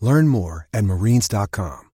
Learn 0.00 0.28
more 0.28 0.68
at 0.72 0.84
marines.com. 0.84 1.86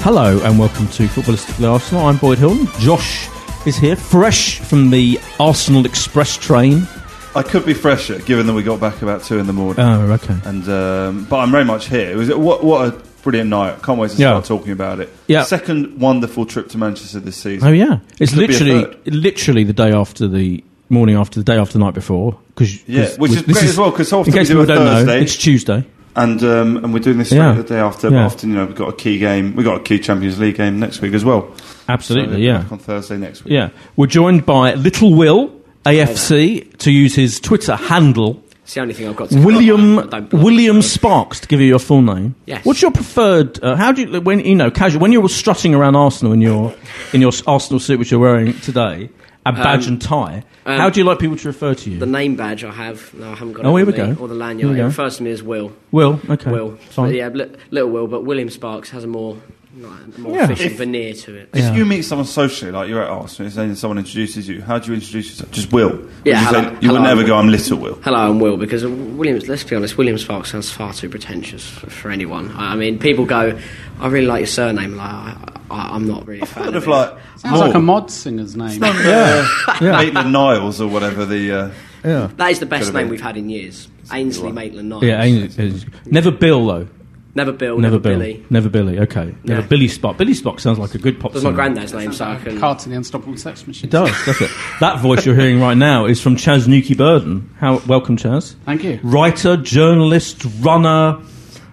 Hello 0.00 0.40
and 0.42 0.58
welcome 0.58 0.88
to 0.88 1.06
Footballistically 1.06 1.70
Arsenal. 1.70 2.06
I'm 2.06 2.16
Boyd 2.16 2.38
Hilton. 2.38 2.66
Josh 2.78 3.28
is 3.66 3.76
here, 3.76 3.94
fresh 3.94 4.58
from 4.60 4.88
the 4.88 5.20
Arsenal 5.38 5.84
Express 5.84 6.38
train. 6.38 6.88
I 7.34 7.42
could 7.42 7.64
be 7.66 7.74
fresher, 7.74 8.18
given 8.20 8.46
that 8.46 8.54
we 8.54 8.62
got 8.62 8.80
back 8.80 9.02
about 9.02 9.22
two 9.22 9.38
in 9.38 9.46
the 9.46 9.52
morning. 9.52 9.84
Oh, 9.84 10.00
okay. 10.12 10.36
And 10.44 10.68
um, 10.68 11.24
but 11.28 11.38
I'm 11.38 11.50
very 11.50 11.64
much 11.64 11.88
here. 11.88 12.10
It 12.10 12.16
was 12.16 12.34
what 12.34 12.64
what 12.64 12.88
a 12.88 12.92
brilliant 13.22 13.50
night. 13.50 13.82
Can't 13.82 13.98
wait 13.98 14.10
to 14.12 14.16
Yeah. 14.16 14.30
start 14.40 14.44
talking 14.46 14.72
about 14.72 15.00
it. 15.00 15.12
Yeah. 15.26 15.42
Second 15.44 15.98
wonderful 16.00 16.46
trip 16.46 16.68
to 16.70 16.78
Manchester 16.78 17.20
this 17.20 17.36
season. 17.36 17.68
Oh 17.68 17.72
yeah, 17.72 17.98
it's 18.18 18.32
Could 18.32 18.40
literally 18.40 18.86
literally 19.06 19.64
the 19.64 19.72
day 19.72 19.92
after 19.92 20.26
the 20.26 20.64
morning 20.88 21.16
after 21.16 21.38
the 21.38 21.44
day 21.44 21.58
after 21.58 21.74
the 21.74 21.84
night 21.84 21.94
before. 21.94 22.38
Cause, 22.54 22.78
Yeah, 22.86 23.06
'cause 23.06 23.18
which 23.18 23.32
is 23.32 23.42
great 23.42 23.64
as 23.64 23.76
well 23.76 23.90
because 23.90 24.12
often 24.12 24.32
in 24.32 24.38
case 24.38 24.48
we 24.48 24.54
do 24.54 24.60
a 24.62 24.66
don't 24.66 24.84
know, 24.84 24.92
Thursday. 25.04 25.22
it's 25.22 25.36
Tuesday. 25.36 25.84
And 26.16 26.42
um, 26.42 26.78
and 26.78 26.92
we're 26.92 26.98
doing 27.00 27.18
this 27.18 27.30
Yeah. 27.30 27.52
the 27.52 27.62
day 27.62 27.78
after. 27.78 28.08
Yeah. 28.08 28.22
But 28.22 28.26
often, 28.34 28.50
you 28.50 28.56
know, 28.56 28.64
we've 28.64 28.74
got 28.74 28.88
a 28.88 28.92
key 28.96 29.18
game. 29.18 29.54
We've 29.54 29.66
got 29.66 29.76
a 29.76 29.82
key 29.84 30.00
Champions 30.00 30.40
League 30.40 30.56
game 30.56 30.80
next 30.80 31.00
week 31.00 31.12
as 31.14 31.24
well. 31.24 31.48
Absolutely, 31.88 32.34
So, 32.36 32.40
yeah, 32.40 32.58
back 32.62 32.72
on 32.72 32.78
Thursday 32.78 33.16
next 33.18 33.44
week. 33.44 33.52
yeah. 33.52 33.68
We're 33.94 34.06
joined 34.08 34.44
by 34.44 34.74
Little 34.74 35.14
Will 35.14 35.52
AFC 35.84 36.76
to 36.78 36.90
use 36.90 37.14
his 37.14 37.40
Twitter 37.40 37.76
handle. 37.76 38.42
It's 38.64 38.74
the 38.74 38.80
only 38.82 38.92
thing 38.92 39.08
I've 39.08 39.16
got 39.16 39.30
to 39.30 39.40
William 39.42 39.96
William. 40.30 40.82
Sparks 40.82 41.40
to 41.40 41.48
give 41.48 41.58
you 41.60 41.66
your 41.66 41.78
full 41.78 42.02
name. 42.02 42.34
Yes. 42.44 42.64
What's 42.66 42.82
your 42.82 42.90
preferred? 42.90 43.62
Uh, 43.64 43.76
how 43.76 43.92
do 43.92 44.02
you 44.02 44.20
when 44.20 44.40
you 44.40 44.54
know 44.54 44.70
casual 44.70 45.00
when 45.00 45.10
you're 45.12 45.26
strutting 45.30 45.74
around 45.74 45.96
Arsenal 45.96 46.32
in 46.34 46.42
your 46.42 46.74
in 47.14 47.22
your 47.22 47.32
Arsenal 47.46 47.80
suit 47.80 47.98
which 47.98 48.10
you're 48.10 48.20
wearing 48.20 48.52
today, 48.60 49.08
a 49.46 49.52
badge 49.52 49.86
Um, 49.86 49.94
and 49.94 50.02
tie? 50.02 50.44
um, 50.66 50.78
how 50.78 50.90
do 50.90 51.00
you 51.00 51.04
like 51.06 51.18
people 51.18 51.38
to 51.38 51.48
refer 51.48 51.72
to 51.74 51.90
you? 51.90 51.98
The 51.98 52.04
name 52.04 52.36
badge 52.36 52.62
I 52.62 52.72
have, 52.72 53.14
no, 53.14 53.28
I 53.28 53.34
haven't 53.36 53.54
got 53.54 53.64
Oh, 53.64 53.74
it 53.74 53.80
here 53.80 53.86
we 53.86 53.92
me, 53.92 54.14
go. 54.16 54.22
Or 54.22 54.28
the 54.28 54.34
lanyard. 54.34 54.72
we 54.72 54.74
It 54.76 54.82
go. 54.82 54.86
refers 54.88 55.16
to 55.16 55.22
me 55.22 55.30
as 55.30 55.42
Will. 55.42 55.72
Will 55.90 56.20
okay, 56.28 56.50
Will. 56.50 56.76
fine. 56.90 57.08
But 57.08 57.14
yeah, 57.14 57.28
li- 57.28 57.56
little 57.70 57.88
Will, 57.88 58.06
but 58.06 58.26
William 58.26 58.50
Sparks 58.50 58.90
has 58.90 59.04
a 59.04 59.06
more, 59.06 59.38
like, 59.78 60.18
more 60.18 60.34
Yeah. 60.36 60.44
official 60.44 60.66
If- 60.66 60.78
veneer 60.78 61.14
to 61.14 61.34
it. 61.34 61.48
If 61.54 61.60
Yeah. 61.60 61.74
you 61.76 61.84
meet 61.86 62.02
someone 62.02 62.26
socially, 62.26 62.70
like 62.72 62.88
you're 62.88 63.02
at 63.02 63.08
Arsenal, 63.10 63.52
and 63.60 63.76
someone 63.78 63.98
introduces 63.98 64.48
you, 64.48 64.62
how 64.62 64.78
do 64.78 64.88
you 64.88 64.94
introduce 64.94 65.28
yourself? 65.30 65.50
Just 65.52 65.72
Will. 65.72 65.90
Would 65.90 66.08
Yeah, 66.24 66.40
you, 66.40 66.46
hello- 66.46 66.60
say, 66.62 66.68
you 66.80 66.88
would 66.92 66.96
hello, 66.98 67.02
never 67.02 67.20
Will. 67.20 67.26
go, 67.28 67.36
I'm 67.36 67.48
Little 67.48 67.78
Will. 67.78 67.98
Hello, 68.02 68.30
I'm 68.30 68.40
Will, 68.40 68.56
because 68.56 68.84
Williams, 68.86 69.48
let's 69.48 69.64
be 69.64 69.76
honest, 69.76 69.96
Williams 69.98 70.22
Sparks 70.22 70.50
sounds 70.52 70.70
far 70.70 70.92
too 70.92 71.08
pretentious 71.08 71.66
for, 71.68 71.88
for 71.90 72.10
anyone. 72.10 72.50
I, 72.56 72.72
I 72.72 72.76
mean, 72.76 72.98
people 72.98 73.24
go, 73.24 73.58
I 74.00 74.08
really 74.08 74.26
like 74.26 74.40
your 74.40 74.46
surname, 74.46 74.96
like, 74.96 75.06
I, 75.08 75.36
I, 75.70 75.94
I'm 75.94 76.06
not 76.06 76.26
really 76.26 76.40
a 76.42 76.46
fan 76.46 76.64
Kind 76.64 76.76
of 76.76 76.82
of 76.84 76.88
it. 76.88 76.90
like 76.90 77.14
Sounds 77.36 77.60
like 77.60 77.74
a 77.74 77.78
mod 77.80 78.10
singer's 78.10 78.56
name. 78.56 78.82
yeah. 78.82 79.46
Maitland 79.80 80.32
Niles 80.32 80.80
or 80.80 80.88
whatever 80.88 81.24
the. 81.24 81.52
Uh, 81.52 81.70
yeah, 82.04 82.30
That 82.36 82.50
is 82.52 82.58
the 82.60 82.66
best 82.66 82.92
name 82.92 83.04
been. 83.04 83.10
we've 83.10 83.20
had 83.20 83.36
in 83.36 83.48
years. 83.50 83.88
Ainsley 84.12 84.50
Maitland 84.52 84.88
Niles. 84.88 85.02
yeah. 85.04 85.22
ain't 85.22 85.58
it? 85.58 85.84
Never 86.06 86.30
Bill 86.30 86.66
though. 86.66 86.88
Never 87.38 87.52
Bill, 87.52 87.78
Never, 87.78 87.92
never, 87.96 87.98
Bill. 88.00 88.18
Billy. 88.18 88.44
Never 88.50 88.68
Billy. 88.68 88.98
Okay. 88.98 89.34
Never 89.44 89.60
Yeah. 89.62 89.66
Billy 89.66 89.86
Spock. 89.88 90.16
Billy 90.18 90.34
Spock 90.34 90.60
sounds 90.60 90.78
like 90.78 90.94
a 90.94 90.98
good 90.98 91.18
pop 91.20 91.32
That's 91.32 91.44
my 91.44 91.48
singer. 91.50 91.54
granddad's 91.56 91.94
name, 91.94 92.12
so 92.12 92.24
I 92.24 92.36
can. 92.36 92.58
Carter 92.58 92.90
the 92.90 92.96
Unstoppable 92.96 93.36
Sex 93.36 93.66
Machine. 93.66 93.88
It 93.88 93.92
does, 93.92 94.10
does 94.26 94.40
it? 94.40 94.50
That 94.80 95.00
voice 95.00 95.24
you're 95.24 95.34
hearing 95.36 95.60
right 95.60 95.76
now 95.76 96.04
is 96.06 96.20
from 96.20 96.36
Chaz 96.36 96.66
Newkey-Burden. 96.66 97.54
How 97.58 97.78
welcome, 97.86 98.16
Chaz. 98.16 98.54
Thank 98.66 98.82
you. 98.84 98.98
Writer, 99.02 99.56
journalist, 99.56 100.44
runner, 100.60 101.18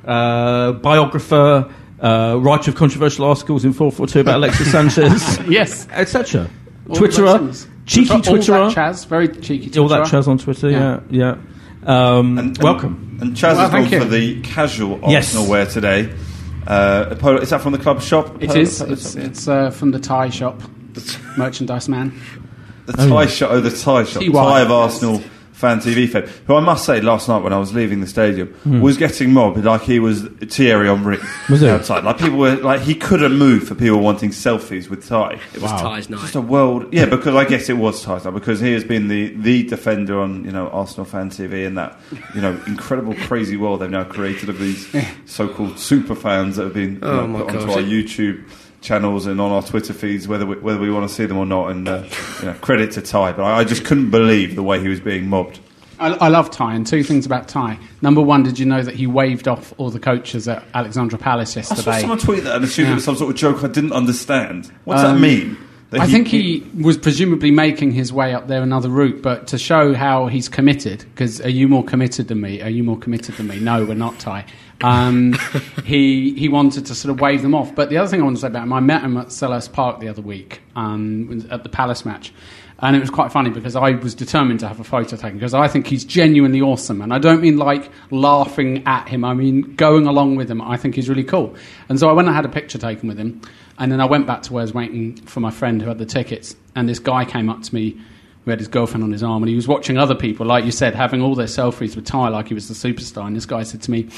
uh, 0.05 0.73
biographer, 0.73 1.69
uh, 1.99 2.37
writer 2.39 2.71
of 2.71 2.77
controversial 2.77 3.25
articles 3.25 3.65
in 3.65 3.73
442 3.73 4.19
about 4.19 4.35
Alexis 4.35 4.71
Sanchez, 4.71 5.39
Yes. 5.49 5.87
etc. 5.91 6.49
All 6.89 6.95
the 6.95 7.01
Twitterer, 7.07 7.67
cheeky 7.85 8.11
All 8.11 8.19
Twitterer, 8.21 8.73
that 8.73 8.77
Chaz, 8.93 9.07
very 9.07 9.27
cheeky 9.29 9.69
Twitterer. 9.69 9.81
all 9.81 9.87
that 9.89 10.03
Chaz 10.07 10.27
on 10.27 10.37
Twitter. 10.37 10.69
Yeah, 10.69 10.99
yeah. 11.09 11.37
Um, 11.85 12.37
and, 12.37 12.57
welcome. 12.59 13.17
And, 13.19 13.29
and 13.29 13.37
Chaz 13.37 13.55
Well, 13.55 13.69
has 13.69 13.89
gone 13.89 13.99
for 14.01 14.05
the 14.07 14.41
casual 14.41 14.99
Yes. 15.07 15.27
Arsenal 15.35 15.49
wear 15.49 15.65
today. 15.65 16.13
Uh, 16.67 17.05
a 17.11 17.15
polo, 17.15 17.39
is 17.39 17.51
that 17.51 17.61
from 17.61 17.73
the 17.73 17.77
club 17.77 18.01
shop? 18.01 18.41
It 18.41 18.47
Polo- 18.49 18.59
is. 18.61 18.79
polo 18.79 18.91
It's, 18.93 19.11
shop, 19.11 19.19
yeah. 19.19 19.25
it's 19.27 19.47
uh, 19.47 19.69
from 19.71 19.91
the 19.91 19.99
tie 19.99 20.29
shop. 20.29 20.61
the 20.93 21.17
Merchandise 21.37 21.87
man. 21.89 22.19
The 22.87 22.93
tie 22.93 23.25
shop, 23.25 23.49
oh, 23.51 23.61
the 23.61 23.71
tie 23.71 24.03
shop, 24.03 24.21
TY. 24.21 24.31
tie 24.31 24.61
of 24.61 24.69
Arsenal 24.71 25.19
fan 25.55 25.79
TV 25.79 26.07
fed. 26.09 26.27
Who 26.47 26.55
I 26.55 26.59
must 26.59 26.85
say, 26.85 26.99
last 27.01 27.29
night 27.29 27.41
when 27.41 27.53
I 27.53 27.57
was 27.57 27.73
leaving 27.73 28.01
the 28.01 28.07
stadium, 28.07 28.49
Hmm. 28.63 28.81
was 28.81 28.97
getting 28.97 29.31
mobbed 29.31 29.63
like 29.63 29.81
he 29.83 29.99
was 29.99 30.23
Thierry 30.41 30.87
Henry 30.87 31.17
Was 31.49 31.63
outside. 31.63 32.03
Like 32.03 32.17
people 32.17 32.37
were 32.37 32.55
like 32.57 32.81
he 32.81 32.93
couldn't 32.93 33.37
move 33.37 33.67
for 33.67 33.73
people 33.75 33.99
wanting 33.99 34.31
selfies 34.31 34.89
with 34.89 35.07
tie. 35.07 35.39
It 35.53 35.61
was 35.61 35.71
Ty's 35.71 36.09
night. 36.09 36.19
Just 36.21 36.35
a 36.35 36.41
world, 36.41 36.93
yeah. 36.93 37.05
Because 37.05 37.35
I 37.35 37.45
guess 37.45 37.69
it 37.69 37.77
was 37.77 38.03
Ty's 38.03 38.25
now 38.25 38.31
because 38.31 38.59
he 38.59 38.73
has 38.73 38.83
been 38.83 39.07
the, 39.07 39.29
the 39.35 39.63
defender 39.63 40.19
on 40.19 40.43
you 40.43 40.51
know 40.51 40.67
Arsenal 40.69 41.05
fan 41.05 41.29
TV 41.29 41.65
in 41.65 41.75
that 41.75 41.97
you 42.35 42.41
know 42.41 42.59
incredible 42.67 43.13
crazy 43.15 43.55
world 43.57 43.79
they've 43.81 43.89
now 43.89 44.03
created 44.03 44.49
of 44.49 44.59
these 44.59 44.93
so-called 45.25 45.79
super 45.79 46.15
fans 46.15 46.57
that 46.57 46.63
have 46.65 46.73
been 46.73 46.95
you 46.95 46.99
Oh 47.03 47.21
know, 47.21 47.27
my 47.27 47.39
put 47.41 47.55
onto 47.55 47.67
gosh. 47.67 47.75
our 47.77 47.81
YouTube 47.81 48.43
channels 48.85 49.25
and 49.25 49.41
on 49.41 49.51
our 49.51 49.61
Twitter 49.63 49.91
feeds, 49.93 50.27
whether 50.27 50.45
we, 50.45 50.55
whether 50.57 50.79
we 50.79 50.89
want 50.91 51.09
to 51.09 51.13
see 51.13 51.25
them 51.25 51.37
or 51.37 51.45
not. 51.45 51.71
And 51.71 51.87
uh, 51.89 52.03
you 52.39 52.45
know, 52.45 52.53
credit 52.61 52.91
to 52.93 53.01
Ty, 53.01 53.33
but 53.33 53.43
I, 53.43 53.59
I 53.59 53.63
just 53.65 53.83
couldn't 53.83 54.11
believe 54.11 54.55
the 54.55 54.63
way 54.63 54.79
he 54.79 54.87
was 54.87 54.99
being 55.01 55.27
mobbed. 55.27 55.59
I, 55.97 56.11
I 56.13 56.27
love 56.27 56.51
Ty, 56.51 56.75
and 56.75 56.85
two 56.85 57.03
things 57.03 57.25
about 57.25 57.47
Ty. 57.47 57.79
Number 58.01 58.21
one, 58.21 58.43
did 58.43 58.59
you 58.59 58.65
know 58.65 58.81
that 58.83 58.95
he 58.95 59.07
waved 59.07 59.47
off 59.47 59.73
all 59.77 59.89
the 59.89 59.99
coaches 59.99 60.47
at 60.47 60.63
Alexandra 60.73 61.17
Palace 61.17 61.55
yesterday? 61.55 61.91
I 61.91 61.93
saw 61.95 61.99
someone 62.01 62.19
tweet 62.19 62.43
that 62.43 62.55
and 62.57 62.65
assumed 62.65 62.87
Yeah. 62.87 62.91
it 62.91 62.95
was 62.95 63.03
some 63.05 63.15
sort 63.15 63.31
of 63.31 63.37
joke 63.37 63.63
I 63.63 63.67
didn't 63.67 63.93
understand. 63.93 64.71
What's 64.83 65.01
that 65.01 65.15
Um, 65.15 65.21
mean? 65.21 65.57
That 65.91 66.01
I 66.01 66.07
think 66.07 66.27
he 66.27 66.65
was 66.81 66.97
presumably 66.97 67.51
making 67.51 67.91
his 67.91 68.11
way 68.11 68.33
up 68.33 68.47
there 68.47 68.61
another 68.61 68.89
route, 68.89 69.21
but 69.21 69.47
to 69.47 69.57
show 69.57 69.93
how 69.93 70.27
he's 70.27 70.49
committed, 70.49 71.05
because 71.13 71.39
are 71.41 71.49
you 71.49 71.67
more 71.69 71.83
committed 71.83 72.27
than 72.27 72.41
me? 72.41 72.61
Are 72.61 72.69
you 72.69 72.83
more 72.83 72.97
committed 72.97 73.35
than 73.37 73.47
me? 73.47 73.59
No, 73.59 73.85
we're 73.85 73.93
not, 73.93 74.19
Ty. 74.19 74.45
Um, 74.81 75.33
he 75.85 76.33
he 76.33 76.49
wanted 76.49 76.85
to 76.87 76.95
sort 76.95 77.11
of 77.13 77.21
wave 77.21 77.41
them 77.41 77.55
off. 77.55 77.73
But 77.75 77.89
the 77.89 77.97
other 77.97 78.09
thing 78.09 78.21
I 78.21 78.23
want 78.23 78.37
to 78.37 78.41
say 78.41 78.47
about 78.47 78.63
him, 78.63 78.73
I 78.73 78.79
met 78.79 79.01
him 79.01 79.17
at 79.17 79.27
Selhurst 79.27 79.71
Park 79.73 79.99
the 79.99 80.07
other 80.07 80.21
week 80.21 80.61
um, 80.75 81.47
at 81.49 81.63
the 81.63 81.69
Palace 81.69 82.05
match. 82.05 82.33
And 82.79 82.93
it 82.95 82.99
was 82.99 83.09
quite 83.09 83.31
funny 83.31 83.49
because 83.49 83.77
I 83.77 83.91
was 83.91 84.13
determined 84.13 84.59
to 84.59 84.67
have 84.67 84.81
a 84.81 84.83
photo 84.83 85.15
taken 85.15 85.37
because 85.37 85.53
I 85.53 85.69
think 85.69 85.87
he's 85.87 86.03
genuinely 86.03 86.59
awesome. 86.59 87.01
And 87.01 87.13
I 87.13 87.19
don't 87.19 87.41
mean 87.41 87.57
like 87.57 87.89
laughing 88.11 88.83
at 88.85 89.07
him, 89.07 89.23
I 89.23 89.33
mean 89.33 89.75
going 89.75 90.07
along 90.07 90.35
with 90.35 90.51
him. 90.51 90.61
I 90.61 90.75
think 90.75 90.95
he's 90.95 91.07
really 91.07 91.23
cool. 91.23 91.55
And 91.87 91.97
so 91.99 92.09
I 92.09 92.11
went 92.11 92.27
and 92.27 92.35
had 92.35 92.43
a 92.43 92.49
picture 92.49 92.77
taken 92.77 93.07
with 93.07 93.17
him. 93.17 93.41
And 93.79 93.91
then 93.91 94.01
I 94.01 94.05
went 94.05 94.27
back 94.27 94.41
to 94.43 94.53
where 94.53 94.61
I 94.61 94.65
was 94.65 94.73
waiting 94.73 95.15
for 95.21 95.39
my 95.39 95.51
friend 95.51 95.81
who 95.81 95.87
had 95.87 95.99
the 95.99 96.05
tickets. 96.05 96.55
And 96.75 96.87
this 96.89 96.99
guy 96.99 97.23
came 97.23 97.49
up 97.49 97.63
to 97.63 97.73
me 97.73 97.97
who 98.43 98.51
had 98.51 98.59
his 98.59 98.67
girlfriend 98.67 99.05
on 99.05 99.11
his 99.11 99.23
arm. 99.23 99.41
And 99.41 99.49
he 99.49 99.55
was 99.55 99.69
watching 99.69 99.97
other 99.97 100.15
people, 100.15 100.45
like 100.45 100.65
you 100.65 100.71
said, 100.71 100.95
having 100.95 101.21
all 101.21 101.33
their 101.33 101.47
selfies 101.47 101.95
with 101.95 102.05
Ty 102.05 102.27
like 102.27 102.49
he 102.49 102.53
was 102.53 102.67
the 102.67 102.73
superstar. 102.73 103.25
And 103.25 103.37
this 103.37 103.45
guy 103.45 103.63
said 103.63 103.81
to 103.83 103.91
me, 103.91 104.09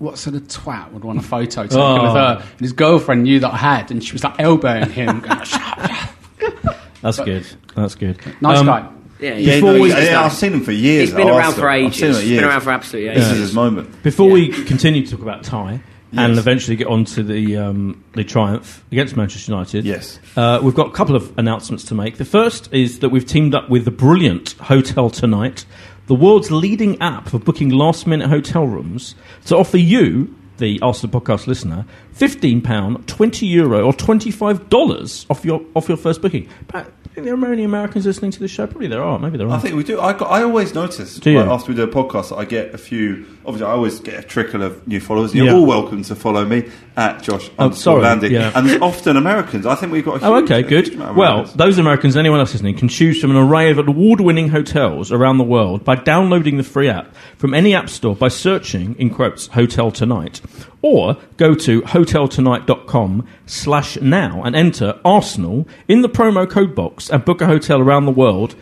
what 0.00 0.18
sort 0.18 0.34
of 0.34 0.42
twat 0.48 0.90
would 0.92 1.04
want 1.04 1.18
a 1.18 1.22
photo 1.22 1.62
taken 1.62 1.78
Oh. 1.78 2.02
with 2.02 2.12
her? 2.14 2.38
And 2.40 2.60
his 2.60 2.72
girlfriend 2.72 3.22
knew 3.22 3.38
that 3.40 3.52
I 3.54 3.56
had, 3.58 3.90
and 3.92 4.02
she 4.02 4.12
was 4.12 4.24
like 4.24 4.34
elbowing 4.40 4.90
him. 4.90 5.20
going, 5.20 5.44
"Shut 5.44 5.62
up." 5.78 6.76
That's 7.02 7.18
good. 7.20 7.46
That's 7.76 7.94
good. 7.94 8.18
nice 8.40 8.58
Um, 8.58 8.66
guy. 8.66 8.84
Yeah, 9.20 9.34
Yeah, 9.34 9.34
he's- 9.36 9.62
no, 9.62 9.80
we- 9.80 9.88
yeah, 9.90 10.00
he's- 10.00 10.14
I've 10.16 10.32
seen 10.32 10.52
him 10.54 10.62
for 10.62 10.72
years. 10.72 11.08
He's 11.10 11.16
been 11.16 11.28
at 11.28 11.32
around 11.34 11.40
Arsenal. 11.44 11.60
for 11.60 11.70
I've 11.70 11.82
ages. 11.84 11.96
seen 11.98 12.08
him 12.08 12.14
at 12.16 12.40
Been 12.40 12.48
around 12.50 12.60
for 12.62 12.70
absolutely 12.70 13.10
ages. 13.10 13.24
This 13.28 13.32
is 13.34 13.38
his 13.40 13.54
moment. 13.54 14.02
Before 14.02 14.28
Yeah. 14.28 14.34
we 14.34 14.48
continue 14.64 15.04
to 15.04 15.10
talk 15.12 15.20
about 15.22 15.42
Ty 15.44 15.80
and 16.16 16.38
eventually 16.38 16.74
get 16.76 16.86
on 16.88 17.04
to 17.04 17.22
the 17.22 17.56
um, 17.58 18.02
the 18.14 18.24
triumph 18.24 18.82
against 18.90 19.16
Manchester 19.16 19.52
United, 19.52 19.84
Yes. 19.84 20.18
uh, 20.36 20.58
we've 20.62 20.74
got 20.74 20.86
a 20.88 20.90
couple 20.90 21.14
of 21.16 21.30
announcements 21.36 21.84
to 21.84 21.94
make. 21.94 22.16
The 22.16 22.24
first 22.24 22.68
is 22.72 22.98
that 23.00 23.10
we've 23.10 23.26
teamed 23.26 23.54
up 23.54 23.68
with 23.70 23.84
the 23.84 23.90
brilliant 23.90 24.54
Hotel 24.60 25.10
Tonight, 25.10 25.66
the 26.10 26.16
world's 26.16 26.50
leading 26.50 27.00
app 27.00 27.28
for 27.28 27.38
booking 27.38 27.68
last 27.68 28.04
minute 28.04 28.28
hotel 28.28 28.66
rooms, 28.66 29.14
to 29.44 29.56
offer 29.56 29.76
you, 29.76 30.36
the 30.58 30.80
Arsenal 30.82 31.20
podcast 31.20 31.46
listener, 31.46 31.86
fifteen 32.10 32.60
pound, 32.60 33.06
twenty 33.06 33.46
euro, 33.46 33.86
or 33.86 33.92
twenty 33.92 34.32
five 34.32 34.68
dollars 34.68 35.24
off 35.30 35.44
your 35.44 35.62
off 35.76 35.86
your 35.86 35.96
first 35.96 36.20
booking. 36.20 36.48
But 36.66 36.86
I 36.86 37.08
think 37.14 37.26
there 37.26 37.34
are 37.34 37.36
many 37.36 37.62
Americans 37.62 38.06
listening 38.06 38.32
to 38.32 38.40
this 38.40 38.50
show. 38.50 38.66
Probably 38.66 38.88
there 38.88 39.04
are. 39.04 39.20
Maybe 39.20 39.38
there 39.38 39.46
are. 39.46 39.52
I 39.52 39.60
think 39.60 39.76
we 39.76 39.84
do. 39.84 40.00
I, 40.00 40.12
got, 40.12 40.28
I 40.32 40.42
always 40.42 40.74
notice 40.74 41.14
Do 41.20 41.38
after 41.38 41.70
we 41.70 41.76
do 41.76 41.84
a 41.84 41.86
podcast 41.86 42.30
that 42.30 42.38
I 42.38 42.44
get 42.44 42.74
a 42.74 42.78
few. 42.78 43.24
Obviously, 43.50 43.66
I 43.66 43.72
always 43.72 43.98
get 43.98 44.14
a 44.16 44.22
trickle 44.22 44.62
of 44.62 44.86
new 44.86 45.00
followers. 45.00 45.34
You're 45.34 45.46
Yeah. 45.46 45.54
all 45.54 45.66
welcome 45.66 46.04
to 46.04 46.14
follow 46.14 46.44
me 46.44 46.66
at 46.96 47.20
Josh 47.20 47.50
Oh, 47.58 47.70
sorry, 47.72 48.02
Landy. 48.04 48.28
yeah. 48.28 48.52
And 48.54 48.68
there's 48.68 48.80
often 48.80 49.16
Americans. 49.16 49.66
I 49.66 49.74
think 49.74 49.90
we've 49.90 50.04
got 50.04 50.22
a 50.22 50.26
Oh, 50.26 50.34
okay, 50.36 50.62
good. 50.62 50.84
huge 50.86 50.94
amount 50.94 51.10
of 51.10 51.16
Well, 51.16 51.30
Americans. 51.32 51.56
those 51.56 51.78
Americans, 51.78 52.16
anyone 52.16 52.38
else 52.38 52.52
listening, 52.52 52.76
can 52.76 52.86
choose 52.86 53.20
from 53.20 53.32
an 53.32 53.36
array 53.38 53.72
of 53.72 53.78
award-winning 53.78 54.50
hotels 54.50 55.10
around 55.10 55.38
the 55.38 55.44
world 55.44 55.82
by 55.84 55.96
downloading 55.96 56.58
the 56.58 56.62
free 56.62 56.88
app 56.88 57.12
from 57.38 57.52
any 57.52 57.74
app 57.74 57.88
store 57.90 58.14
by 58.14 58.28
searching, 58.28 58.94
in 59.00 59.10
quotes, 59.10 59.48
Hotel 59.48 59.90
Tonight, 59.90 60.40
or 60.80 61.16
go 61.36 61.52
to 61.56 61.82
hoteltonight.com 61.82 63.24
slash 63.46 64.00
now 64.00 64.42
and 64.44 64.54
enter 64.54 64.94
Arsenal 65.04 65.66
in 65.88 66.02
the 66.02 66.08
promo 66.08 66.48
code 66.48 66.76
box 66.76 67.10
and 67.10 67.24
book 67.24 67.40
a 67.42 67.46
hotel 67.46 67.80
around 67.80 68.06
the 68.06 68.12
world 68.12 68.54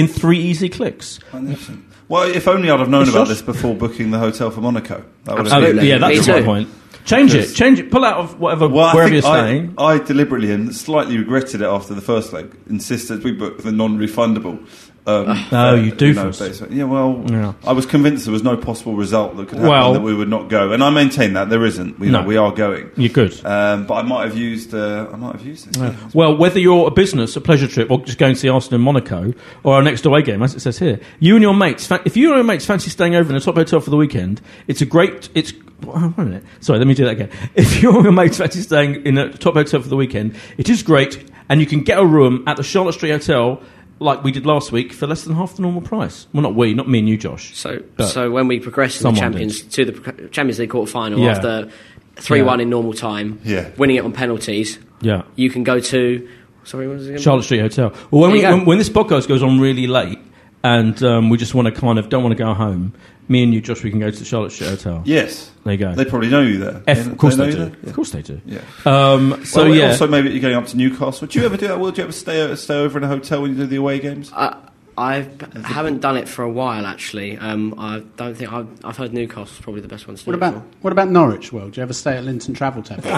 in 0.00 0.08
three 0.08 0.38
easy 0.38 0.68
clicks. 0.68 1.20
Magnificent. 1.32 1.84
Well, 2.08 2.24
if 2.28 2.48
only 2.48 2.70
I'd 2.70 2.80
have 2.80 2.88
known 2.88 3.02
It's 3.02 3.10
about 3.10 3.28
just- 3.28 3.46
this 3.46 3.54
before 3.54 3.74
booking 3.74 4.10
the 4.10 4.18
hotel 4.18 4.50
for 4.50 4.60
Monaco. 4.60 5.04
That 5.24 5.36
would 5.36 5.46
have 5.46 5.52
Absolutely. 5.52 5.80
been- 5.80 5.86
yeah, 5.86 5.98
that's 5.98 6.14
Me 6.14 6.18
a 6.18 6.22
good 6.36 6.38
too. 6.40 6.44
point. 6.44 6.68
Change 7.04 7.32
it, 7.34 7.38
Because- 7.38 7.54
change 7.54 7.78
it, 7.78 7.90
pull 7.90 8.04
out 8.04 8.16
of 8.18 8.38
whatever, 8.40 8.68
Well, 8.68 8.84
I 8.86 8.94
wherever 8.94 9.12
you're 9.12 9.22
think 9.22 9.34
I, 9.34 9.46
staying. 9.46 9.74
I 9.78 9.98
deliberately 9.98 10.50
and 10.52 10.74
slightly 10.74 11.16
regretted 11.16 11.62
it 11.62 11.66
after 11.66 11.94
the 11.94 12.00
first 12.02 12.32
leg. 12.32 12.50
Insisted 12.68 13.24
we 13.24 13.32
book 13.32 13.62
the 13.62 13.72
non-refundable. 13.72 14.58
Um, 15.10 15.46
Oh, 15.52 15.74
you 15.74 15.92
doofus. 15.92 16.38
base- 16.38 16.62
yeah, 16.70 16.84
well, 16.84 17.24
Yeah. 17.28 17.52
I 17.66 17.72
was 17.72 17.86
convinced 17.86 18.24
there 18.26 18.32
was 18.32 18.42
no 18.44 18.56
possible 18.56 18.94
result 18.94 19.36
that 19.36 19.48
could 19.48 19.58
happen 19.58 19.68
Well- 19.70 19.92
that 19.94 20.02
we 20.02 20.14
would 20.14 20.28
not 20.28 20.48
go, 20.48 20.72
and 20.72 20.82
I 20.82 20.90
maintain 20.90 21.32
that 21.34 21.50
there 21.50 21.64
isn't. 21.64 21.98
We, 21.98 22.08
No. 22.10 22.20
know, 22.20 22.26
we 22.26 22.36
are 22.36 22.52
going. 22.52 22.86
You're 22.96 23.08
good. 23.10 23.34
Um, 23.44 23.86
but 23.86 23.94
I 23.94 24.02
might 24.02 24.24
have 24.28 24.36
used. 24.36 24.74
Uh, 24.74 25.06
I 25.12 25.16
might 25.16 25.32
have 25.32 25.44
used 25.44 25.68
it. 25.76 25.94
Well, 26.14 26.36
whether 26.36 26.58
you're 26.60 26.86
a 26.88 26.90
business, 26.90 27.36
a 27.36 27.40
pleasure 27.40 27.66
trip, 27.66 27.90
or 27.90 28.00
just 28.04 28.18
going 28.18 28.34
to 28.34 28.40
see 28.40 28.48
Arsenal 28.48 28.76
in 28.78 28.84
Monaco, 28.84 29.32
or 29.62 29.74
our 29.74 29.82
next 29.82 30.04
away 30.06 30.22
game, 30.22 30.42
as 30.42 30.54
it 30.54 30.60
says 30.60 30.78
here, 30.78 31.00
you 31.18 31.34
and 31.34 31.42
your 31.42 31.54
mates, 31.54 31.86
fa- 31.86 32.00
if 32.04 32.16
you 32.16 32.28
and 32.30 32.36
your 32.36 32.44
mates 32.44 32.64
fancy 32.66 32.90
staying 32.90 33.14
over 33.14 33.30
in 33.30 33.36
a 33.36 33.40
top 33.40 33.56
hotel 33.56 33.80
for 33.80 33.90
the 33.90 33.96
weekend, 33.96 34.40
it's 34.68 34.80
a 34.80 34.86
great. 34.86 35.28
It's 35.34 35.52
wait 35.84 35.96
a 36.18 36.20
minute. 36.22 36.44
Sorry, 36.60 36.78
let 36.78 36.86
me 36.86 36.94
do 36.94 37.04
that 37.04 37.12
again. 37.12 37.30
If 37.54 37.82
you 37.82 37.94
and 37.94 38.04
your 38.04 38.12
mates 38.12 38.36
fancy 38.38 38.60
staying 38.60 39.06
in 39.06 39.16
a 39.18 39.30
top 39.30 39.54
hotel 39.54 39.80
for 39.80 39.88
the 39.88 39.96
weekend, 39.96 40.34
it 40.58 40.68
is 40.68 40.82
great, 40.82 41.24
and 41.48 41.60
you 41.60 41.66
can 41.66 41.80
get 41.80 41.98
a 41.98 42.04
room 42.04 42.44
at 42.46 42.56
the 42.56 42.62
Charlotte 42.62 42.92
Street 42.94 43.10
Hotel. 43.12 43.60
Like 44.02 44.24
we 44.24 44.32
did 44.32 44.46
last 44.46 44.72
week 44.72 44.92
for 44.94 45.06
less 45.06 45.24
than 45.24 45.36
half 45.36 45.54
the 45.56 45.62
normal 45.62 45.82
price. 45.82 46.26
Well, 46.32 46.42
not 46.42 46.54
we, 46.54 46.72
not 46.74 46.88
me 46.88 47.00
and 47.00 47.08
you, 47.08 47.16
Josh. 47.18 47.54
So, 47.54 47.82
so 48.08 48.30
when 48.30 48.48
we 48.48 48.58
progressed 48.58 49.02
in 49.02 49.12
the 49.12 49.14
someone 49.16 49.32
Champions 49.32 49.62
to 49.62 49.84
the 49.84 50.28
Champions 50.30 50.58
League 50.58 50.70
quarter 50.70 50.90
final 50.90 51.18
Yeah. 51.18 51.32
after 51.36 51.70
three 52.16 52.40
one 52.42 52.58
Yeah. 52.58 52.62
in 52.64 52.70
normal 52.70 52.94
time, 52.94 53.38
Yeah. 53.44 53.68
winning 53.76 53.96
it 53.96 54.04
on 54.04 54.12
penalties, 54.12 54.78
yeah, 55.02 55.22
you 55.36 55.50
can 55.50 55.64
go 55.64 55.80
to. 55.80 56.28
Sorry, 56.64 56.88
what 56.88 56.96
was 56.96 57.06
it 57.06 57.10
again? 57.10 57.22
Charlotte 57.22 57.42
Street 57.44 57.60
Hotel. 57.60 57.92
Well, 58.10 58.22
when, 58.22 58.32
we, 58.32 58.42
when, 58.42 58.64
when 58.64 58.78
this 58.78 58.88
podcast 58.90 59.28
goes 59.28 59.42
on 59.42 59.60
really 59.60 59.86
late, 59.86 60.18
and 60.62 61.02
um, 61.02 61.28
we 61.30 61.36
just 61.38 61.54
want 61.54 61.66
to 61.66 61.72
kind 61.80 61.98
of 61.98 62.08
don't 62.08 62.22
want 62.22 62.36
to 62.36 62.42
go 62.42 62.52
home, 62.54 62.92
me 63.30 63.44
and 63.44 63.54
you, 63.54 63.60
Josh, 63.60 63.82
we 63.84 63.90
can 63.90 64.00
go 64.00 64.10
to 64.10 64.18
the 64.18 64.24
Charlotte 64.24 64.50
Street 64.52 64.68
Hotel. 64.70 65.02
Yes, 65.06 65.50
There 65.64 65.72
you 65.72 65.78
go. 65.78 65.94
they 65.94 66.04
probably 66.04 66.28
know 66.28 66.42
you 66.42 66.58
there. 66.58 66.82
F, 66.86 67.06
of 67.06 67.16
course 67.16 67.36
know 67.36 67.44
they, 67.46 67.52
do. 67.52 67.56
there? 67.58 67.72
Yeah. 67.82 67.88
Of 67.88 67.94
course 67.94 68.10
they 68.10 68.22
do. 68.22 68.40
Yeah. 68.44 68.58
Um, 68.84 69.44
so 69.44 69.64
well, 69.64 69.74
yeah, 69.74 69.90
Also, 69.90 70.06
maybe 70.08 70.30
you're 70.30 70.40
going 70.40 70.56
up 70.56 70.66
to 70.66 70.76
Newcastle. 70.76 71.26
Do 71.28 71.38
you 71.38 71.46
ever 71.46 71.56
do 71.56 71.68
that? 71.68 71.78
Will 71.78 71.92
do 71.92 71.98
you 71.98 72.04
ever 72.04 72.12
stay 72.12 72.54
stay 72.56 72.74
over 72.76 72.98
in 72.98 73.04
a 73.04 73.08
hotel 73.08 73.42
when 73.42 73.52
you 73.52 73.56
do 73.58 73.66
the 73.66 73.76
away 73.76 74.00
games? 74.00 74.32
I, 74.34 74.56
I 74.98 75.28
haven't 75.64 76.00
done 76.00 76.16
it 76.16 76.28
for 76.28 76.42
a 76.42 76.50
while 76.50 76.84
actually. 76.86 77.38
Um, 77.38 77.74
I 77.78 78.00
don't 78.16 78.34
think 78.34 78.52
I've, 78.52 78.68
I've 78.84 78.96
heard 78.96 79.14
Newcastle's 79.14 79.60
probably 79.60 79.80
the 79.80 79.88
best 79.88 80.06
one 80.08 80.16
to 80.16 80.24
What 80.24 80.32
it 80.34 80.36
about 80.36 80.54
for. 80.54 80.64
what 80.82 80.92
about 80.92 81.08
Norwich? 81.08 81.52
Will 81.52 81.70
do 81.70 81.80
you 81.80 81.82
ever 81.84 81.92
stay 81.94 82.16
at 82.16 82.24
Linton 82.24 82.52
Travel 82.52 82.82
Tavern? 82.82 83.10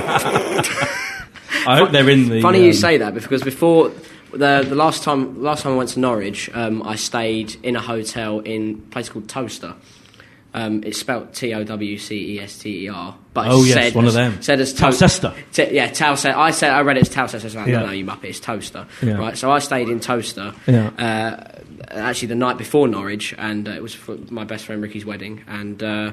I 1.66 1.76
hope 1.76 1.90
they're 1.90 2.08
in 2.10 2.28
the. 2.28 2.42
Funny 2.42 2.60
you 2.62 2.68
um, 2.68 2.72
say 2.74 2.98
that 2.98 3.14
because 3.14 3.42
before 3.42 3.90
the 4.32 4.64
the 4.68 4.74
last 4.74 5.02
time 5.02 5.42
last 5.42 5.62
time 5.62 5.72
I 5.72 5.76
went 5.76 5.90
to 5.90 6.00
Norwich, 6.00 6.50
um, 6.54 6.82
I 6.82 6.96
stayed 6.96 7.56
in 7.62 7.76
a 7.76 7.80
hotel 7.80 8.40
in 8.40 8.82
a 8.88 8.90
place 8.92 9.08
called 9.08 9.28
Toaster. 9.28 9.74
Um, 10.54 10.82
it's 10.84 10.98
spelled 10.98 11.32
T 11.32 11.54
O 11.54 11.64
W 11.64 11.96
C 11.98 12.34
E 12.36 12.40
S 12.40 12.58
T 12.58 12.84
E 12.84 12.88
R. 12.88 13.16
But 13.32 13.48
Oh, 13.48 13.60
it's 13.60 13.68
yes, 13.68 13.74
said 13.86 13.94
one 13.94 14.06
of 14.06 14.12
them. 14.12 14.42
Said 14.42 14.60
as 14.60 14.74
Towcester. 14.74 15.32
T- 15.52 15.74
yeah, 15.74 15.86
Towcester. 15.90 16.34
I 16.36 16.50
said 16.50 16.70
I 16.72 16.82
read 16.82 16.98
it 16.98 17.00
as 17.02 17.08
Towcester. 17.08 17.48
So 17.48 17.58
I 17.60 17.66
Yeah. 17.66 17.78
don't 17.78 17.86
know 17.86 17.92
you 17.94 18.04
muppet. 18.04 18.24
It's 18.24 18.40
Toaster. 18.40 18.86
Yeah. 19.02 19.14
Right. 19.14 19.36
So 19.38 19.50
I 19.50 19.58
stayed 19.60 19.88
in 19.88 19.98
Toaster. 20.00 20.52
Yeah. 20.66 20.88
Uh, 20.98 21.60
actually, 21.90 22.28
the 22.28 22.34
night 22.34 22.58
before 22.58 22.86
Norwich, 22.86 23.34
and 23.38 23.66
uh, 23.66 23.72
it 23.72 23.82
was 23.82 23.94
for 23.94 24.16
my 24.30 24.44
best 24.44 24.66
friend 24.66 24.82
Ricky's 24.82 25.06
wedding, 25.06 25.42
and. 25.48 25.82
Uh, 25.82 26.12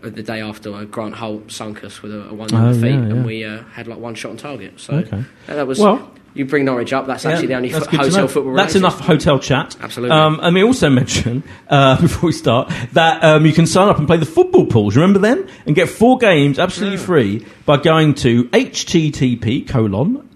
the 0.00 0.20
day 0.20 0.40
after, 0.40 0.74
uh, 0.74 0.82
Grant 0.82 1.14
Holt 1.14 1.52
sunk 1.52 1.84
us 1.84 2.02
with 2.02 2.12
a, 2.12 2.28
a 2.30 2.34
one 2.34 2.52
on 2.52 2.70
Oh, 2.70 2.74
feet, 2.74 2.86
yeah, 2.90 2.96
and 2.96 3.24
we 3.24 3.44
uh, 3.44 3.62
had 3.72 3.86
like 3.86 3.98
one 4.00 4.16
shot 4.16 4.30
on 4.32 4.36
target. 4.36 4.80
So 4.80 4.94
Okay. 4.94 5.22
that 5.46 5.64
was 5.64 5.78
Well- 5.78 6.10
you 6.34 6.44
bring 6.44 6.64
Norwich 6.64 6.92
up. 6.92 7.06
That's 7.06 7.24
actually 7.26 7.48
the 7.48 7.54
only 7.54 7.70
fo- 7.70 7.84
hotel 7.84 8.28
football. 8.28 8.54
That's 8.54 8.74
enough 8.74 9.00
hotel 9.00 9.38
chat. 9.38 9.76
Absolutely. 9.80 10.16
Um, 10.16 10.40
and 10.42 10.54
we 10.54 10.62
also 10.62 10.88
mention 11.02 11.42
uh, 11.68 11.98
before 12.00 12.28
we 12.28 12.32
start 12.32 12.72
that 12.92 13.22
um, 13.22 13.46
you 13.46 13.52
can 13.52 13.66
sign 13.66 13.88
up 13.88 13.98
and 13.98 14.06
play 14.06 14.16
the 14.16 14.26
football 14.26 14.66
pools. 14.66 14.96
Remember 14.96 15.18
them 15.18 15.46
and 15.66 15.74
get 15.74 15.88
four 15.88 16.18
games 16.18 16.58
absolutely 16.58 16.98
free 16.98 17.46
by 17.66 17.76
going 17.76 18.14
to 18.14 18.44
http 18.44 19.68
colon 19.68 20.28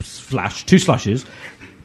slash 0.00 0.64
two 0.66 0.78
slashes 0.78 1.24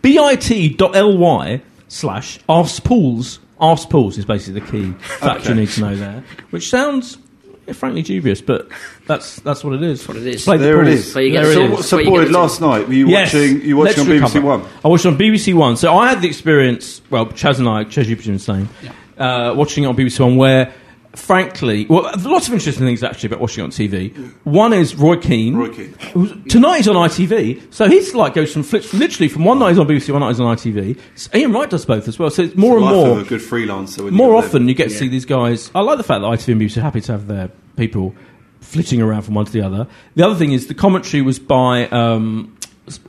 bit.ly 0.01 1.61
slash 1.87 2.39
arspools. 2.49 3.39
Arspools 3.59 4.17
is 4.17 4.25
basically 4.25 4.59
the 4.59 4.71
key 4.71 4.91
fact 4.99 5.47
you 5.47 5.55
need 5.55 5.69
to 5.69 5.81
know 5.81 5.95
there, 5.95 6.23
which 6.49 6.69
sounds 6.69 7.17
yeah, 7.67 7.73
frankly 7.73 8.01
dubious, 8.01 8.41
but 8.41 8.67
that's 9.07 9.37
that's 9.41 9.63
what 9.63 9.73
it 9.73 9.83
is. 9.83 9.99
That's 9.99 10.07
what 10.09 10.17
it 10.17 10.27
is. 10.27 10.43
Play 10.43 10.57
the 10.57 10.63
There 10.63 10.81
it 10.83 10.85
pools. 10.95 11.11
So 11.13 11.19
you 11.19 11.31
get 11.31 11.43
There 11.43 11.53
the 11.55 11.61
it 11.63 11.67
sort- 11.69 11.79
is. 11.79 11.87
So, 11.87 11.95
Where 11.97 12.03
you 12.05 12.11
Boyd, 12.11 12.19
get 12.25 12.31
the- 12.31 12.37
last 12.39 12.61
night 12.61 12.87
were 12.87 12.93
you 12.93 13.07
Yes. 13.07 13.33
watching? 13.33 13.61
You 13.61 13.79
Let's 13.79 13.97
watching 13.97 14.11
on 14.13 14.19
BBC 14.19 14.33
recover. 14.39 14.45
One? 14.63 14.63
I 14.83 14.87
watched 14.87 15.05
it 15.05 15.07
on 15.09 15.17
BBC 15.17 15.53
One. 15.53 15.77
So 15.77 15.95
I 15.97 16.09
had 16.09 16.21
the 16.21 16.27
experience. 16.27 17.01
Well, 17.09 17.25
Chaz 17.27 17.59
and 17.59 17.67
I, 17.69 17.83
Chaz, 17.85 18.07
you've 18.07 18.23
been 18.23 18.39
saying, 18.39 18.67
uh, 19.17 19.53
watching 19.55 19.83
it 19.83 19.87
on 19.87 19.95
BBC 19.95 20.19
One, 20.23 20.35
where, 20.37 20.73
frankly, 21.15 21.85
well, 21.89 22.03
lots 22.23 22.47
of 22.47 22.53
interesting 22.53 22.85
things 22.85 23.03
actually 23.03 23.27
about 23.27 23.39
watching 23.39 23.63
on 23.63 23.69
TV. 23.69 24.15
One 24.43 24.73
is 24.73 24.95
Roy 24.95 25.17
Keane. 25.17 25.55
Roy 25.55 25.69
Keane. 25.69 25.93
who's- 26.13 26.33
Tonight 26.49 26.77
he's 26.77 26.87
on 26.87 26.95
ITV, 26.95 27.61
so 27.73 27.87
he's 27.87 28.13
like 28.15 28.33
goes 28.33 28.51
from 28.51 28.63
flips 28.63 28.93
literally 28.93 29.27
from 29.29 29.45
one 29.45 29.59
night 29.59 29.69
he's 29.69 29.79
on 29.79 29.87
BBC, 29.87 30.11
one 30.11 30.21
night 30.21 30.29
he's 30.29 30.39
on 30.39 30.55
ITV. 30.57 30.97
So 31.15 31.37
Ian 31.37 31.51
Wright 31.53 31.69
does 31.69 31.85
both 31.85 32.07
as 32.07 32.17
well. 32.17 32.29
So 32.29 32.43
it's 32.43 32.55
more 32.55 32.77
and 32.77 32.85
more 32.87 33.09
of 33.19 33.25
a 33.25 33.29
good 33.29 33.41
freelancer. 33.41 34.03
when 34.03 34.13
more 34.13 34.29
go 34.33 34.39
there. 34.41 34.47
often 34.49 34.67
you 34.67 34.73
get 34.73 34.89
to 34.89 34.95
see 34.95 35.07
these 35.07 35.25
guys. 35.25 35.69
I 35.75 35.81
like 35.81 35.97
the 35.97 36.03
fact 36.03 36.21
that 36.21 36.27
ITV 36.27 36.51
and 36.53 36.61
BBC 36.61 36.77
are 36.77 36.81
happy 36.81 37.01
to 37.01 37.11
have 37.11 37.27
their 37.27 37.49
people 37.75 38.15
flitting 38.61 39.01
around 39.01 39.21
from 39.23 39.35
one 39.35 39.45
to 39.45 39.51
the 39.51 39.61
other. 39.61 39.87
The 40.15 40.25
other 40.25 40.35
thing 40.35 40.51
is 40.53 40.67
the 40.67 40.73
commentary 40.73 41.21
was 41.21 41.37
by 41.37 41.87
um, 41.89 42.57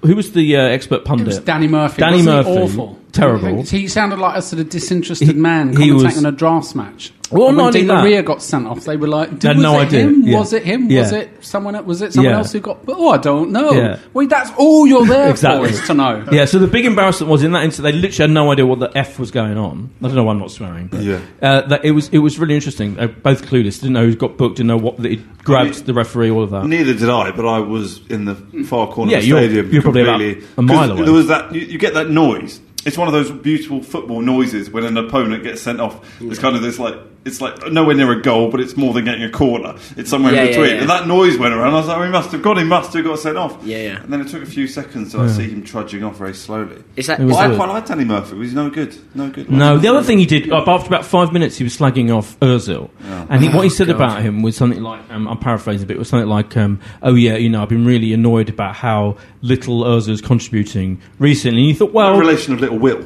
who 0.03 0.15
was 0.17 0.33
the 0.33 0.57
uh, 0.57 0.61
expert 0.63 0.97
It 0.97 1.05
pundit? 1.05 1.27
was 1.29 1.39
Danny 1.41 1.69
Murphy. 1.69 2.01
Danny 2.01 2.19
Wasn't 2.19 2.47
Murphy. 2.47 2.61
awful. 2.61 2.99
Terrible. 3.15 3.63
He 3.63 3.89
sounded 3.89 4.19
like 4.19 4.37
a 4.37 4.43
sort 4.43 4.61
of 4.61 4.69
disinterested 4.69 5.29
He- 5.29 5.35
man 5.35 5.69
he 5.77 5.89
commentating 5.91 6.03
was- 6.05 6.19
on 6.19 6.27
a 6.27 6.33
drafts 6.33 6.75
match. 6.75 7.13
Well, 7.31 7.49
And 7.49 7.57
not 7.57 7.73
when 7.73 7.77
only 7.85 7.87
Di 7.89 8.03
Maria 8.03 8.23
got 8.23 8.43
sent 8.43 8.67
off, 8.67 8.85
they 8.85 8.97
were 8.99 9.09
like, 9.09 9.31
did, 9.39 9.45
had 9.45 9.57
was 9.57 9.63
no 9.63 9.81
it 9.81 9.87
idea. 9.87 10.01
him? 10.03 10.23
Yeah. 10.25 10.39
Was 10.39 10.53
it 10.53 10.63
him? 10.63 10.91
Yeah. 10.91 11.01
Was 11.01 11.13
it 11.13 11.31
someone? 11.41 11.87
Was 11.87 12.03
it 12.03 12.13
someone 12.13 12.31
Yeah. 12.33 12.39
else 12.39 12.53
who 12.53 12.61
got? 12.61 12.79
Oh, 12.87 13.09
I 13.11 13.17
don't 13.17 13.51
know. 13.51 13.73
Yeah. 13.73 13.97
Well, 14.13 14.27
that's 14.29 14.51
all 14.59 14.87
you're 14.87 15.07
there 15.07 15.31
Exactly. 15.31 15.69
for 15.73 15.75
is 15.75 15.87
to 15.87 15.95
know. 15.95 16.23
Yeah, 16.31 16.45
so 16.45 16.59
the 16.59 16.67
big 16.69 16.85
embarrassment 16.85 17.31
was 17.33 17.43
in 17.43 17.53
that 17.53 17.65
instance 17.65 17.83
they 17.83 17.93
literally 17.93 18.29
had 18.29 18.31
no 18.31 18.53
idea 18.53 18.67
what 18.67 18.79
the 18.79 18.97
F 18.97 19.19
was 19.19 19.31
going 19.31 19.57
on. 19.57 19.91
I 20.03 20.07
don't 20.09 20.17
know 20.17 20.23
why 20.25 20.33
I'm 20.33 20.39
not 20.39 20.51
swearing, 20.51 20.89
but 20.89 21.01
Yeah. 21.03 21.19
uh, 21.43 21.63
that 21.63 21.85
it 21.85 21.93
was 21.93 22.09
it 22.11 22.19
was 22.19 22.39
really 22.39 22.55
interesting. 22.55 22.95
They 22.97 23.07
were 23.07 23.13
both 23.13 23.47
clueless, 23.47 23.81
didn't 23.81 23.95
know 23.95 24.05
who 24.07 24.15
got 24.15 24.37
booked, 24.37 24.57
didn't 24.57 24.69
know 24.69 24.77
what 24.77 24.99
that 24.99 25.11
he 25.11 25.17
grabbed 25.45 25.71
I 25.71 25.77
mean- 25.77 25.85
the 25.87 25.95
referee, 25.95 26.31
all 26.31 26.43
of 26.43 26.51
that. 26.51 26.67
Neither 26.67 26.93
did 26.95 27.09
I, 27.09 27.31
but 27.33 27.47
I 27.47 27.59
was 27.59 28.01
in 28.11 28.27
the 28.27 28.35
far 28.67 28.87
corner 28.89 29.11
Yeah, 29.13 29.19
of 29.19 29.23
the 29.23 29.29
you're- 29.29 29.43
stadium. 29.45 29.73
you're 29.73 29.83
probably 29.83 30.03
about 30.03 30.21
a 30.21 30.63
mile 30.63 30.91
away. 30.93 31.05
There 31.05 31.13
was 31.13 31.29
that 31.29 31.55
you, 31.55 31.63
you 31.63 31.79
get 31.79 31.95
that 31.95 32.11
noise 32.11 32.61
it's 32.87 32.99
one 32.99 33.09
of 33.09 33.13
those 33.13 33.31
beautiful 33.31 33.83
football 33.83 34.21
noises 34.21 34.71
when 34.71 34.85
an 34.85 34.97
opponent 34.97 35.43
gets 35.43 35.63
sent 35.63 35.81
off. 35.81 36.21
It's 36.21 36.39
kind 36.39 36.57
of 36.57 36.63
this 36.63 36.79
like 36.79 36.97
it's 37.25 37.41
like 37.41 37.71
nowhere 37.73 37.95
near 37.95 38.13
a 38.13 38.21
goal, 38.21 38.51
but 38.51 38.61
it's 38.61 38.77
more 38.77 38.93
than 38.93 39.05
getting 39.05 39.23
a 39.23 39.31
corner. 39.31 39.75
It's 39.97 40.11
somewhere 40.11 40.35
Yeah, 40.35 40.43
in 40.43 40.49
between. 40.49 40.71
yeah. 40.75 40.81
And 40.83 40.91
that 40.91 41.07
noise 41.09 41.39
went 41.39 41.55
around. 41.55 41.73
I 41.73 41.77
was 41.77 41.87
like, 41.87 41.97
oh, 41.99 42.03
he 42.03 42.11
must 42.11 42.33
have 42.33 42.43
got 42.43 42.59
him. 42.59 42.69
Must 42.69 42.93
have 42.93 43.05
got 43.05 43.19
sent 43.19 43.39
off. 43.39 43.59
Yeah, 43.65 43.79
yeah. 43.79 44.03
And 44.03 44.13
then 44.13 44.21
it 44.21 44.29
took 44.29 44.43
a 44.43 44.47
few 44.47 44.67
seconds 44.67 45.13
to 45.13 45.19
like, 45.19 45.31
see 45.31 45.49
him 45.49 45.63
trudging 45.65 46.05
off 46.05 46.17
very 46.19 46.35
slowly. 46.35 46.85
Is 46.97 47.07
that 47.07 47.21
It 47.21 47.25
was 47.25 47.35
Well, 47.35 47.43
I 47.43 47.49
good. 47.49 47.57
quite 47.57 47.69
like 47.71 47.87
Danny 47.87 48.05
Murphy. 48.05 48.37
He's 48.37 48.53
no 48.55 48.69
good. 48.69 48.95
No 49.15 49.31
good. 49.31 49.51
No, 49.51 49.79
the 49.79 49.89
other 49.89 50.03
thing 50.03 50.19
he 50.19 50.27
did 50.27 50.53
uh, 50.53 50.65
after 50.67 50.87
about 50.87 51.05
five 51.07 51.33
minutes, 51.33 51.57
he 51.57 51.65
was 51.65 51.77
slagging 51.77 52.15
off 52.15 52.39
Özil, 52.41 52.91
and 53.31 53.43
he, 53.43 53.49
what 53.49 53.65
he 53.65 53.71
said 53.71 53.89
about 53.89 54.21
him 54.23 54.43
was 54.43 54.57
something 54.57 54.83
like, 54.83 55.01
um, 55.11 55.27
I'm 55.27 55.39
paraphrasing 55.39 55.85
a 55.85 55.87
bit, 55.87 55.99
was 55.99 56.09
something 56.09 56.29
like, 56.29 56.57
um, 56.57 56.79
"Oh 57.03 57.15
yeah, 57.15 57.37
you 57.37 57.49
know, 57.49 57.63
I've 57.63 57.69
been 57.69 57.87
really 57.87 58.13
annoyed 58.13 58.49
about 58.49 58.75
how 58.75 59.17
little 59.41 59.85
Özil's 59.85 60.21
contributing 60.21 61.01
recently." 61.19 61.61
And 61.61 61.69
you 61.69 61.75
thought, 61.75 61.91
a 61.91 61.93
well, 61.93 62.19
relation 62.19 62.53
of 62.53 62.61
little 62.61 62.79
Will. 62.79 63.03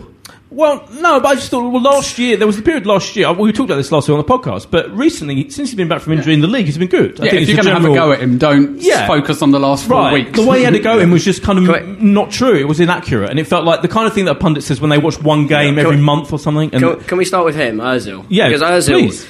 Well, 0.50 0.88
no, 0.92 1.20
but 1.20 1.28
I 1.28 1.34
just 1.34 1.50
thought, 1.50 1.68
well, 1.70 1.82
last 1.82 2.18
year 2.18 2.36
there 2.36 2.46
was 2.46 2.56
the 2.56 2.62
period 2.62 2.86
last 2.86 3.14
year. 3.16 3.30
We 3.32 3.52
talked 3.52 3.68
about 3.70 3.76
this 3.76 3.92
last 3.92 4.08
year 4.08 4.16
on 4.16 4.24
the 4.24 4.28
podcast, 4.32 4.68
but 4.70 4.90
recently, 4.96 5.50
since 5.50 5.68
he's 5.68 5.74
been 5.76 5.88
back 5.88 6.00
from 6.00 6.14
injury 6.14 6.32
in 6.34 6.40
the 6.40 6.46
league, 6.46 6.66
he's 6.66 6.78
been 6.78 6.88
good. 6.88 7.20
I 7.20 7.24
Yeah, 7.26 7.30
think 7.32 7.42
if 7.42 7.48
you're 7.48 7.56
going 7.56 7.66
to 7.68 7.74
have 7.74 7.84
a 7.84 7.94
go 7.94 8.12
at 8.12 8.20
him, 8.20 8.38
don't 8.38 8.80
Yeah. 8.80 9.06
focus 9.06 9.42
on 9.42 9.50
the 9.50 9.60
last 9.60 9.86
four 9.86 9.98
Right. 9.98 10.12
weeks. 10.14 10.38
The 10.38 10.46
way 10.46 10.58
he 10.58 10.64
had 10.64 10.72
to 10.72 10.78
go 10.80 10.98
in 10.98 11.10
was 11.10 11.24
just 11.24 11.42
kind 11.42 11.58
of 11.58 11.66
Can 11.66 11.74
m- 11.74 12.14
not 12.14 12.30
true. 12.30 12.54
It 12.54 12.66
was 12.66 12.80
inaccurate, 12.80 13.28
and 13.30 13.38
it 13.38 13.46
felt 13.46 13.64
like 13.66 13.82
the 13.82 13.88
kind 13.88 14.06
of 14.06 14.14
thing 14.14 14.24
that 14.24 14.32
a 14.32 14.34
pundit 14.36 14.62
says 14.64 14.80
when 14.80 14.90
they 14.90 14.98
watch 14.98 15.20
one 15.22 15.46
game 15.46 15.74
Can 15.74 15.84
every 15.84 15.96
we- 15.96 16.02
month 16.02 16.32
or 16.32 16.38
something. 16.38 16.70
And 16.72 16.82
Can, 16.82 17.00
can 17.00 17.18
we 17.18 17.24
start 17.26 17.44
with 17.44 17.54
him, 17.56 17.78
Ozil? 17.78 18.24
Yeah, 18.28 18.48
because 18.48 18.62
Ozil, 18.62 19.00
please. 19.08 19.26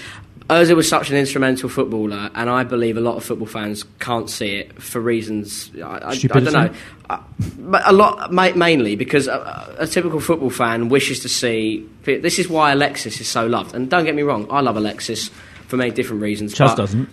Ozil 0.48 0.76
was 0.76 0.88
such 0.88 1.10
an 1.10 1.16
instrumental 1.16 1.68
footballer, 1.68 2.30
and 2.34 2.48
I 2.48 2.64
believe 2.64 2.96
a 2.96 3.00
lot 3.00 3.16
of 3.16 3.24
football 3.24 3.46
fans 3.46 3.84
can't 4.00 4.30
see 4.30 4.56
it 4.56 4.80
for 4.82 4.98
reasons 4.98 5.70
I, 5.76 5.80
I, 5.80 6.10
I 6.12 6.14
don't 6.16 6.52
know. 6.52 6.70
Uh, 7.10 7.18
but 7.58 7.82
a 7.86 7.92
lot, 7.92 8.32
ma- 8.32 8.52
mainly 8.54 8.96
because 8.96 9.28
a, 9.28 9.76
a 9.78 9.86
typical 9.86 10.20
football 10.20 10.48
fan 10.50 10.88
wishes 10.88 11.20
to 11.20 11.28
see. 11.28 11.86
This 12.04 12.38
is 12.38 12.48
why 12.48 12.72
Alexis 12.72 13.20
is 13.20 13.28
so 13.28 13.46
loved, 13.46 13.74
and 13.74 13.90
don't 13.90 14.04
get 14.06 14.14
me 14.14 14.22
wrong, 14.22 14.46
I 14.50 14.60
love 14.62 14.76
Alexis 14.78 15.28
for 15.66 15.76
many 15.76 15.90
different 15.90 16.22
reasons. 16.22 16.54
Chaz 16.54 16.74
doesn't. 16.74 17.08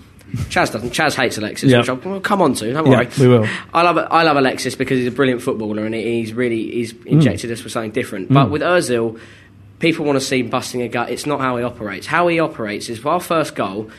Chaz 0.50 0.72
doesn't. 0.72 0.92
Chaz 0.92 1.14
hates 1.16 1.38
Alexis, 1.38 1.70
Yeah. 1.72 1.80
which 1.80 1.90
I'll 1.90 1.96
we'll 1.98 2.20
come 2.22 2.42
on 2.42 2.54
to. 2.56 2.72
Don't 2.72 2.86
Yeah, 2.88 2.98
worry. 3.00 3.08
we 3.20 3.28
will. 3.28 3.48
I 3.74 3.82
love 3.84 3.98
I 3.98 4.24
love 4.24 4.38
Alexis 4.38 4.76
because 4.76 4.98
he's 4.98 5.08
a 5.08 5.12
brilliant 5.12 5.42
footballer 5.42 5.86
and 5.86 5.94
he's 5.94 6.34
really 6.34 6.72
he's 6.72 6.94
Mm. 6.94 7.06
injected 7.08 7.52
us 7.52 7.64
with 7.64 7.74
something 7.74 7.92
different. 7.92 8.32
But 8.34 8.50
with 8.50 8.62
Özil, 8.62 9.20
people 9.80 10.06
want 10.06 10.18
to 10.20 10.26
see 10.26 10.40
him 10.40 10.50
busting 10.50 10.82
a 10.82 10.88
gut. 10.88 11.10
It's 11.10 11.26
not 11.26 11.42
how 11.42 11.58
he 11.58 11.64
operates. 11.64 12.08
How 12.08 12.28
he 12.28 12.40
operates 12.40 12.90
is 12.90 13.04
our 13.06 13.20
first 13.20 13.56
goal. 13.56 13.90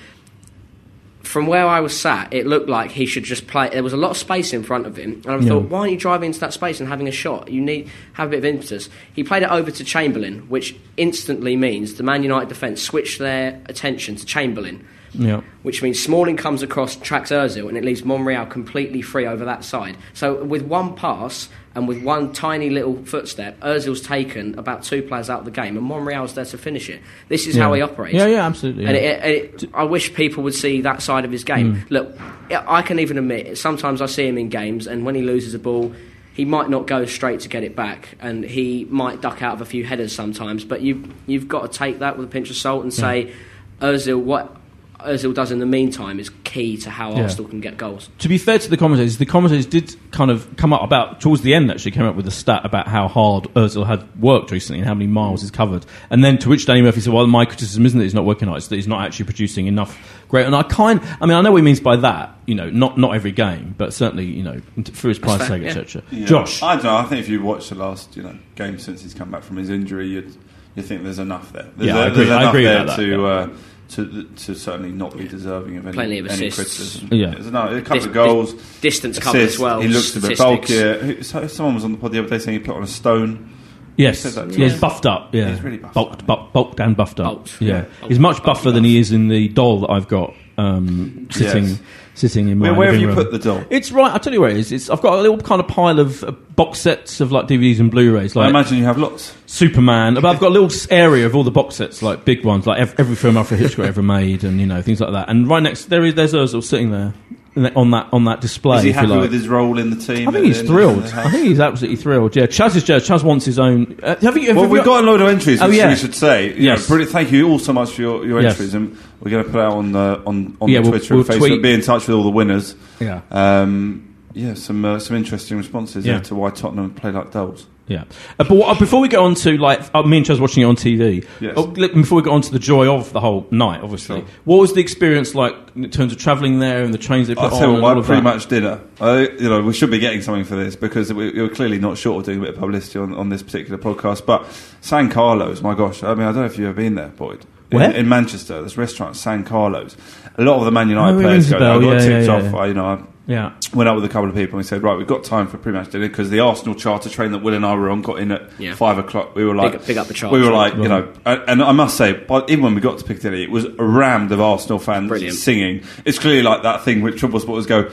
From 1.22 1.48
where 1.48 1.66
I 1.66 1.80
was 1.80 1.98
sat, 1.98 2.32
it 2.32 2.46
looked 2.46 2.68
like 2.68 2.92
he 2.92 3.04
should 3.04 3.24
just 3.24 3.48
play. 3.48 3.68
There 3.68 3.82
was 3.82 3.92
a 3.92 3.96
lot 3.96 4.12
of 4.12 4.16
space 4.16 4.52
in 4.52 4.62
front 4.62 4.86
of 4.86 4.96
him, 4.96 5.22
and 5.26 5.34
I 5.34 5.38
Yeah. 5.38 5.48
thought, 5.48 5.64
why 5.68 5.78
aren't 5.80 5.90
you 5.92 5.98
driving 5.98 6.28
into 6.28 6.38
that 6.40 6.52
space 6.52 6.78
and 6.78 6.88
having 6.88 7.08
a 7.08 7.12
shot? 7.12 7.50
You 7.50 7.60
need 7.60 7.88
have 8.12 8.28
a 8.28 8.30
bit 8.30 8.38
of 8.38 8.44
impetus. 8.44 8.88
He 9.12 9.24
played 9.24 9.42
it 9.42 9.50
over 9.50 9.72
to 9.72 9.84
Chamberlain, 9.84 10.44
which 10.48 10.76
instantly 10.96 11.56
means 11.56 11.94
the 11.94 12.04
Man 12.04 12.22
United 12.22 12.48
defence 12.48 12.80
switched 12.80 13.18
their 13.18 13.60
attention 13.66 14.14
to 14.16 14.24
Chamberlain 14.24 14.84
Yeah. 15.18 15.40
which 15.62 15.82
means 15.82 16.02
Smalling 16.02 16.36
comes 16.36 16.62
across, 16.62 16.96
tracks 16.96 17.30
Ozil, 17.30 17.68
and 17.68 17.76
it 17.76 17.84
leaves 17.84 18.04
Monreal 18.04 18.46
completely 18.46 19.02
free 19.02 19.26
over 19.26 19.44
that 19.44 19.64
side. 19.64 19.96
So 20.14 20.42
with 20.44 20.62
one 20.62 20.94
pass 20.94 21.48
and 21.74 21.86
with 21.88 22.02
one 22.02 22.32
tiny 22.32 22.70
little 22.70 23.04
footstep, 23.04 23.58
Ozil's 23.60 24.00
taken 24.00 24.58
about 24.58 24.82
two 24.82 25.02
players 25.02 25.28
out 25.28 25.40
of 25.40 25.44
the 25.44 25.50
game, 25.50 25.76
and 25.76 25.86
Monreal's 25.86 26.34
there 26.34 26.44
to 26.46 26.58
finish 26.58 26.88
it. 26.88 27.02
This 27.28 27.46
is 27.46 27.56
how 27.56 27.72
he 27.74 27.82
operates. 27.82 28.14
Yeah, 28.14 28.26
yeah, 28.26 28.46
absolutely, 28.46 28.86
And 28.86 28.96
yeah. 28.96 29.02
it, 29.02 29.62
it, 29.64 29.70
I 29.74 29.84
wish 29.84 30.14
people 30.14 30.42
would 30.44 30.54
see 30.54 30.80
that 30.82 31.02
side 31.02 31.24
of 31.24 31.32
his 31.32 31.44
game. 31.44 31.76
Mm. 31.76 31.90
Look, 31.90 32.18
I 32.50 32.82
can 32.82 32.98
even 32.98 33.18
admit 33.18 33.58
sometimes 33.58 34.00
I 34.00 34.06
see 34.06 34.26
him 34.26 34.38
in 34.38 34.48
games, 34.48 34.86
and 34.86 35.04
when 35.04 35.14
he 35.14 35.22
loses 35.22 35.54
a 35.54 35.58
ball. 35.58 35.92
He 36.32 36.44
might 36.44 36.68
not 36.68 36.86
go 36.86 37.06
straight 37.06 37.40
to 37.40 37.48
get 37.48 37.64
it 37.64 37.74
back, 37.74 38.14
and 38.20 38.44
he 38.44 38.86
might 38.90 39.22
duck 39.22 39.40
out 39.40 39.54
of 39.54 39.62
a 39.62 39.64
few 39.64 39.84
headers 39.84 40.14
sometimes. 40.14 40.66
But 40.66 40.82
you, 40.82 41.10
you've 41.26 41.48
got 41.48 41.72
to 41.72 41.78
take 41.78 42.00
that 42.00 42.18
with 42.18 42.28
a 42.28 42.30
pinch 42.30 42.50
of 42.50 42.56
salt 42.56 42.82
and 42.82 42.92
say, 42.92 43.32
Ozil, 43.80 44.20
what 44.20 44.54
Ozil 45.00 45.34
does 45.34 45.52
in 45.52 45.58
the 45.58 45.66
meantime 45.66 46.18
is 46.18 46.30
key 46.44 46.76
to 46.78 46.90
how 46.90 47.12
Yeah. 47.12 47.22
Arsenal 47.24 47.48
can 47.50 47.60
get 47.60 47.76
goals. 47.76 48.08
To 48.18 48.28
be 48.28 48.38
fair 48.38 48.58
to 48.58 48.70
the 48.70 48.76
commentators, 48.76 49.18
the 49.18 49.26
commentators 49.26 49.66
did 49.66 49.94
kind 50.10 50.30
of 50.30 50.56
come 50.56 50.72
up 50.72 50.82
about 50.82 51.20
towards 51.20 51.42
the 51.42 51.52
end. 51.54 51.70
Actually, 51.70 51.90
came 51.92 52.04
up 52.06 52.16
with 52.16 52.26
a 52.26 52.30
stat 52.30 52.62
about 52.64 52.88
how 52.88 53.06
hard 53.06 53.44
Özil 53.54 53.86
had 53.86 54.04
worked 54.20 54.50
recently 54.50 54.78
and 54.80 54.88
how 54.88 54.94
many 54.94 55.06
miles 55.06 55.42
he's 55.42 55.50
covered. 55.50 55.84
And 56.10 56.24
then 56.24 56.38
to 56.38 56.48
which 56.48 56.64
Danny 56.66 56.82
Murphy 56.82 57.00
said, 57.00 57.12
"Well, 57.12 57.26
my 57.26 57.44
criticism 57.44 57.84
isn't 57.84 57.98
that 57.98 58.04
he's 58.04 58.14
not 58.14 58.24
working 58.24 58.48
hard; 58.48 58.58
it's 58.58 58.68
that 58.68 58.76
he's 58.76 58.88
not 58.88 59.04
actually 59.04 59.26
producing 59.26 59.66
enough 59.66 59.98
great." 60.28 60.46
And 60.46 60.56
I 60.56 60.62
kind, 60.62 61.00
I 61.20 61.26
mean, 61.26 61.36
I 61.36 61.42
know 61.42 61.52
what 61.52 61.58
he 61.58 61.62
means 61.64 61.80
by 61.80 61.96
that. 61.96 62.34
You 62.46 62.54
know, 62.54 62.70
not 62.70 62.96
not 62.98 63.14
every 63.14 63.32
game, 63.32 63.74
but 63.76 63.92
certainly, 63.92 64.24
you 64.24 64.42
know, 64.42 64.60
for 64.94 65.08
his 65.08 65.18
price 65.18 65.46
tag, 65.46 65.62
yeah. 65.62 65.68
etc. 65.68 66.02
Yeah. 66.10 66.26
Josh, 66.26 66.62
I 66.62 66.74
don't 66.76 66.84
know. 66.84 66.96
I 66.96 67.04
think 67.04 67.20
if 67.20 67.28
you 67.28 67.42
watch 67.42 67.68
the 67.68 67.74
last 67.74 68.16
you 68.16 68.22
know 68.22 68.34
game 68.54 68.78
since 68.78 69.02
he's 69.02 69.14
come 69.14 69.30
back 69.30 69.42
from 69.42 69.56
his 69.58 69.68
injury, 69.68 70.08
you'd 70.08 70.34
you 70.74 70.82
think 70.82 71.02
there's 71.04 71.18
enough 71.18 71.52
there. 71.52 71.66
There's, 71.76 71.88
Yeah, 71.88 71.96
I 71.98 72.06
agree- 72.06 72.16
there's 72.24 72.30
I 72.30 72.48
agree 72.50 72.64
there 72.64 72.82
about 72.82 72.96
that, 72.98 73.02
to. 73.02 73.08
yeah. 73.08 73.26
Uh, 73.26 73.48
to, 73.90 74.24
to 74.24 74.54
certainly 74.54 74.90
not 74.92 75.16
be 75.16 75.28
deserving 75.28 75.76
of 75.76 75.86
any, 75.86 75.94
Plenty 75.94 76.18
of 76.18 76.26
any 76.26 76.46
assists. 76.48 76.56
criticism. 76.98 77.08
Yeah. 77.12 77.30
No- 77.50 77.68
a 77.76 77.80
couple 77.80 77.96
Dis- 77.98 78.06
of 78.06 78.12
goals, 78.12 78.52
dis- 78.54 78.80
distance 78.80 79.18
covered 79.18 79.42
as 79.42 79.58
well, 79.58 79.80
He 79.80 79.88
looks 79.88 80.14
a 80.16 80.20
bit 80.20 80.38
bulkier. 80.38 81.22
Someone 81.22 81.74
was 81.76 81.84
on 81.84 81.92
the 81.92 81.98
pod 81.98 82.12
the 82.12 82.18
other 82.18 82.28
day 82.28 82.38
saying 82.38 82.58
he 82.60 82.64
put 82.64 82.74
on 82.76 82.82
a 82.82 82.86
stone. 82.88 83.50
yes, 83.96 84.18
said 84.20 84.32
that 84.32 84.52
to 84.52 84.58
yeah, 84.60 84.68
he's 84.70 84.80
buffed 84.80 85.06
up. 85.06 85.34
Yeah, 85.34 85.50
He's 85.50 85.62
really 85.62 85.78
buffed 85.78 85.94
bulked, 85.94 86.20
up. 86.22 86.26
bulked, 86.26 86.52
bulked 86.52 86.80
and 86.80 86.96
buffed 86.96 87.20
up. 87.20 87.26
Bulked. 87.26 87.60
Yeah, 87.62 87.84
Yeah. 88.02 88.08
he's 88.08 88.18
much 88.18 88.36
Bulked 88.42 88.46
buffer 88.46 88.70
than 88.72 88.84
he 88.84 88.98
is 88.98 89.12
in 89.12 89.28
the 89.28 89.48
doll 89.48 89.80
that 89.82 89.90
I've 89.90 90.08
got 90.08 90.34
um, 90.58 91.28
sitting 91.30 91.64
Yes. 91.64 91.80
Sitting 92.16 92.48
in 92.48 92.58
my 92.58 92.70
Where, 92.70 92.74
where 92.74 92.92
have 92.92 93.00
you 93.00 93.08
room. 93.08 93.16
put 93.16 93.30
the 93.30 93.38
doll? 93.38 93.62
It's 93.70 93.92
right. 93.92 94.10
I'll 94.10 94.18
tell 94.18 94.32
you 94.32 94.40
where 94.40 94.50
it 94.50 94.56
is. 94.56 94.72
It's, 94.72 94.90
I've 94.90 95.02
got 95.02 95.18
a 95.18 95.22
little 95.22 95.38
kind 95.38 95.60
of 95.60 95.68
pile 95.68 96.00
of 96.00 96.24
uh, 96.24 96.32
box 96.32 96.80
sets 96.80 97.20
of 97.20 97.30
like 97.30 97.46
DVDs 97.46 97.78
and 97.78 97.90
Blu-rays, 97.90 98.36
I 98.36 98.40
like 98.40 98.50
imagine 98.50 98.78
you 98.78 98.84
have 98.84 98.98
lots. 98.98 99.34
Superman. 99.46 100.14
But 100.14 100.24
I've 100.24 100.40
got 100.40 100.48
a 100.48 100.58
little 100.58 100.70
area 100.90 101.26
of 101.26 101.36
all 101.36 101.44
the 101.44 101.50
box 101.50 101.76
sets, 101.76 102.02
like 102.02 102.24
big 102.24 102.44
ones, 102.44 102.66
like 102.66 102.80
every, 102.80 102.98
every 102.98 103.16
film 103.16 103.36
Alfred 103.36 103.60
Hitchcock 103.60 103.86
ever 103.86 104.02
made, 104.02 104.44
and 104.44 104.58
you 104.60 104.66
know 104.66 104.82
things 104.82 105.00
like 105.00 105.12
that. 105.12 105.28
And 105.28 105.48
right 105.48 105.62
next 105.62 105.86
there 105.86 106.04
is 106.04 106.14
there's 106.14 106.32
Ozil 106.32 106.64
sitting 106.64 106.90
there 106.90 107.14
on 107.56 107.90
that 107.92 108.08
on 108.12 108.24
that 108.24 108.40
display. 108.40 108.78
Is 108.78 108.82
he 108.84 108.92
happy 108.92 109.06
like. 109.08 109.20
with 109.22 109.32
his 109.32 109.48
role 109.48 109.78
in 109.78 109.90
the 109.90 109.96
team? 109.96 110.28
I 110.28 110.32
think 110.32 110.46
he's 110.46 110.62
thrilled. 110.62 111.04
I 111.04 111.30
think 111.30 111.46
he's 111.48 111.60
absolutely 111.60 111.96
thrilled. 111.96 112.36
Yeah, 112.36 112.44
Chaz 112.46 112.76
is 112.76 112.84
Chaz. 112.84 113.06
Chaz 113.08 113.22
wants 113.24 113.44
his 113.44 113.58
own. 113.58 113.98
Uh, 114.02 114.16
have 114.16 114.36
you? 114.36 114.48
Have 114.48 114.56
Well, 114.56 114.66
you 114.66 114.70
we've 114.72 114.84
got 114.84 115.02
a 115.02 115.06
load 115.06 115.20
of 115.20 115.28
entries, 115.28 115.60
Oh, 115.62 115.68
which 115.68 115.78
yeah. 115.78 115.88
we 115.88 115.96
should 115.96 116.14
say. 116.14 116.54
Yes. 116.58 116.86
brilliant. 116.86 117.12
Thank 117.12 117.32
you 117.32 117.48
all 117.48 117.58
so 117.58 117.72
much 117.72 117.92
for 117.92 118.02
your, 118.02 118.26
your 118.26 118.40
Yes. 118.42 118.52
entries, 118.52 118.74
and 118.74 118.96
we're 119.20 119.30
going 119.30 119.44
to 119.44 119.50
put 119.50 119.60
out 119.60 119.72
on 119.72 119.92
the 119.92 120.22
on, 120.26 120.56
on 120.60 120.68
Yeah, 120.68 120.80
we'll- 120.80 120.90
Twitter 120.90 121.14
we'll 121.16 121.24
and 121.24 121.34
Facebook. 121.34 121.48
tweet- 121.48 121.62
Be 121.62 121.72
in 121.72 121.80
touch 121.80 122.06
with 122.06 122.16
all 122.16 122.24
the 122.24 122.30
winners. 122.30 122.74
Yeah. 123.00 123.20
Um, 123.30 124.14
yeah, 124.34 124.54
some 124.54 124.84
uh, 124.84 124.98
some 124.98 125.16
interesting 125.16 125.56
responses 125.56 126.04
Yeah. 126.04 126.20
to 126.20 126.34
why 126.34 126.50
Tottenham 126.50 126.90
play 126.90 127.10
like 127.10 127.30
dolls. 127.32 127.66
Yeah, 127.88 128.02
uh, 128.38 128.44
but 128.44 128.50
what, 128.50 128.78
before 128.80 129.00
we 129.00 129.06
get 129.06 129.20
on 129.20 129.36
to 129.36 129.56
like 129.58 129.80
uh, 129.94 130.02
me 130.02 130.16
and 130.16 130.26
Chaz 130.26 130.40
watching 130.40 130.64
it 130.64 130.66
on 130.66 130.74
TV, 130.74 131.24
Yes. 131.40 131.54
oh, 131.56 131.62
look, 131.76 131.94
before 131.94 132.16
we 132.16 132.22
get 132.24 132.32
on 132.32 132.40
to 132.40 132.50
the 132.50 132.58
joy 132.58 132.92
of 132.92 133.12
the 133.12 133.20
whole 133.20 133.46
night, 133.52 133.80
obviously, 133.80 134.20
Sure. 134.20 134.28
what 134.44 134.56
was 134.56 134.72
the 134.74 134.80
experience 134.80 135.36
like 135.36 135.54
in 135.76 135.88
terms 135.90 136.10
of 136.12 136.18
travelling 136.18 136.58
there 136.58 136.82
and 136.82 136.92
the 136.92 136.98
trains 136.98 137.28
they 137.28 137.36
put 137.36 137.44
I'll 137.44 137.54
on? 137.54 137.60
tell 137.60 137.68
you 137.68 137.74
and 137.74 137.82
what, 137.84 137.96
my 137.96 138.02
pretty 138.02 138.20
that? 138.22 138.24
much 138.24 138.46
dinner. 138.48 138.80
I, 139.00 139.28
you 139.28 139.48
know, 139.48 139.62
we 139.62 139.72
should 139.72 139.90
be 139.92 140.00
getting 140.00 140.20
something 140.20 140.42
for 140.44 140.56
this 140.56 140.74
because 140.74 141.12
we, 141.12 141.30
we 141.30 141.40
were 141.40 141.48
clearly 141.48 141.78
not 141.78 141.96
short 141.96 142.18
of 142.18 142.24
doing 142.26 142.38
a 142.38 142.40
bit 142.42 142.54
of 142.54 142.58
publicity 142.58 142.98
on, 142.98 143.14
on 143.14 143.28
this 143.28 143.44
particular 143.44 143.78
podcast. 143.78 144.26
But 144.26 144.44
San 144.80 145.08
Carlos, 145.08 145.62
my 145.62 145.74
gosh, 145.74 146.02
I 146.02 146.14
mean, 146.14 146.22
I 146.26 146.32
don't 146.32 146.36
know 146.40 146.44
if 146.46 146.58
you've 146.58 146.66
ever 146.68 146.76
been 146.76 146.96
there, 146.96 147.08
Boyd. 147.10 147.46
In, 147.70 147.78
Where? 147.78 147.90
in 147.92 148.08
Manchester, 148.08 148.62
this 148.62 148.76
restaurant 148.76 149.16
San 149.16 149.44
Carlos. 149.44 149.96
A 150.38 150.42
lot 150.42 150.58
of 150.58 150.64
the 150.64 150.70
Man 150.72 150.88
United 150.88 151.18
Oh, 151.18 151.20
players 151.20 151.50
go 151.50 151.58
there. 151.60 151.70
I 151.72 151.78
got 151.80 151.92
yeah, 151.92 151.98
tipped 151.98 152.26
yeah, 152.26 152.48
off. 152.48 152.54
I, 152.54 152.66
you 152.66 152.74
know, 152.74 152.84
I 152.86 153.02
Yeah, 153.28 153.54
went 153.74 153.88
out 153.88 153.96
with 153.96 154.04
a 154.04 154.08
couple 154.08 154.28
of 154.28 154.36
people 154.36 154.52
and 154.52 154.58
we 154.58 154.62
said, 154.62 154.84
right, 154.84 154.96
we've 154.96 155.06
got 155.06 155.24
time 155.24 155.48
for 155.48 155.58
pre-match 155.58 155.90
dinner 155.90 156.06
because 156.08 156.30
the 156.30 156.38
Arsenal 156.38 156.76
charter 156.76 157.08
train 157.10 157.32
that 157.32 157.38
Will 157.38 157.54
and 157.54 157.66
I 157.66 157.74
were 157.74 157.90
on 157.90 158.00
got 158.00 158.20
in 158.20 158.30
at 158.30 158.48
Yeah. 158.56 158.76
five 158.76 158.98
o'clock. 158.98 159.34
We 159.34 159.44
were 159.44 159.54
like, 159.54 159.72
Pick- 159.72 159.84
pick 159.84 159.96
up 159.96 160.06
the 160.06 160.14
charter 160.14 160.38
We 160.38 160.44
were 160.46 160.52
like, 160.52 160.74
you 160.76 160.86
know, 160.88 161.08
and 161.24 161.42
and 161.48 161.62
I 161.62 161.72
must 161.72 161.96
say, 161.96 162.10
even 162.48 162.62
when 162.62 162.76
we 162.76 162.80
got 162.80 162.98
to 162.98 163.04
Piccadilly, 163.04 163.42
it 163.42 163.50
was 163.50 163.66
rammed 163.80 164.30
of 164.30 164.40
Arsenal 164.40 164.78
fans 164.78 165.08
Brilliant. 165.08 165.34
singing. 165.36 165.82
It's 166.04 166.20
clearly 166.20 166.42
like 166.44 166.62
that 166.62 166.84
thing 166.84 167.02
which 167.02 167.18
trouble 167.18 167.40
spotters 167.40 167.66
go. 167.66 167.90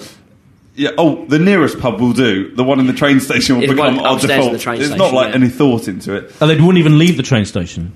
Yeah. 0.76 0.92
Oh, 1.00 1.26
the 1.26 1.40
nearest 1.40 1.80
pub 1.80 2.00
will 2.00 2.14
do. 2.14 2.54
The 2.56 2.64
one 2.64 2.80
in 2.80 2.86
the 2.86 2.94
train 2.94 3.20
station 3.20 3.56
will 3.56 3.64
It's 3.64 3.74
become 3.74 3.98
our 4.00 4.20
default. 4.20 4.52
the 4.54 4.60
train 4.60 4.80
There's 4.80 4.96
not 4.96 5.14
like 5.14 5.30
yeah. 5.30 5.36
any 5.36 5.50
thought 5.50 5.88
into 5.88 6.14
it. 6.16 6.32
oh, 6.42 6.46
they 6.48 6.56
wouldn't 6.56 6.78
even 6.78 7.00
leave 7.00 7.18
the 7.18 7.24
train 7.24 7.46
station. 7.46 7.92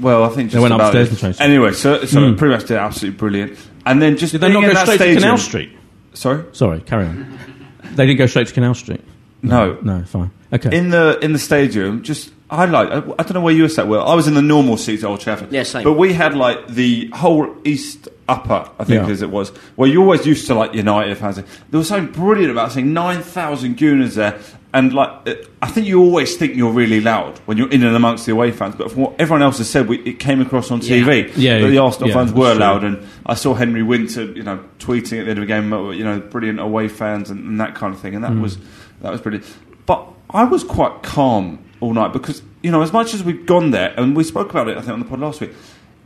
Well, 0.00 0.24
I 0.24 0.28
think 0.30 0.50
just 0.50 0.60
went 0.60 0.74
about 0.74 0.86
upstairs 0.88 1.08
it. 1.08 1.10
the 1.10 1.16
train 1.20 1.32
station. 1.34 1.52
Anyway, 1.52 1.72
so 1.72 2.04
so 2.04 2.18
Mm. 2.18 2.36
pretty 2.36 2.54
much 2.54 2.66
did 2.66 2.78
absolutely 2.78 3.16
brilliant. 3.16 3.58
And 3.86 4.02
then 4.02 4.16
just 4.16 4.32
Did 4.32 4.40
they 4.40 4.48
being 4.48 4.54
not 4.54 4.64
in 4.64 4.70
go 4.70 4.74
that 4.74 4.82
straight 4.86 4.96
stadium, 4.96 5.16
to 5.18 5.22
Canal 5.22 5.38
Street? 5.38 5.70
Sorry, 6.12 6.44
Sorry, 6.52 6.80
carry 6.80 7.06
on. 7.06 7.38
they 7.94 8.06
didn't 8.06 8.18
go 8.18 8.26
straight 8.26 8.46
to 8.48 8.54
Canal 8.54 8.74
Street. 8.74 9.02
no, 9.42 9.78
No, 9.82 10.02
fine. 10.04 10.30
Okay. 10.52 10.76
in 10.76 10.90
the 10.90 11.18
in 11.22 11.32
the 11.32 11.38
stadium, 11.38 12.02
just 12.02 12.32
I 12.50 12.64
like. 12.66 12.88
I, 12.90 12.96
I 12.96 13.22
don't 13.22 13.34
know 13.34 13.40
where 13.40 13.54
you 13.54 13.62
were 13.62 13.68
sat. 13.68 13.86
Well, 13.86 14.06
I 14.06 14.14
was 14.14 14.26
in 14.26 14.34
the 14.34 14.42
normal 14.42 14.76
seats 14.76 15.04
at 15.04 15.08
Old 15.08 15.20
Trafford. 15.20 15.52
Yeah, 15.52 15.62
same. 15.62 15.84
But 15.84 15.92
we 15.94 16.12
had 16.12 16.34
like 16.34 16.66
the 16.68 17.08
whole 17.14 17.54
East 17.64 18.08
Upper, 18.28 18.68
I 18.78 18.84
think, 18.84 19.04
Yeah. 19.06 19.10
as 19.12 19.22
it 19.22 19.30
was. 19.30 19.52
Well, 19.76 19.88
you 19.90 20.00
always 20.02 20.26
used 20.26 20.46
to 20.48 20.54
like 20.54 20.74
United 20.74 21.16
fans. 21.18 21.36
There 21.36 21.78
was 21.78 21.88
something 21.88 22.12
brilliant 22.12 22.50
about 22.52 22.72
seeing 22.72 22.92
nine 22.92 23.22
thousand 23.22 23.76
Gooners 23.76 24.14
there, 24.14 24.38
and 24.72 24.92
like 24.92 25.10
I 25.62 25.68
think 25.68 25.86
you 25.88 26.00
always 26.00 26.36
think 26.36 26.54
you're 26.56 26.72
really 26.72 27.00
loud 27.00 27.38
when 27.46 27.56
you're 27.56 27.70
in 27.70 27.82
and 27.84 27.94
amongst 27.96 28.26
the 28.26 28.32
away 28.32 28.50
fans. 28.52 28.74
But 28.76 28.90
from 28.92 29.02
what 29.02 29.20
everyone 29.20 29.42
else 29.42 29.58
has 29.58 29.68
said, 29.68 29.88
we, 29.88 29.98
it 30.02 30.18
came 30.20 30.40
across 30.40 30.70
on 30.70 30.80
TV 30.80 31.30
Yeah, 31.36 31.58
that 31.60 31.68
the 31.68 31.78
Arsenal 31.78 32.08
yeah, 32.08 32.14
fans 32.14 32.32
were 32.32 32.52
true. 32.52 32.60
loud, 32.60 32.84
and 32.84 33.06
I 33.26 33.34
saw 33.34 33.54
Henry 33.54 33.82
Winter, 33.82 34.24
you 34.24 34.42
know, 34.44 34.62
tweeting 34.78 35.18
at 35.20 35.24
the 35.24 35.30
end 35.30 35.38
of 35.38 35.40
the 35.40 35.46
game, 35.46 35.72
uh, 35.72 35.90
you 35.90 36.04
know, 36.04 36.18
brilliant 36.20 36.58
away 36.60 36.86
fans 36.88 37.30
and, 37.30 37.40
and 37.44 37.60
that 37.60 37.74
kind 37.74 37.94
of 37.94 38.00
thing, 38.00 38.14
and 38.14 38.22
that 38.24 38.32
Mm. 38.32 38.42
was 38.42 38.58
that 39.02 39.10
was 39.12 39.20
brilliant. 39.20 39.44
But 39.86 40.06
I 40.30 40.44
was 40.44 40.62
quite 40.62 41.02
calm 41.02 41.58
all 41.80 41.94
night 41.94 42.12
because 42.12 42.42
you 42.62 42.70
know 42.70 42.82
as 42.82 42.92
much 42.92 43.14
as 43.14 43.24
we've 43.24 43.46
gone 43.46 43.70
there 43.70 43.94
and 43.96 44.14
we 44.14 44.22
spoke 44.24 44.50
about 44.50 44.68
it 44.68 44.76
I 44.76 44.80
think 44.80 44.92
on 44.92 45.00
the 45.00 45.06
pod 45.06 45.20
last 45.20 45.40
week. 45.40 45.52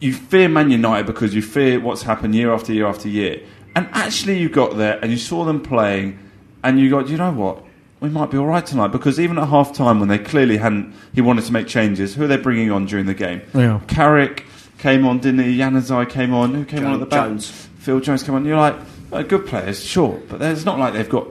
You 0.00 0.12
fear 0.12 0.48
Man 0.48 0.70
United 0.70 1.06
because 1.06 1.34
you 1.34 1.40
fear 1.40 1.80
what's 1.80 2.02
happened 2.02 2.34
year 2.34 2.52
after 2.52 2.72
year 2.72 2.86
after 2.86 3.08
year, 3.08 3.40
and 3.74 3.88
actually 3.92 4.38
you 4.38 4.48
got 4.48 4.76
there 4.76 4.98
and 5.00 5.10
you 5.10 5.16
saw 5.16 5.44
them 5.44 5.62
playing, 5.62 6.18
and 6.62 6.78
you 6.78 6.90
got 6.90 7.08
you 7.08 7.16
know 7.16 7.32
what 7.32 7.64
we 8.00 8.10
might 8.10 8.30
be 8.30 8.36
all 8.36 8.46
right 8.46 8.66
tonight 8.66 8.88
because 8.88 9.18
even 9.18 9.38
at 9.38 9.48
half 9.48 9.72
time 9.72 9.98
when 9.98 10.10
they 10.10 10.18
clearly 10.18 10.58
hadn't 10.58 10.94
he 11.14 11.22
wanted 11.22 11.44
to 11.44 11.52
make 11.52 11.66
changes. 11.66 12.14
Who 12.14 12.24
are 12.24 12.26
they 12.26 12.36
bringing 12.36 12.70
on 12.70 12.84
during 12.84 13.06
the 13.06 13.14
game? 13.14 13.40
Yeah. 13.54 13.80
Carrick 13.88 14.44
came 14.76 15.06
on, 15.06 15.20
didn't 15.20 15.42
he? 15.44 15.56
Januzaj 15.56 16.10
came 16.10 16.34
on. 16.34 16.52
Who 16.52 16.64
came 16.66 16.84
on 16.84 16.92
at 16.92 17.00
the 17.00 17.06
back? 17.06 17.28
Jones. 17.28 17.50
Phil 17.78 18.00
Jones 18.00 18.22
came 18.22 18.34
on. 18.34 18.44
You're 18.44 18.58
like, 18.58 18.76
uh, 19.10 19.22
good 19.22 19.46
players, 19.46 19.82
sure, 19.82 20.20
but 20.28 20.42
it's 20.42 20.66
not 20.66 20.78
like 20.78 20.92
they've 20.92 21.08
got 21.08 21.26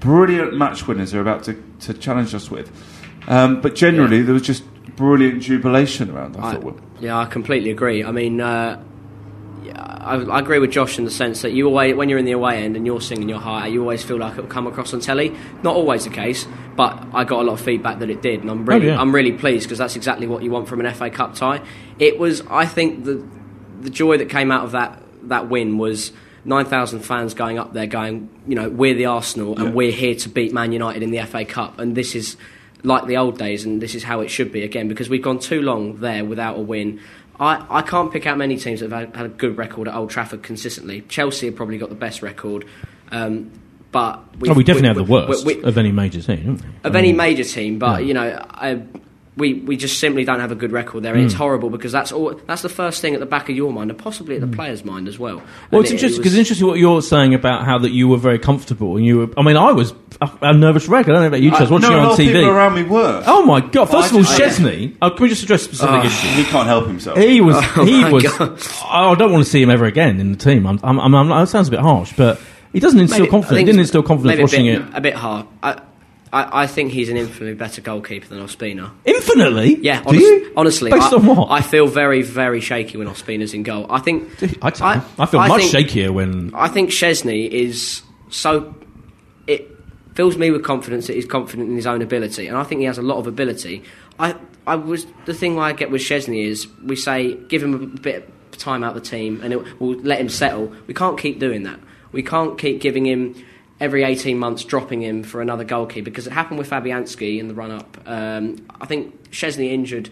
brilliant 0.00 0.54
match 0.56 0.86
winners 0.86 1.12
they're 1.12 1.20
about 1.20 1.44
to, 1.44 1.62
to 1.80 1.94
challenge 1.94 2.34
us 2.34 2.50
with. 2.50 2.70
Um, 3.28 3.60
but 3.60 3.74
generally, 3.74 4.22
there 4.22 4.34
was 4.34 4.42
just 4.42 4.64
brilliant 4.96 5.42
jubilation 5.42 6.10
around. 6.10 6.36
I, 6.36 6.48
I, 6.48 6.52
thought. 6.54 6.64
Will. 6.64 6.80
yeah, 7.00 7.18
I 7.18 7.26
completely 7.26 7.70
agree. 7.70 8.04
I 8.04 8.10
mean, 8.12 8.40
uh, 8.40 8.82
yeah, 9.64 9.80
I, 10.00 10.16
I 10.16 10.38
agree 10.40 10.58
with 10.58 10.70
Josh 10.70 10.98
in 10.98 11.04
the 11.04 11.10
sense 11.10 11.42
that 11.42 11.52
you 11.52 11.66
always, 11.66 11.94
when 11.94 12.08
you're 12.08 12.18
in 12.18 12.24
the 12.24 12.32
away 12.32 12.62
end 12.64 12.76
and 12.76 12.86
you're 12.86 13.00
singing 13.00 13.28
your 13.28 13.38
heart 13.38 13.64
out, 13.64 13.72
you 13.72 13.80
always 13.82 14.02
feel 14.02 14.16
like 14.18 14.36
it 14.36 14.40
will 14.40 14.48
come 14.48 14.66
across 14.66 14.92
on 14.94 15.00
telly. 15.00 15.34
Not 15.62 15.76
always 15.76 16.04
the 16.04 16.10
case, 16.10 16.46
but 16.76 17.02
I 17.12 17.24
got 17.24 17.40
a 17.40 17.44
lot 17.44 17.54
of 17.54 17.60
feedback 17.60 17.98
that 18.00 18.10
it 18.10 18.22
did, 18.22 18.40
and 18.40 18.50
I'm 18.50 18.64
really, 18.66 18.88
Oh, 18.90 18.94
yeah. 18.94 19.00
I'm 19.00 19.14
really 19.14 19.32
pleased 19.32 19.64
because 19.66 19.78
that's 19.78 19.96
exactly 19.96 20.26
what 20.26 20.42
you 20.42 20.50
want 20.50 20.68
from 20.68 20.80
an 20.80 20.92
FA 20.94 21.10
Cup 21.10 21.34
tie. 21.34 21.62
It 21.98 22.18
was, 22.18 22.42
I 22.48 22.66
think, 22.66 23.04
the 23.04 23.24
the 23.80 23.90
joy 23.90 24.18
that 24.18 24.28
came 24.28 24.50
out 24.50 24.64
of 24.64 24.72
that 24.72 25.02
that 25.24 25.48
win 25.48 25.78
was. 25.78 26.12
9,000 26.42 27.00
fans 27.00 27.34
going 27.34 27.58
up 27.58 27.74
there 27.74 27.86
going, 27.86 28.30
you 28.48 28.54
know, 28.54 28.70
we're 28.70 28.94
the 28.94 29.04
Arsenal 29.04 29.54
and 29.58 29.64
Yeah. 29.66 29.70
we're 29.74 29.92
here 29.92 30.14
to 30.14 30.28
beat 30.30 30.54
Man 30.54 30.72
United 30.72 31.02
in 31.02 31.10
the 31.10 31.18
FA 31.26 31.44
Cup. 31.44 31.78
And 31.78 31.94
this 31.94 32.14
is 32.14 32.38
like 32.82 33.06
the 33.06 33.16
old 33.16 33.38
days 33.38 33.64
and 33.64 33.80
this 33.82 33.94
is 33.94 34.02
how 34.02 34.20
it 34.20 34.28
should 34.28 34.52
be 34.52 34.62
again 34.62 34.88
because 34.88 35.08
we've 35.08 35.22
gone 35.22 35.38
too 35.38 35.60
long 35.62 35.96
there 36.00 36.24
without 36.24 36.56
a 36.56 36.60
win. 36.60 37.00
I, 37.38 37.64
I 37.70 37.82
can't 37.82 38.12
pick 38.12 38.26
out 38.26 38.36
many 38.38 38.56
teams 38.58 38.80
that 38.80 38.90
have 38.90 39.14
had, 39.14 39.24
a 39.26 39.28
good 39.28 39.56
record 39.56 39.88
at 39.88 39.94
Old 39.94 40.10
Trafford 40.10 40.42
consistently. 40.42 41.00
Chelsea 41.08 41.46
have 41.46 41.56
probably 41.56 41.78
got 41.78 41.88
the 41.88 41.94
best 41.94 42.20
record. 42.22 42.66
Um, 43.10 43.50
but 43.92 44.22
Oh, 44.46 44.52
we 44.54 44.62
definitely 44.62 44.88
have 44.88 44.96
the 44.96 45.04
we- 45.04 45.10
worst 45.10 45.44
we- 45.46 45.56
we- 45.56 45.62
of 45.64 45.76
any 45.78 45.90
major 45.90 46.20
team, 46.22 46.44
don't 46.44 46.62
we? 46.62 46.68
of 46.84 46.94
any 46.96 47.12
major 47.12 47.44
team, 47.44 47.78
but 47.78 48.04
you 48.04 48.14
know, 48.14 48.44
I, 48.50 48.82
we 49.40 49.54
we 49.54 49.76
just 49.76 49.98
simply 49.98 50.24
don't 50.24 50.38
have 50.38 50.52
a 50.52 50.54
good 50.54 50.70
record 50.70 51.02
there, 51.02 51.12
and 51.14 51.22
Hmm. 51.22 51.26
it's 51.26 51.34
horrible 51.34 51.70
because 51.70 51.90
that's 51.90 52.12
all. 52.12 52.38
That's 52.46 52.62
the 52.62 52.68
first 52.68 53.00
thing 53.02 53.14
at 53.14 53.20
the 53.20 53.26
back 53.26 53.48
of 53.48 53.56
your 53.56 53.72
mind, 53.72 53.90
and 53.90 53.98
possibly 53.98 54.36
at 54.36 54.40
the 54.40 54.46
players' 54.46 54.84
mind 54.84 55.08
as 55.08 55.18
well. 55.18 55.38
Hmm. 55.38 55.44
Well, 55.72 55.80
And 55.80 55.84
it's 55.84 55.90
it- 55.90 55.94
it 55.94 55.96
interesting 55.96 56.10
was- 56.10 56.18
because 56.18 56.38
interesting 56.38 56.66
what 56.68 56.78
you're 56.78 57.02
saying 57.02 57.34
about 57.34 57.64
how 57.64 57.78
that 57.78 57.90
you 57.90 58.06
were 58.06 58.18
very 58.18 58.38
comfortable 58.38 58.96
and 58.96 59.04
you 59.04 59.18
were. 59.18 59.28
I 59.36 59.42
mean, 59.42 59.56
I 59.56 59.72
was 59.72 59.92
a, 60.20 60.30
a 60.42 60.52
nervous 60.54 60.86
wreck. 60.88 61.08
I 61.08 61.12
don't 61.12 61.22
know 61.22 61.26
about 61.26 61.42
you, 61.42 61.50
Chaz. 61.50 61.66
Uh, 61.66 61.70
Watching 61.72 61.80
no, 61.80 61.90
you 61.90 61.96
on 61.96 62.02
lot 62.04 62.12
of 62.12 62.18
people 62.18 62.40
TV. 62.42 62.46
around 62.54 62.74
me 62.76 62.82
were. 62.84 63.22
Oh 63.26 63.44
my 63.44 63.60
god! 63.60 63.86
First 63.86 64.12
Well, 64.12 64.20
of 64.20 64.26
all, 64.28 64.32
I 64.34 64.38
just- 64.38 64.60
Szczesny. 64.60 64.92
Oh, 65.02 65.10
can 65.10 65.22
we 65.24 65.28
just 65.30 65.42
address 65.42 65.62
specific 65.62 66.04
issues? 66.04 66.30
he 66.36 66.44
can't 66.44 66.66
help 66.68 66.86
himself. 66.86 67.18
He 67.18 67.40
was. 67.40 67.56
Oh 67.76 67.84
he 67.84 68.04
was. 68.04 68.22
God. 68.24 68.60
I 68.88 69.14
don't 69.14 69.32
want 69.32 69.44
to 69.44 69.50
see 69.50 69.62
him 69.62 69.70
ever 69.70 69.86
again 69.86 70.20
in 70.20 70.32
the 70.32 70.38
team. 70.38 70.66
I'm. 70.66 70.78
I'm, 70.82 71.00
I'm, 71.00 71.14
I'm, 71.14 71.28
that 71.30 71.48
sounds 71.48 71.68
a 71.68 71.70
bit 71.70 71.80
harsh, 71.80 72.12
but 72.16 72.38
he 72.72 72.78
doesn't 72.80 73.00
instill 73.00 73.20
Maybe- 73.20 73.30
confidence. 73.30 73.58
He 73.58 73.64
didn't 73.64 73.80
instill 73.80 74.02
confidence 74.02 74.32
maybe 74.36 74.42
watching 74.42 74.68
a 74.68 74.72
it. 74.72 74.82
A 74.94 75.00
bit 75.00 75.14
hard. 75.14 75.46
I, 75.62 75.80
I, 76.32 76.62
I 76.62 76.66
think 76.66 76.92
he's 76.92 77.08
an 77.08 77.16
infinitely 77.16 77.54
better 77.54 77.80
goalkeeper 77.80 78.28
than 78.28 78.38
Ospina. 78.38 78.92
Infinitely. 79.04 79.76
Yeah, 79.82 80.02
Do 80.02 80.08
honest, 80.10 80.24
you? 80.24 80.52
honestly, 80.56 80.90
Based 80.92 81.12
I, 81.12 81.16
on 81.16 81.26
what? 81.26 81.50
I 81.50 81.60
feel 81.60 81.86
very, 81.88 82.22
very 82.22 82.60
shaky 82.60 82.96
when 82.98 83.08
Ospina's 83.08 83.52
in 83.54 83.62
goal. 83.64 83.86
I 83.90 83.98
think 83.98 84.30
I, 84.62 84.70
don't. 84.70 85.04
I 85.18 85.26
feel 85.26 85.40
I 85.40 85.48
much 85.48 85.64
think- 85.64 85.88
shakier 85.88 86.10
when. 86.14 86.52
I 86.54 86.68
think 86.68 86.90
Szczesny 86.90 87.48
is 87.48 88.02
so. 88.28 88.74
It 89.46 89.68
fills 90.14 90.36
me 90.36 90.50
with 90.50 90.62
confidence 90.64 91.06
that 91.08 91.14
he's 91.14 91.26
confident 91.26 91.68
in 91.68 91.76
his 91.76 91.86
own 91.86 92.02
ability, 92.02 92.46
and 92.46 92.56
I 92.56 92.62
think 92.62 92.80
he 92.80 92.84
has 92.86 92.98
a 92.98 93.02
lot 93.02 93.18
of 93.18 93.26
ability. 93.26 93.82
I, 94.18 94.36
I 94.66 94.76
was 94.76 95.06
the 95.24 95.34
thing 95.34 95.58
I 95.58 95.72
get 95.72 95.90
with 95.90 96.02
Szczesny 96.02 96.44
is 96.46 96.68
we 96.84 96.94
say 96.94 97.34
give 97.34 97.62
him 97.62 97.74
a 97.74 97.78
bit 97.86 98.28
of 98.52 98.58
time 98.58 98.84
out 98.84 98.96
of 98.96 99.02
the 99.02 99.08
team, 99.08 99.40
and 99.42 99.52
it, 99.52 99.80
we'll 99.80 99.98
let 100.00 100.20
him 100.20 100.28
settle. 100.28 100.72
We 100.86 100.94
can't 100.94 101.18
keep 101.18 101.40
doing 101.40 101.64
that. 101.64 101.80
We 102.12 102.22
can't 102.22 102.58
keep 102.58 102.80
giving 102.80 103.06
him 103.06 103.34
every 103.80 104.04
18 104.04 104.38
months 104.38 104.62
dropping 104.64 105.02
him 105.02 105.22
for 105.22 105.40
another 105.40 105.64
goalkeeper 105.64 106.04
because 106.04 106.26
it 106.26 106.32
happened 106.32 106.58
with 106.58 106.68
Fabianski 106.70 107.38
in 107.38 107.48
the 107.48 107.54
run 107.54 107.70
up. 107.70 107.96
Um, 108.06 108.66
I 108.80 108.86
think 108.86 109.30
Szczesny 109.30 109.72
injured 109.72 110.10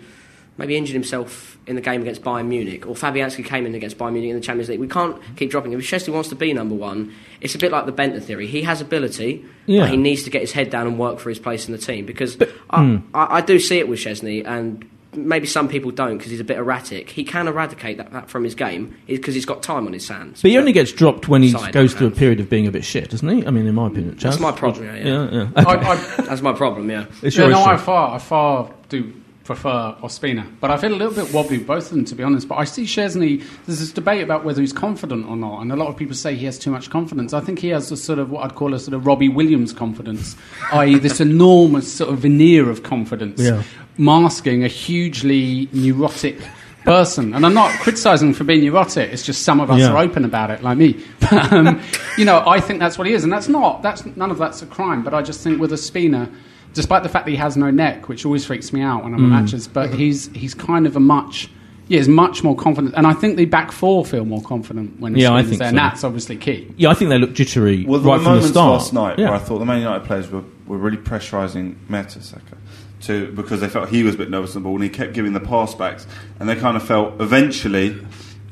maybe 0.56 0.76
injured 0.76 0.94
himself 0.94 1.56
in 1.68 1.76
the 1.76 1.80
game 1.80 2.02
against 2.02 2.20
Bayern 2.22 2.48
Munich, 2.48 2.84
or 2.84 2.92
Fabianski 2.96 3.44
came 3.44 3.64
in 3.64 3.76
against 3.76 3.96
Bayern 3.96 4.14
Munich 4.14 4.30
in 4.30 4.34
the 4.34 4.42
Champions 4.42 4.68
League. 4.68 4.80
We 4.80 4.88
can't 4.88 5.16
keep 5.36 5.52
dropping 5.52 5.72
him. 5.72 5.78
If 5.78 5.86
Szczesny 5.86 6.12
wants 6.12 6.30
to 6.30 6.34
be 6.34 6.52
number 6.52 6.74
one, 6.74 7.14
it's 7.40 7.54
a 7.54 7.58
bit 7.58 7.70
like 7.70 7.86
the 7.86 7.92
Bendtner 7.92 8.20
theory. 8.20 8.48
He 8.48 8.62
has 8.62 8.80
ability, 8.80 9.44
Yeah. 9.66 9.82
but 9.82 9.90
he 9.90 9.96
needs 9.96 10.24
to 10.24 10.30
get 10.30 10.40
his 10.40 10.50
head 10.50 10.68
down 10.70 10.88
and 10.88 10.98
work 10.98 11.20
for 11.20 11.28
his 11.28 11.38
place 11.38 11.66
in 11.68 11.72
the 11.72 11.78
team. 11.78 12.06
Because 12.06 12.36
I, 12.70 13.00
I, 13.14 13.36
I 13.36 13.40
do 13.40 13.60
see 13.60 13.78
it 13.78 13.86
with 13.88 14.00
Szczesny, 14.00 14.44
and 14.44 14.84
maybe 15.26 15.46
some 15.46 15.68
people 15.68 15.90
don't 15.90 16.18
because 16.18 16.30
he's 16.30 16.40
a 16.40 16.44
bit 16.44 16.58
erratic. 16.58 17.10
He 17.10 17.24
can 17.24 17.48
eradicate 17.48 17.96
that, 17.98 18.12
that 18.12 18.30
from 18.30 18.44
his 18.44 18.54
game 18.54 18.96
because 19.06 19.34
he's 19.34 19.46
got 19.46 19.62
time 19.62 19.86
on 19.86 19.92
his 19.92 20.08
hands. 20.08 20.42
But 20.42 20.50
he 20.50 20.58
only 20.58 20.72
gets 20.72 20.92
dropped 20.92 21.28
when 21.28 21.42
he 21.42 21.52
goes 21.72 21.94
through 21.94 22.08
a 22.08 22.12
period 22.12 22.40
of 22.40 22.48
being 22.50 22.66
a 22.66 22.70
bit 22.70 22.84
shit, 22.84 23.10
doesn't 23.10 23.28
he? 23.28 23.46
I 23.46 23.50
mean, 23.50 23.66
in 23.66 23.74
my 23.74 23.86
opinion, 23.86 24.14
Chaz. 24.14 24.22
That's 24.22 24.40
my 24.40 24.52
problem, 24.52 24.86
yeah, 24.86 24.96
yeah. 24.96 25.30
yeah. 25.30 25.50
I, 25.56 25.76
I, 25.76 25.96
That's 26.22 26.42
my 26.42 26.52
problem, 26.52 26.90
yeah. 26.90 27.06
It's 27.22 27.36
yeah, 27.36 27.48
no, 27.48 27.60
issue. 27.60 27.70
I 27.70 27.76
far, 27.76 28.14
I 28.14 28.18
far 28.18 28.70
do 28.88 29.12
prefer 29.48 29.96
Ospina, 30.02 30.46
but 30.60 30.70
I 30.70 30.76
feel 30.76 30.92
a 30.92 30.94
little 30.94 31.14
bit 31.14 31.32
wobbly 31.32 31.56
with 31.58 31.66
both 31.66 31.84
of 31.86 31.96
them, 31.96 32.04
to 32.04 32.14
be 32.14 32.22
honest. 32.22 32.46
But 32.46 32.56
I 32.58 32.64
see 32.64 32.84
Szczesny. 32.84 33.42
There's 33.66 33.80
this 33.80 33.90
debate 33.92 34.22
about 34.22 34.44
whether 34.44 34.60
he's 34.60 34.74
confident 34.74 35.26
or 35.26 35.36
not, 35.36 35.62
and 35.62 35.72
a 35.72 35.76
lot 35.76 35.88
of 35.88 35.96
people 35.96 36.14
say 36.14 36.34
he 36.36 36.44
has 36.44 36.58
too 36.58 36.70
much 36.70 36.90
confidence. 36.90 37.32
I 37.32 37.40
think 37.40 37.58
he 37.58 37.68
has 37.68 37.90
a 37.90 37.96
sort 37.96 38.18
of 38.18 38.30
what 38.30 38.44
I'd 38.44 38.54
call 38.54 38.74
a 38.74 38.78
sort 38.78 38.92
of 38.94 39.06
Robbie 39.06 39.30
Williams 39.30 39.72
confidence, 39.72 40.36
i.e., 40.72 40.98
this 40.98 41.18
enormous 41.20 41.90
sort 41.90 42.10
of 42.12 42.18
veneer 42.18 42.68
of 42.68 42.82
confidence, 42.82 43.40
Yeah. 43.40 43.62
masking 43.96 44.62
a 44.64 44.68
hugely 44.68 45.68
neurotic. 45.72 46.38
Person, 46.84 47.34
and 47.34 47.44
I'm 47.44 47.52
not 47.52 47.70
criticising 47.80 48.32
for 48.32 48.44
being 48.44 48.62
neurotic. 48.64 49.12
It's 49.12 49.22
just 49.22 49.42
some 49.42 49.60
of 49.60 49.70
us 49.70 49.80
Yeah. 49.80 49.90
are 49.90 49.98
open 49.98 50.24
about 50.24 50.50
it, 50.50 50.62
like 50.62 50.78
me. 50.78 50.96
But, 51.20 51.52
um, 51.52 51.82
you 52.16 52.24
know, 52.24 52.42
I 52.46 52.60
think 52.60 52.78
that's 52.78 52.96
what 52.96 53.06
he 53.06 53.12
is, 53.12 53.24
and 53.24 53.32
that's 53.32 53.48
not. 53.48 53.82
That's 53.82 54.06
none 54.16 54.30
of 54.30 54.38
that's 54.38 54.62
a 54.62 54.66
crime. 54.66 55.02
But 55.02 55.12
I 55.12 55.20
just 55.20 55.42
think 55.42 55.60
with 55.60 55.70
Ospina, 55.72 56.32
despite 56.74 57.02
the 57.02 57.08
fact 57.08 57.24
that 57.26 57.30
he 57.32 57.36
has 57.38 57.56
no 57.56 57.70
neck, 57.70 58.08
which 58.08 58.24
always 58.24 58.44
freaks 58.44 58.72
me 58.72 58.80
out 58.82 59.04
when 59.04 59.14
I'm 59.14 59.20
Mm. 59.20 59.24
at 59.34 59.42
matches, 59.42 59.68
but 59.68 59.92
he's 59.94 60.28
he's 60.34 60.54
kind 60.54 60.86
of 60.86 60.96
a 60.96 61.00
much. 61.00 61.48
Yeah, 61.88 61.96
he's 61.98 62.08
much 62.08 62.44
more 62.44 62.54
confident, 62.54 62.94
and 62.98 63.06
I 63.06 63.14
think 63.14 63.38
the 63.38 63.46
back 63.46 63.72
four 63.72 64.04
feel 64.04 64.26
more 64.26 64.42
confident 64.42 65.00
when 65.00 65.16
Yeah, 65.16 65.28
Ospina's 65.30 65.48
think 65.48 65.58
there, 65.60 65.66
so. 65.66 65.68
and 65.70 65.78
that's 65.78 66.04
obviously 66.04 66.36
key. 66.36 66.66
Yeah, 66.76 66.90
I 66.90 66.94
think 66.94 67.08
they 67.08 67.16
look 67.18 67.32
jittery 67.32 67.86
Well, 67.88 68.00
right 68.00 68.16
from 68.16 68.24
the 68.24 68.28
moments 68.30 68.48
start. 68.50 68.72
last 68.72 68.92
night 68.92 69.18
yeah. 69.18 69.28
where 69.30 69.36
I 69.36 69.38
thought 69.38 69.58
the 69.58 69.64
Man 69.64 69.78
United 69.80 70.04
players 70.06 70.30
were, 70.30 70.42
were 70.66 70.76
really 70.76 70.98
pressurising 70.98 71.76
Mertesacker 71.88 72.58
to 73.02 73.32
because 73.32 73.60
they 73.62 73.68
felt 73.68 73.88
he 73.88 74.02
was 74.02 74.16
a 74.16 74.18
bit 74.18 74.28
nervous 74.28 74.54
on 74.54 74.62
the 74.62 74.66
ball 74.68 74.74
and 74.74 74.82
he 74.84 74.90
kept 74.90 75.14
giving 75.14 75.32
the 75.32 75.40
pass 75.40 75.74
backs 75.74 76.06
and 76.38 76.46
they 76.46 76.56
kind 76.56 76.76
of 76.76 76.82
felt 76.82 77.18
eventually 77.22 77.96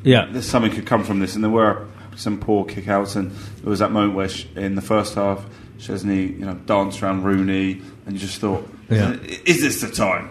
yeah. 0.02 0.24
that 0.32 0.42
something 0.42 0.70
could 0.72 0.86
come 0.86 1.04
from 1.04 1.18
this 1.18 1.34
and 1.34 1.44
there 1.44 1.50
were 1.50 1.84
some 2.14 2.38
poor 2.38 2.64
kickouts 2.64 3.16
and 3.16 3.30
there 3.32 3.68
was 3.68 3.80
that 3.80 3.92
moment 3.92 4.14
where 4.14 4.28
sh- 4.30 4.46
in 4.56 4.76
the 4.76 4.80
first 4.82 5.14
half 5.16 5.44
Szczesny 5.78 6.38
you 6.38 6.44
know 6.44 6.54
danced 6.66 7.02
around 7.02 7.22
Rooney 7.24 7.80
and 8.06 8.14
you 8.14 8.18
just 8.18 8.38
thought 8.40 8.68
Yeah. 8.90 9.16
is 9.44 9.60
this 9.62 9.80
the 9.80 9.90
time 9.90 10.30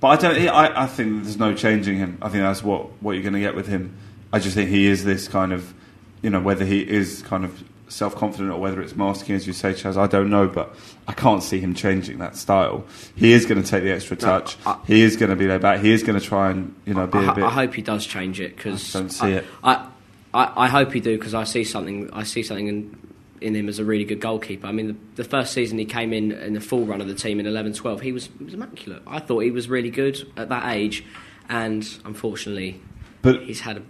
but 0.00 0.08
I 0.08 0.16
don't 0.16 0.48
I, 0.48 0.82
I 0.84 0.86
think 0.86 1.22
there's 1.24 1.38
no 1.38 1.54
changing 1.54 1.96
him 1.98 2.18
I 2.22 2.28
think 2.28 2.42
that's 2.42 2.62
what, 2.62 3.02
what 3.02 3.12
you're 3.12 3.22
going 3.22 3.34
to 3.34 3.40
get 3.40 3.54
with 3.54 3.66
him 3.68 3.96
I 4.32 4.38
just 4.38 4.54
think 4.54 4.70
he 4.70 4.86
is 4.86 5.04
this 5.04 5.28
kind 5.28 5.52
of 5.52 5.74
you 6.22 6.30
know 6.30 6.40
whether 6.40 6.64
he 6.64 6.80
is 6.88 7.22
kind 7.22 7.44
of 7.44 7.62
self-confident 7.88 8.50
or 8.50 8.58
whether 8.58 8.80
it's 8.80 8.96
masking 8.96 9.34
as 9.34 9.46
you 9.46 9.52
say 9.52 9.72
Chaz 9.74 9.98
I 9.98 10.06
don't 10.06 10.30
know 10.30 10.48
but 10.48 10.74
I 11.06 11.12
can't 11.12 11.42
see 11.42 11.60
him 11.60 11.74
changing 11.74 12.18
that 12.18 12.36
style 12.36 12.84
he 13.14 13.32
is 13.32 13.44
going 13.44 13.62
to 13.62 13.68
take 13.68 13.82
the 13.82 13.90
extra 13.92 14.16
touch 14.16 14.56
I- 14.64 14.78
he 14.86 15.02
is 15.02 15.16
going 15.16 15.28
to 15.30 15.36
be 15.36 15.46
there 15.46 15.58
back 15.58 15.80
he 15.80 15.92
is 15.92 16.02
going 16.02 16.18
to 16.18 16.24
try 16.24 16.50
and 16.50 16.74
you 16.86 16.94
know 16.94 17.06
be 17.06 17.18
I, 17.18 17.32
a 17.32 17.34
bit 17.34 17.44
I 17.44 17.50
hope 17.50 17.74
he 17.74 17.82
does 17.82 18.06
change 18.06 18.40
it 18.40 18.56
because 18.56 18.94
I 18.96 19.00
don't 19.00 19.10
see 19.10 19.32
it. 19.32 19.44
I, 19.62 19.86
I, 20.32 20.64
I 20.64 20.68
hope 20.68 20.92
he 20.92 21.00
do 21.00 21.18
because 21.18 21.34
I 21.34 21.44
see 21.44 21.62
something. 21.62 22.08
I 22.10 22.22
see 22.22 22.42
something 22.42 22.66
in, 22.68 22.98
in 23.42 23.54
him 23.54 23.68
as 23.68 23.78
a 23.78 23.84
really 23.84 24.04
good 24.04 24.20
goalkeeper. 24.20 24.66
I 24.66 24.72
mean, 24.72 24.86
the, 24.88 25.22
the 25.22 25.24
first 25.24 25.52
season 25.52 25.78
he 25.78 25.84
came 25.84 26.12
in 26.12 26.32
in 26.32 26.54
the 26.54 26.60
full 26.60 26.84
run 26.84 27.00
of 27.00 27.08
the 27.08 27.14
team 27.14 27.40
in 27.40 27.46
11-12, 27.46 28.00
he 28.00 28.12
was 28.12 28.28
he 28.38 28.44
was 28.44 28.54
immaculate. 28.54 29.02
I 29.06 29.18
thought 29.18 29.40
he 29.40 29.50
was 29.50 29.68
really 29.68 29.90
good 29.90 30.26
at 30.36 30.48
that 30.48 30.72
age, 30.74 31.04
and 31.48 31.86
unfortunately, 32.04 32.80
But 33.22 33.42
he's 33.42 33.60
had 33.60 33.78
a 33.78 33.82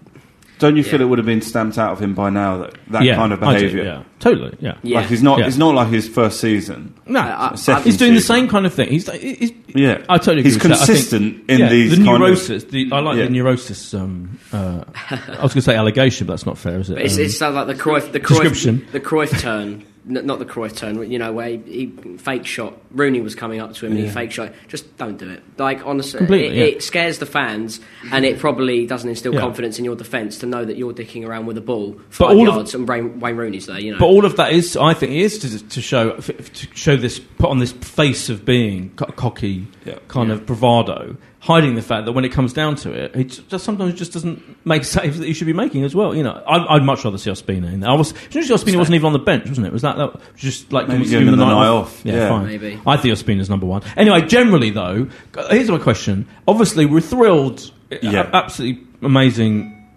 don't 0.62 0.76
you 0.76 0.82
feel 0.84 1.00
Yeah. 1.00 1.06
it 1.06 1.08
would 1.10 1.18
have 1.18 1.26
been 1.26 1.40
stamped 1.42 1.76
out 1.76 1.92
of 1.92 1.98
him 2.00 2.14
by 2.14 2.30
now 2.30 2.58
that 2.58 2.74
that 2.90 3.02
yeah, 3.02 3.16
kind 3.16 3.32
of 3.32 3.42
I 3.42 3.54
do, 3.58 3.60
behaviour? 3.62 3.84
yeah, 3.84 4.02
totally. 4.20 4.56
Yeah. 4.60 4.76
Yeah. 4.82 5.00
Like 5.00 5.08
he's 5.08 5.22
not. 5.22 5.38
Yeah. 5.40 5.46
It's 5.48 5.56
not 5.58 5.74
like 5.74 5.88
his 5.88 6.08
first 6.08 6.40
season. 6.40 6.94
No, 7.06 7.20
I- 7.20 7.50
I- 7.52 7.54
Second 7.56 7.82
he's 7.84 7.96
doing 7.96 8.14
the 8.14 8.20
season. 8.20 8.36
same 8.36 8.48
kind 8.48 8.64
of 8.66 8.72
thing. 8.72 8.88
He's, 8.88 9.10
he's 9.10 9.52
Yeah, 9.74 10.04
I 10.08 10.18
totally. 10.18 10.42
He's 10.44 10.56
agree 10.56 10.70
with 10.70 10.78
that. 10.78 10.82
I 10.82 10.86
think- 10.86 10.96
consistent 10.98 11.50
in 11.50 11.58
yeah, 11.60 11.68
these 11.68 11.90
the 11.90 11.96
kind 12.04 12.08
of- 12.08 12.20
neurosis. 12.20 12.64
the, 12.64 12.88
I 12.92 13.00
like 13.00 13.16
Yeah. 13.18 13.24
the 13.24 13.30
neurosis. 13.30 13.92
Um, 13.94 14.38
uh, 14.52 14.84
I 15.10 15.42
was 15.42 15.52
going 15.52 15.60
to 15.60 15.62
say 15.62 15.74
allegation, 15.76 16.26
but 16.26 16.34
that's 16.34 16.46
not 16.46 16.56
fair, 16.58 16.78
is 16.80 16.90
it? 16.90 16.94
But 16.94 17.02
it's, 17.04 17.16
Um, 17.16 17.20
it's 17.24 17.38
sort 17.38 17.48
of 17.50 17.54
like 17.56 17.66
the 17.76 17.82
Cruyff, 17.82 18.12
the 18.12 18.20
Cruyff, 18.20 18.28
Description. 18.28 18.86
the 18.92 19.00
Cruyff 19.00 19.38
turn 19.40 19.68
n- 19.72 19.84
not 20.04 20.38
the 20.40 20.44
Cruyff 20.44 20.76
turn, 20.76 21.10
you 21.10 21.18
know, 21.18 21.32
where 21.32 21.48
he, 21.48 21.56
he 21.58 22.16
fake 22.18 22.44
shot. 22.44 22.74
Rooney 22.90 23.20
was 23.20 23.34
coming 23.34 23.60
up 23.60 23.72
to 23.74 23.86
him 23.86 23.92
and 23.92 24.00
he 24.00 24.08
fake 24.10 24.32
shot. 24.32 24.52
Just 24.66 24.96
don't 24.96 25.16
do 25.16 25.30
it. 25.30 25.42
Like 25.58 25.86
honestly, 25.86 26.20
it, 26.46 26.52
yeah. 26.54 26.64
it 26.64 26.82
scares 26.82 27.18
the 27.18 27.26
fans, 27.26 27.80
and 28.10 28.24
it 28.24 28.38
probably 28.40 28.86
doesn't 28.86 29.08
instill 29.08 29.34
Yeah. 29.34 29.40
confidence 29.40 29.78
in 29.78 29.84
your 29.84 29.94
defence 29.96 30.38
to 30.38 30.46
know 30.46 30.64
that 30.64 30.76
you're 30.76 30.92
dicking 30.92 31.26
around 31.26 31.46
with 31.46 31.56
a 31.56 31.60
ball 31.60 31.92
But 31.92 32.14
five 32.14 32.36
all 32.36 32.48
of- 32.60 32.74
and 32.74 32.88
Wayne, 32.88 33.20
Wayne 33.20 33.36
Rooney's 33.36 33.66
there. 33.66 33.78
You 33.80 33.92
know, 33.92 33.98
But 33.98 34.06
all 34.06 34.24
of 34.24 34.36
that 34.36 34.52
is, 34.52 34.76
I 34.76 34.94
think, 34.94 35.12
is 35.12 35.38
to, 35.38 35.68
to 35.68 35.80
show 35.80 36.16
to 36.16 36.66
show 36.74 36.96
this 36.96 37.18
put 37.20 37.50
on 37.50 37.58
this 37.58 37.72
face 37.72 38.28
of 38.28 38.44
being 38.44 38.90
cocky, 38.96 39.66
Yeah. 39.84 39.98
kind 40.08 40.30
of 40.32 40.46
bravado, 40.46 41.16
hiding 41.42 41.74
the 41.74 41.82
fact 41.82 42.06
that 42.06 42.12
when 42.12 42.24
it 42.24 42.28
comes 42.30 42.52
down 42.52 42.76
to 42.76 42.92
it, 42.92 43.16
it 43.16 43.42
just 43.48 43.64
sometimes 43.64 43.92
just 43.94 44.12
doesn't 44.12 44.40
make 44.64 44.84
saves 44.84 45.18
that 45.18 45.26
you 45.26 45.34
should 45.34 45.48
be 45.48 45.52
making 45.52 45.82
as 45.82 45.92
well. 45.92 46.14
You 46.14 46.22
know, 46.22 46.40
I'd, 46.46 46.66
I'd 46.68 46.82
much 46.84 47.04
rather 47.04 47.18
see 47.18 47.30
Ospina 47.30 47.72
in 47.72 47.80
there. 47.80 47.90
I 47.90 47.94
was, 47.94 48.12
Ospina 48.12 48.76
wasn't 48.78 48.94
even 48.94 49.06
on 49.06 49.12
the 49.12 49.18
bench, 49.18 49.48
wasn't 49.48 49.66
it? 49.66 49.72
Was 49.72 49.82
that, 49.82 49.96
that 49.96 50.14
was 50.14 50.22
just 50.36 50.72
like 50.72 50.86
Maybe 50.86 51.00
giving 51.04 51.10
giving 51.10 51.28
him 51.28 51.34
him 51.34 51.40
the 51.40 51.46
night 51.46 51.66
off. 51.66 52.00
Yeah. 52.04 52.28
fine. 52.28 52.46
Maybe. 52.46 52.80
I 52.86 52.96
think 52.96 53.12
Ospina's 53.14 53.50
number 53.50 53.66
one. 53.66 53.82
Anyway, 53.96 54.22
generally 54.22 54.70
though, 54.70 55.08
here's 55.50 55.68
my 55.68 55.78
question. 55.78 56.28
Obviously, 56.46 56.86
we're 56.86 57.00
thrilled. 57.00 57.72
Eh, 57.90 57.98
yeah. 58.02 58.30
a- 58.30 58.36
absolutely 58.36 58.86
amazing 59.02 59.88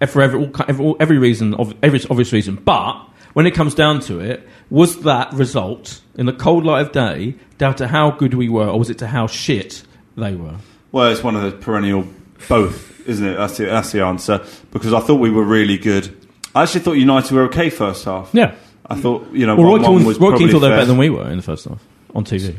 eh, 0.00 0.06
for 0.06 0.22
every, 0.22 0.40
all, 0.46 0.50
every, 0.66 0.84
all- 0.84 0.96
every 0.98 1.18
reason, 1.18 1.52
of 1.54 1.74
every 1.82 2.00
obvious 2.08 2.32
reason. 2.32 2.56
But 2.56 2.94
when 3.34 3.46
it 3.46 3.50
comes 3.54 3.74
down 3.74 4.00
to 4.00 4.18
it, 4.20 4.48
was 4.70 5.02
that 5.02 5.30
result 5.34 6.00
in 6.14 6.24
the 6.24 6.32
cold 6.32 6.64
light 6.64 6.80
of 6.86 6.92
day 6.92 7.34
down 7.58 7.74
to 7.76 7.86
how 7.86 8.12
good 8.12 8.32
we 8.32 8.48
were, 8.48 8.66
or 8.66 8.78
was 8.78 8.88
it 8.88 8.96
to 8.98 9.06
how 9.06 9.26
shit 9.26 9.82
they 10.16 10.34
were? 10.34 10.56
Well, 10.92 11.10
it's 11.10 11.22
one 11.22 11.36
of 11.36 11.42
the 11.42 11.52
perennial 11.52 12.06
both, 12.48 13.06
isn't 13.08 13.26
it? 13.26 13.36
That's 13.36 13.56
the, 13.58 13.64
that's 13.66 13.92
the 13.92 14.02
answer. 14.02 14.44
Because 14.72 14.92
I 14.92 15.00
thought 15.00 15.16
we 15.20 15.30
were 15.30 15.44
really 15.44 15.78
good. 15.78 16.14
I 16.54 16.62
actually 16.62 16.80
thought 16.80 16.92
United 16.92 17.32
were 17.32 17.42
okay 17.44 17.70
first 17.70 18.04
half. 18.04 18.30
Yeah. 18.32 18.54
I 18.88 18.94
thought, 19.00 19.30
you 19.32 19.46
know, 19.46 19.56
Well, 19.56 19.66
Roy 19.66 19.78
1-1 19.78 19.84
Keane, 19.98 20.04
was 20.06 20.18
Roy 20.18 20.36
Keane 20.38 20.48
thought 20.50 20.60
they 20.60 20.68
were 20.70 20.76
better 20.76 20.86
than 20.86 20.96
we 20.98 21.10
were 21.10 21.28
in 21.28 21.36
the 21.36 21.42
first 21.42 21.64
half 21.66 21.82
on 22.14 22.24
TV. 22.24 22.56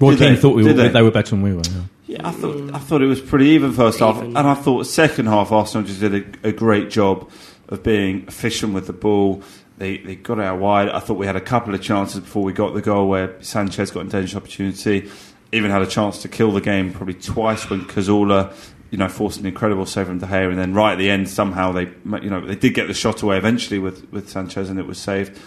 Roy 0.00 0.10
Did 0.12 0.18
Keane 0.20 0.34
they? 0.34 0.40
thought 0.40 0.54
we 0.56 0.62
Did 0.62 0.76
were, 0.76 0.82
they? 0.84 0.88
they? 0.88 1.02
were 1.02 1.10
better 1.10 1.30
than 1.30 1.42
we 1.42 1.52
were. 1.52 1.62
Yeah. 1.70 1.80
Yeah, 2.06 2.28
I 2.28 2.32
thought 2.32 2.74
I 2.74 2.78
thought 2.78 3.00
it 3.02 3.06
was 3.06 3.20
pretty 3.20 3.46
even 3.46 3.72
first 3.72 3.98
half, 3.98 4.16
Even. 4.18 4.36
and 4.36 4.46
I 4.46 4.54
thought 4.54 4.86
second 4.86 5.26
half 5.26 5.50
Arsenal 5.50 5.86
just 5.86 6.00
did 6.00 6.14
a, 6.44 6.48
a 6.48 6.52
great 6.52 6.90
job 6.90 7.30
of 7.70 7.82
being 7.82 8.24
efficient 8.28 8.74
with 8.74 8.86
the 8.86 8.92
ball. 8.92 9.42
They 9.78 9.96
they 9.98 10.14
got 10.14 10.38
out 10.38 10.58
wide. 10.60 10.90
I 10.90 11.00
thought 11.00 11.14
we 11.14 11.24
had 11.26 11.34
a 11.34 11.40
couple 11.40 11.74
of 11.74 11.80
chances 11.80 12.20
before 12.20 12.42
we 12.44 12.52
got 12.52 12.74
the 12.74 12.82
goal 12.82 13.08
where 13.08 13.42
Sanchez 13.42 13.90
got 13.90 14.00
a 14.06 14.08
dangerous 14.08 14.36
opportunity. 14.36 15.10
Even 15.54 15.70
had 15.70 15.82
a 15.82 15.86
chance 15.86 16.20
to 16.22 16.28
kill 16.28 16.52
the 16.52 16.60
game 16.60 16.92
probably 16.92 17.14
twice 17.14 17.70
when 17.70 17.82
Cazorla, 17.82 18.54
you 18.90 18.98
know, 18.98 19.08
forced 19.08 19.40
an 19.40 19.46
incredible 19.46 19.86
save 19.86 20.06
from 20.06 20.18
De 20.18 20.26
Gea, 20.26 20.48
and 20.48 20.58
then 20.58 20.74
right 20.74 20.92
at 20.92 20.98
the 20.98 21.10
end 21.10 21.28
somehow 21.28 21.72
they 21.72 21.88
you 22.22 22.30
know 22.30 22.44
they 22.44 22.56
did 22.56 22.74
get 22.74 22.86
the 22.88 22.94
shot 22.94 23.22
away 23.22 23.38
eventually 23.38 23.78
with 23.78 24.10
with 24.12 24.28
Sanchez 24.28 24.68
and 24.68 24.78
it 24.78 24.86
was 24.86 24.98
saved. 24.98 25.38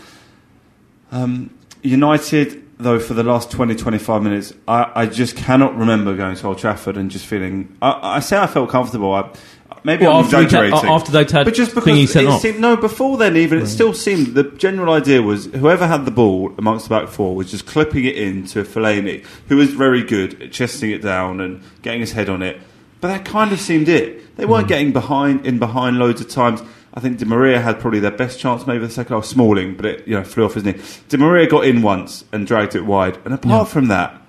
Um, 1.11 1.51
United, 1.83 2.63
though, 2.77 2.99
for 2.99 3.13
the 3.13 3.23
last 3.23 3.51
20, 3.51 3.75
25 3.75 4.23
minutes, 4.23 4.53
I, 4.67 4.91
I 4.95 5.05
just 5.05 5.35
cannot 5.35 5.77
remember 5.77 6.15
going 6.15 6.35
to 6.35 6.47
Old 6.47 6.57
Trafford 6.57 6.97
and 6.97 7.09
just 7.09 7.25
feeling. 7.25 7.75
I, 7.81 8.17
I 8.17 8.19
say 8.19 8.37
I 8.37 8.47
felt 8.47 8.69
comfortable. 8.69 9.13
I, 9.13 9.31
maybe 9.87 10.05
Well, 10.05 10.17
I'm 10.17 10.25
after 10.25 10.37
we 10.39 10.45
ta- 10.69 10.85
after 10.95 11.11
they'd 11.11 11.31
had 11.31 11.45
but 11.45 11.55
just 11.55 11.71
Thingy 11.71 12.01
because 12.03 12.11
sent 12.11 12.27
it 12.27 12.29
off. 12.29 12.41
seemed, 12.41 12.59
no, 12.59 12.75
before 12.77 13.17
then, 13.17 13.35
even 13.37 13.59
it 13.59 13.67
still 13.67 13.93
seemed 13.93 14.35
the 14.35 14.43
general 14.43 14.93
idea 14.93 15.21
was 15.23 15.45
whoever 15.45 15.87
had 15.87 16.05
the 16.05 16.11
ball 16.11 16.53
amongst 16.59 16.87
the 16.87 16.95
back 16.95 17.07
four 17.07 17.35
was 17.35 17.49
just 17.49 17.65
clipping 17.65 18.05
it 18.05 18.15
in 18.15 18.45
to 18.47 18.63
Fellaini, 18.63 19.25
who 19.47 19.55
was 19.57 19.69
very 19.73 20.03
good 20.03 20.39
at 20.41 20.51
chesting 20.51 20.91
it 20.91 21.01
down 21.01 21.41
and 21.41 21.61
getting 21.81 22.01
his 22.01 22.11
head 22.11 22.29
on 22.29 22.43
it. 22.43 22.59
But 23.01 23.07
that 23.07 23.25
kind 23.25 23.51
of 23.51 23.59
seemed 23.59 23.89
it. 23.89 24.35
They 24.37 24.45
weren't 24.45 24.65
Hmm. 24.65 24.69
getting 24.69 24.91
behind 24.91 25.45
in 25.47 25.57
behind 25.57 25.97
loads 25.97 26.21
of 26.21 26.27
times. 26.29 26.61
I 26.93 26.99
think 26.99 27.17
Di 27.19 27.25
Maria 27.25 27.61
had 27.61 27.79
probably 27.79 27.99
their 27.99 28.11
best 28.11 28.39
chance, 28.39 28.65
maybe 28.65 28.79
the 28.85 28.89
second 28.89 29.15
half. 29.15 29.25
Smalling, 29.25 29.75
but 29.75 29.85
it 29.85 30.07
you 30.07 30.15
know 30.15 30.23
flew 30.23 30.45
off 30.45 30.55
his 30.55 30.63
knee. 30.63 30.75
Di 31.09 31.17
Maria 31.17 31.47
got 31.47 31.63
in 31.65 31.81
once 31.81 32.23
and 32.31 32.45
dragged 32.47 32.75
it 32.75 32.85
wide. 32.85 33.17
And 33.23 33.33
apart 33.33 33.67
from 33.67 33.87
that, 33.87 34.19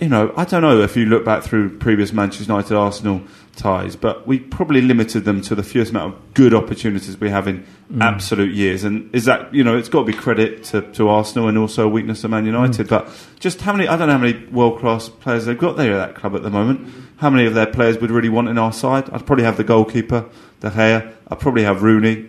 you 0.00 0.08
know, 0.08 0.32
I 0.36 0.44
don't 0.44 0.62
know 0.62 0.80
if 0.80 0.96
you 0.96 1.06
look 1.06 1.24
back 1.24 1.42
through 1.44 1.78
previous 1.78 2.12
Manchester 2.12 2.50
United 2.52 2.74
Arsenal 2.76 3.22
ties, 3.56 3.94
but 3.96 4.26
we 4.26 4.38
probably 4.38 4.80
limited 4.80 5.24
them 5.24 5.40
to 5.42 5.54
the 5.54 5.62
fewest 5.62 5.90
amount 5.90 6.14
of 6.14 6.34
good 6.34 6.54
opportunities 6.54 7.18
we 7.20 7.28
have 7.30 7.46
in 7.48 7.64
Mm. 7.92 8.02
absolute 8.02 8.54
years. 8.54 8.84
And 8.84 9.12
is 9.12 9.24
that, 9.24 9.52
you 9.52 9.64
know, 9.64 9.76
it's 9.76 9.88
got 9.88 10.00
to 10.00 10.04
be 10.06 10.12
credit 10.12 10.62
to, 10.64 10.82
to 10.92 11.08
Arsenal 11.08 11.48
and 11.48 11.58
also 11.58 11.86
a 11.86 11.88
weakness 11.88 12.22
of 12.22 12.30
Man 12.30 12.46
United. 12.46 12.86
Mm. 12.86 12.90
But 12.90 13.08
just 13.40 13.60
how 13.62 13.72
many, 13.72 13.88
I 13.88 13.96
don't 13.96 14.06
know 14.06 14.14
how 14.16 14.20
many 14.24 14.46
world 14.46 14.78
class 14.78 15.08
players 15.08 15.44
they've 15.46 15.58
got 15.58 15.76
there 15.76 15.94
at 15.94 15.96
that 15.96 16.14
club 16.14 16.36
at 16.36 16.42
the 16.44 16.50
moment. 16.50 16.86
How 17.16 17.30
many 17.30 17.46
of 17.46 17.54
their 17.54 17.66
players 17.66 17.98
would 18.00 18.10
really 18.12 18.28
want 18.28 18.48
in 18.48 18.58
our 18.58 18.72
side? 18.72 19.10
I'd 19.12 19.26
probably 19.26 19.44
have 19.44 19.56
the 19.56 19.64
goalkeeper, 19.64 20.24
De 20.60 20.70
Gea. 20.70 21.12
I'd 21.28 21.40
probably 21.40 21.64
have 21.64 21.82
Rooney. 21.82 22.26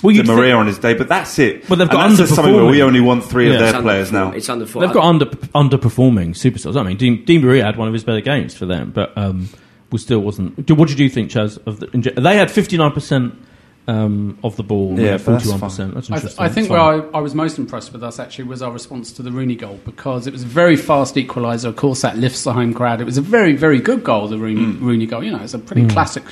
Well, 0.00 0.12
Di 0.12 0.18
you'd 0.18 0.28
Maria 0.28 0.50
think- 0.52 0.60
on 0.60 0.66
his 0.68 0.78
day, 0.78 0.94
but 0.94 1.08
that's 1.08 1.36
it. 1.40 1.68
Well, 1.68 1.76
they've 1.76 1.90
got 1.90 2.08
that 2.10 2.16
says 2.16 2.32
something 2.32 2.54
where 2.54 2.64
we 2.66 2.80
only 2.84 3.00
want 3.00 3.24
three 3.24 3.48
Yeah. 3.48 3.54
of 3.56 3.62
It's 3.62 3.72
their 3.72 3.82
players 3.82 4.12
now. 4.12 4.30
It's 4.30 4.46
underperform- 4.46 4.80
They've 4.82 4.92
got 4.92 5.04
under, 5.04 5.24
underperforming 5.26 6.30
superstars. 6.36 6.76
I 6.78 6.84
mean, 6.84 6.96
Dean, 6.96 7.24
Di 7.24 7.38
Maria 7.38 7.64
had 7.64 7.76
one 7.76 7.88
of 7.88 7.94
his 7.94 8.04
better 8.04 8.20
games 8.20 8.54
for 8.56 8.64
them, 8.64 8.92
but 8.94 9.12
um, 9.18 9.48
was 9.90 10.02
still 10.02 10.20
wasn't. 10.20 10.70
What 10.70 10.88
did 10.88 10.98
you 10.98 11.08
think, 11.08 11.30
Chaz? 11.30 11.58
Of 11.66 11.80
the, 11.80 11.86
they 12.20 12.36
had 12.36 12.50
fifty 12.50 12.76
nine 12.76 12.92
percent 12.92 13.34
um, 13.88 14.38
of 14.44 14.56
the 14.56 14.62
ball. 14.62 14.98
Yeah, 14.98 15.04
Yeah, 15.04 15.10
that's 15.12 15.24
forty 15.24 15.48
one 15.48 15.60
percent. 15.60 15.94
That's 15.94 16.10
I, 16.10 16.18
th- 16.18 16.34
I 16.38 16.48
think 16.48 16.68
where. 16.68 16.80
I, 16.80 16.98
I 17.14 17.20
was 17.20 17.34
most 17.34 17.58
impressed 17.58 17.92
with 17.92 18.04
us 18.04 18.18
actually 18.18 18.44
was 18.44 18.60
our 18.60 18.70
response 18.70 19.12
to 19.12 19.22
the 19.22 19.32
Rooney 19.32 19.56
goal 19.56 19.80
because 19.84 20.26
it 20.26 20.32
was 20.32 20.42
a 20.42 20.46
very 20.46 20.76
fast 20.76 21.14
equaliser. 21.14 21.64
Of 21.64 21.76
course, 21.76 22.02
that 22.02 22.18
lifts 22.18 22.44
the 22.44 22.52
home 22.52 22.74
crowd. 22.74 23.00
It 23.00 23.04
was 23.04 23.16
a 23.16 23.22
very, 23.22 23.56
very 23.56 23.80
good 23.80 24.04
goal, 24.04 24.28
the 24.28 24.38
Rooney, 24.38 24.76
Rooney 24.78 25.06
goal. 25.06 25.24
You 25.24 25.32
know, 25.32 25.42
it's 25.42 25.54
a 25.54 25.58
pretty 25.58 25.88
classic 25.88 26.24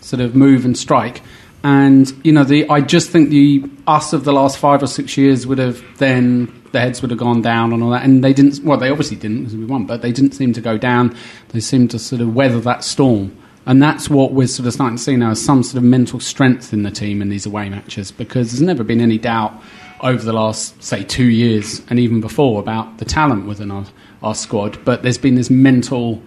sort 0.00 0.20
of 0.20 0.34
move 0.36 0.64
and 0.64 0.78
strike. 0.78 1.22
And 1.62 2.10
you 2.24 2.32
know, 2.32 2.44
the 2.44 2.68
I 2.70 2.80
just 2.80 3.10
think 3.10 3.30
the 3.30 3.64
us 3.86 4.12
of 4.12 4.24
the 4.24 4.32
last 4.32 4.58
five 4.58 4.82
or 4.82 4.86
six 4.86 5.16
years 5.16 5.46
would 5.46 5.58
have 5.58 5.82
then 5.98 6.59
the 6.72 6.80
heads 6.80 7.02
would 7.02 7.10
have 7.10 7.20
gone 7.20 7.42
down 7.42 7.72
and 7.72 7.82
all 7.82 7.90
that, 7.90 8.04
and 8.04 8.22
they 8.22 8.32
didn't. 8.32 8.62
Well, 8.64 8.78
they 8.78 8.90
obviously 8.90 9.16
didn't 9.16 9.44
because 9.44 9.56
we 9.56 9.64
won, 9.64 9.86
but 9.86 10.02
they 10.02 10.12
didn't 10.12 10.32
seem 10.32 10.52
to 10.52 10.60
go 10.60 10.78
down. 10.78 11.16
They 11.48 11.60
seemed 11.60 11.90
to 11.92 11.98
sort 11.98 12.20
of 12.20 12.34
weather 12.34 12.60
that 12.60 12.84
storm. 12.84 13.36
And 13.66 13.82
that's 13.82 14.08
what 14.08 14.32
we're 14.32 14.46
sort 14.46 14.66
of 14.66 14.72
starting 14.72 14.96
to 14.96 15.02
see 15.02 15.16
now 15.16 15.30
is 15.30 15.44
some 15.44 15.62
sort 15.62 15.76
of 15.76 15.84
mental 15.84 16.18
strength 16.18 16.72
in 16.72 16.82
the 16.82 16.90
team 16.90 17.20
in 17.20 17.28
these 17.28 17.46
away 17.46 17.68
matches 17.68 18.10
because 18.10 18.50
there's 18.50 18.62
never 18.62 18.82
been 18.82 19.00
any 19.00 19.18
doubt 19.18 19.52
over 20.00 20.24
the 20.24 20.32
last, 20.32 20.82
say, 20.82 21.04
two 21.04 21.26
years 21.26 21.82
and 21.88 21.98
even 21.98 22.20
before 22.20 22.58
about 22.60 22.98
the 22.98 23.04
talent 23.04 23.46
within 23.46 23.70
our, 23.70 23.84
our 24.22 24.34
squad. 24.34 24.82
But 24.84 25.02
there's 25.02 25.18
been 25.18 25.34
this 25.34 25.50
mental, 25.50 26.22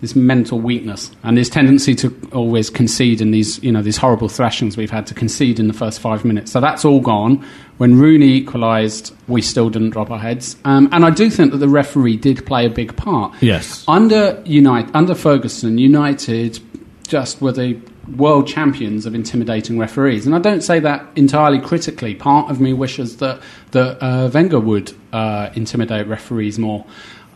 this 0.00 0.16
mental 0.16 0.58
weakness 0.58 1.10
and 1.22 1.36
this 1.36 1.48
tendency 1.48 1.94
to 1.94 2.28
always 2.32 2.70
concede 2.70 3.20
in 3.20 3.30
these, 3.30 3.62
you 3.62 3.70
know, 3.70 3.82
these 3.82 3.96
horrible 3.96 4.28
thrashings 4.28 4.76
we've 4.76 4.90
had 4.90 5.06
to 5.06 5.14
concede 5.14 5.60
in 5.60 5.68
the 5.68 5.74
first 5.74 6.00
five 6.00 6.24
minutes. 6.24 6.50
So 6.50 6.60
that's 6.60 6.84
all 6.84 7.00
gone. 7.00 7.44
When 7.78 7.98
Rooney 7.98 8.28
equalised, 8.28 9.14
we 9.28 9.42
still 9.42 9.70
didn't 9.70 9.90
drop 9.90 10.10
our 10.10 10.18
heads. 10.18 10.56
Um, 10.64 10.88
and 10.92 11.04
I 11.04 11.10
do 11.10 11.30
think 11.30 11.52
that 11.52 11.58
the 11.58 11.68
referee 11.68 12.16
did 12.16 12.46
play 12.46 12.66
a 12.66 12.70
big 12.70 12.96
part. 12.96 13.34
Yes. 13.42 13.84
Under 13.88 14.42
United, 14.44 14.94
under 14.94 15.14
Ferguson, 15.14 15.78
United 15.78 16.60
just 17.06 17.42
were 17.42 17.52
the 17.52 17.78
world 18.16 18.46
champions 18.46 19.06
of 19.06 19.14
intimidating 19.14 19.78
referees, 19.78 20.26
and 20.26 20.34
I 20.34 20.38
don't 20.38 20.62
say 20.62 20.80
that 20.80 21.06
entirely 21.16 21.60
critically. 21.60 22.14
Part 22.14 22.50
of 22.50 22.60
me 22.60 22.72
wishes 22.72 23.18
that 23.18 23.40
that 23.72 24.02
uh, 24.02 24.30
Wenger 24.32 24.60
would 24.60 24.92
uh, 25.12 25.50
intimidate 25.54 26.06
referees 26.06 26.58
more, 26.58 26.84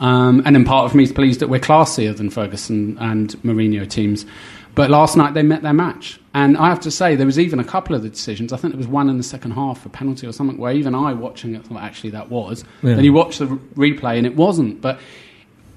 um, 0.00 0.42
and 0.44 0.54
then 0.56 0.64
part 0.64 0.84
of 0.86 0.94
me 0.94 1.02
is 1.04 1.12
pleased 1.12 1.40
that 1.40 1.48
we're 1.48 1.60
classier 1.60 2.16
than 2.16 2.30
Ferguson 2.30 2.96
and 3.00 3.30
Mourinho 3.42 3.88
teams. 3.88 4.26
But 4.74 4.90
last 4.90 5.16
night 5.16 5.34
they 5.34 5.42
met 5.44 5.62
their 5.62 5.72
match, 5.72 6.18
and 6.34 6.56
I 6.58 6.68
have 6.68 6.80
to 6.80 6.90
say 6.90 7.14
there 7.14 7.26
was 7.26 7.38
even 7.38 7.60
a 7.60 7.64
couple 7.64 7.94
of 7.94 8.02
the 8.02 8.08
decisions. 8.08 8.52
I 8.52 8.56
think 8.56 8.72
there 8.74 8.78
was 8.78 8.88
one 8.88 9.08
in 9.08 9.18
the 9.18 9.22
second 9.22 9.52
half, 9.52 9.86
a 9.86 9.88
penalty 9.88 10.26
or 10.26 10.32
something, 10.32 10.58
where 10.58 10.72
even 10.72 10.96
I, 10.96 11.12
watching 11.12 11.54
it, 11.54 11.64
thought 11.64 11.80
actually 11.80 12.10
that 12.10 12.28
was. 12.28 12.64
Yeah. 12.82 12.94
Then 12.96 13.04
you 13.04 13.12
watch 13.12 13.38
the 13.38 13.46
re- 13.46 13.92
replay 13.92 14.18
and 14.18 14.26
it 14.26 14.34
wasn't, 14.34 14.80
but 14.80 14.98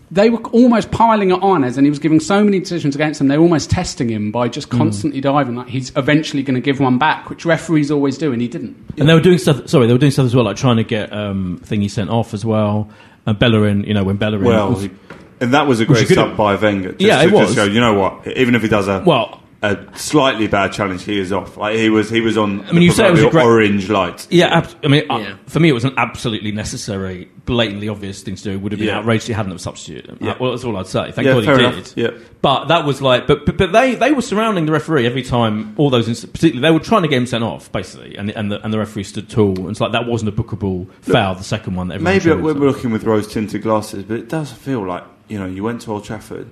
they 0.09 0.29
were 0.31 0.39
almost 0.47 0.89
piling 0.89 1.29
it 1.31 1.43
on 1.43 1.63
as, 1.63 1.77
and 1.77 1.85
he 1.85 1.89
was 1.91 1.99
giving 1.99 2.19
so 2.19 2.43
many 2.43 2.59
decisions 2.59 2.95
against 2.95 3.19
him. 3.21 3.27
They 3.27 3.37
were 3.37 3.43
almost 3.43 3.69
testing 3.69 4.09
him 4.09 4.31
by 4.31 4.47
just 4.47 4.69
Mm. 4.69 4.77
constantly 4.77 5.21
diving. 5.21 5.55
Like 5.55 5.67
he's 5.67 5.91
eventually 5.95 6.41
going 6.41 6.55
to 6.55 6.61
give 6.61 6.79
one 6.79 6.97
back, 6.97 7.29
which 7.29 7.45
referees 7.45 7.91
always 7.91 8.17
do, 8.17 8.31
and 8.33 8.41
he 8.41 8.47
didn't. 8.47 8.77
And 8.97 9.07
they 9.07 9.13
were 9.13 9.21
doing 9.21 9.37
stuff. 9.37 9.67
Sorry, 9.67 9.85
they 9.85 9.93
were 9.93 9.99
doing 9.99 10.11
stuff 10.13 10.25
as 10.25 10.35
well, 10.35 10.45
like 10.45 10.55
trying 10.57 10.77
to 10.77 10.83
get 10.83 11.13
um, 11.13 11.59
thingy 11.63 11.91
sent 11.91 12.09
off 12.09 12.33
as 12.33 12.43
well. 12.45 12.89
And 13.27 13.37
Bellerin, 13.37 13.83
you 13.83 13.93
know, 13.93 14.03
when 14.03 14.15
Bellerin. 14.17 14.45
Well, 14.45 14.69
was- 14.71 14.83
he- 14.83 14.91
and 15.39 15.53
that 15.53 15.67
was 15.67 15.79
a 15.79 15.85
great 15.85 16.07
sub 16.07 16.35
by 16.35 16.55
Wenger. 16.55 16.93
Just 16.93 17.01
Yeah, 17.01 17.21
to 17.21 17.27
it 17.27 17.31
just 17.31 17.47
was. 17.49 17.55
go, 17.55 17.63
you 17.65 17.79
know 17.79 17.93
what? 17.93 18.25
Even 18.35 18.55
if 18.55 18.63
he 18.63 18.67
does 18.69 18.87
a 18.87 19.03
well, 19.05 19.39
a 19.61 19.77
slightly 19.97 20.45
bad 20.47 20.71
challenge, 20.71 21.03
he 21.03 21.19
is 21.19 21.31
off. 21.33 21.57
Like 21.57 21.75
he 21.77 21.89
was, 21.89 22.09
he 22.11 22.21
was 22.21 22.37
on. 22.37 22.63
I 22.65 22.71
mean, 22.73 22.83
you 22.83 22.91
say 22.91 23.07
it 23.07 23.11
was 23.11 23.23
a 23.23 23.29
great- 23.29 23.43
orange 23.45 23.89
light. 23.89 24.27
yeah. 24.29 24.59
Ab- 24.59 24.69
I 24.83 24.87
mean, 24.87 25.09
uh, 25.09 25.35
for 25.47 25.59
me, 25.59 25.69
it 25.69 25.73
was 25.73 25.83
an 25.83 25.95
absolutely 25.97 26.51
necessary, 26.51 27.27
blatantly 27.45 27.89
obvious 27.89 28.21
thing 28.21 28.35
to 28.35 28.43
do. 28.43 28.51
It 28.51 28.57
would 28.61 28.71
have 28.71 28.77
been 28.79 28.89
Yeah. 28.89 28.99
outrageous 28.99 29.23
if 29.23 29.27
he 29.29 29.33
hadn't 29.33 29.51
have 29.53 29.61
substituted 29.61 30.11
him. 30.11 30.17
Yeah. 30.21 30.35
Well, 30.39 30.51
that's 30.51 30.63
all 30.63 30.77
I'd 30.77 30.85
say. 30.85 31.11
Thank 31.11 31.25
Yeah, 31.25 31.33
God 31.33 31.39
he 31.39 31.45
fair 31.47 31.71
did. 31.71 31.93
Yeah. 31.95 32.09
But 32.41 32.65
that 32.65 32.85
was 32.85 33.01
like, 33.01 33.25
but 33.25 33.47
but, 33.47 33.57
but 33.57 33.71
they, 33.71 33.95
they 33.95 34.11
were 34.11 34.21
surrounding 34.21 34.67
the 34.67 34.71
referee 34.71 35.07
every 35.07 35.23
time. 35.23 35.73
All 35.77 35.89
those, 35.89 36.07
inst- 36.07 36.31
particularly, 36.31 36.61
they 36.61 36.71
were 36.71 36.83
trying 36.83 37.01
to 37.01 37.07
get 37.07 37.17
him 37.17 37.25
sent 37.25 37.43
off, 37.43 37.71
basically, 37.71 38.15
and 38.15 38.29
and 38.29 38.51
the, 38.51 38.63
and 38.63 38.71
the 38.71 38.77
referee 38.77 39.05
stood 39.05 39.27
tall. 39.27 39.57
And 39.57 39.71
it's 39.71 39.81
like 39.81 39.91
that 39.93 40.05
wasn't 40.05 40.29
a 40.29 40.31
bookable 40.43 40.87
foul. 41.01 41.33
The 41.33 41.43
second 41.43 41.75
one, 41.75 41.87
that 41.87 41.99
Maybe 41.99 42.29
we're 42.31 42.53
so. 42.53 42.59
looking 42.59 42.91
with 42.91 43.03
rose 43.05 43.27
tinted 43.27 43.63
glasses, 43.63 44.03
but 44.03 44.17
it 44.19 44.29
does 44.29 44.51
feel 44.51 44.85
like 44.85 45.03
you 45.27 45.39
know 45.39 45.47
you 45.47 45.63
went 45.63 45.81
to 45.81 45.91
Old 45.91 46.03
Trafford 46.05 46.47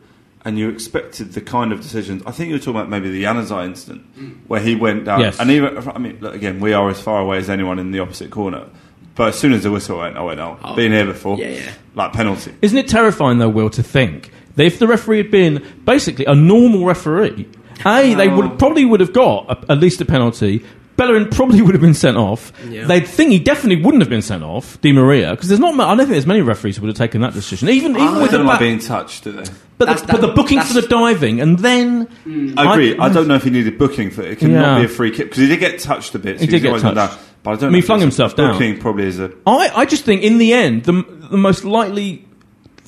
and 0.46 0.60
you 0.60 0.70
expected 0.70 1.34
the 1.34 1.42
kind 1.42 1.74
of 1.74 1.82
decisions. 1.82 2.22
I 2.26 2.32
think 2.32 2.50
you 2.50 2.56
were 2.56 2.60
talking 2.60 2.76
about 2.76 2.90
maybe 2.90 3.10
the 3.10 3.24
Januzaj 3.24 3.66
incident 3.66 4.16
mm. 4.16 4.38
where 4.48 4.62
he 4.62 4.76
went 4.76 5.06
down. 5.06 5.20
Yes. 5.20 5.40
And 5.40 5.50
even 5.50 5.78
I 5.90 5.98
mean, 5.98 6.20
look, 6.22 6.36
again, 6.36 6.60
we 6.60 6.72
are 6.72 6.88
as 6.90 7.02
far 7.02 7.20
away 7.20 7.40
as 7.40 7.50
anyone 7.50 7.80
in 7.80 7.92
the 7.92 8.00
opposite 8.00 8.30
corner. 8.30 8.68
But 9.16 9.30
as 9.30 9.40
soon 9.40 9.54
as 9.54 9.64
the 9.64 9.72
whistle 9.72 9.98
went, 9.98 10.18
I 10.18 10.22
went, 10.22 10.40
oh, 10.40 10.60
oh 10.64 10.76
been 10.76 10.92
here 10.92 11.06
before. 11.06 11.38
Yeah, 11.38 11.50
yeah. 11.50 11.74
Like 11.96 12.14
penalty. 12.14 12.54
Isn't 12.62 12.78
it 12.78 12.88
terrifying, 12.88 13.40
though, 13.40 13.50
Will, 13.50 13.70
to 13.72 13.82
think 13.82 14.30
that 14.56 14.66
if 14.66 14.78
the 14.78 14.88
referee 14.88 15.18
had 15.18 15.32
been 15.32 15.66
basically 15.86 16.26
a 16.26 16.36
normal 16.36 16.86
referee, 16.86 17.48
A, 17.86 18.14
they 18.14 18.28
would 18.28 18.46
oh. 18.46 18.56
probably 18.58 18.86
would 18.86 19.00
have 19.00 19.14
got 19.14 19.50
a, 19.50 19.72
at 19.72 19.80
least 19.80 20.02
a 20.02 20.06
penalty. 20.06 20.66
Bellerin 20.98 21.30
probably 21.30 21.62
would 21.62 21.74
have 21.76 21.82
been 21.82 21.94
sent 21.94 22.16
off. 22.18 22.52
Yeah. 22.70 22.86
They'd 22.86 23.08
think 23.08 23.32
he 23.32 23.40
definitely 23.40 23.84
wouldn't 23.84 24.02
have 24.02 24.10
been 24.10 24.22
sent 24.22 24.44
off, 24.44 24.80
Di 24.82 24.94
Maria, 24.94 25.32
because 25.32 25.50
there's 25.50 25.60
not. 25.60 25.76
ma- 25.76 25.86
I 25.86 25.90
don't 25.90 25.98
think 26.00 26.10
there's 26.12 26.26
many 26.26 26.42
referees 26.42 26.78
who 26.78 26.84
would 26.84 26.90
have 26.90 26.98
taken 26.98 27.22
that 27.22 27.34
decision. 27.34 27.68
Even 27.70 27.96
even 27.98 28.22
with 28.22 28.32
the 28.32 28.38
don't 28.38 28.46
like 28.46 28.56
back- 28.56 28.60
being 28.62 28.80
touched, 28.80 29.26
do 29.26 29.32
they? 29.34 29.44
but, 29.78 29.86
That's- 29.86 30.02
the, 30.02 30.08
but 30.14 30.22
the 30.22 30.30
booking 30.30 30.62
for 30.62 30.74
the 30.74 30.88
diving 30.88 31.42
and 31.42 31.60
then 31.60 32.08
mm. 32.26 32.58
I 32.58 32.72
agree. 32.72 32.98
I, 32.98 33.10
don't 33.10 33.28
know 33.28 33.36
if 33.36 33.44
he 33.44 33.50
needed 33.50 33.78
booking 33.78 34.10
for 34.10 34.22
it. 34.22 34.32
It 34.32 34.40
cannot 34.40 34.62
Yeah. 34.62 34.80
be 34.80 34.86
a 34.86 34.88
free 34.88 35.12
kick 35.12 35.26
because 35.28 35.40
he 35.40 35.48
did 35.48 35.60
get 35.60 35.80
touched 35.80 36.16
a 36.16 36.20
bit. 36.20 36.38
So 36.40 36.46
He 36.46 36.48
did 36.48 36.62
he's 36.62 36.72
get 36.72 36.82
touched. 36.82 36.96
down. 36.96 37.18
But 37.44 37.52
I 37.52 37.54
don't. 37.56 37.64
I 37.64 37.66
mean, 37.68 37.72
know 37.74 37.76
he 37.76 37.82
flung 37.82 38.00
himself 38.00 38.36
down. 38.36 38.54
Booking 38.54 38.80
probably 38.80 39.06
is 39.06 39.20
a. 39.20 39.32
I, 39.46 39.72
I 39.76 39.86
just 39.86 40.06
think 40.06 40.24
in 40.24 40.38
the 40.38 40.54
end, 40.54 40.86
the, 40.86 40.94
the 41.30 41.38
most 41.38 41.64
likely 41.66 42.26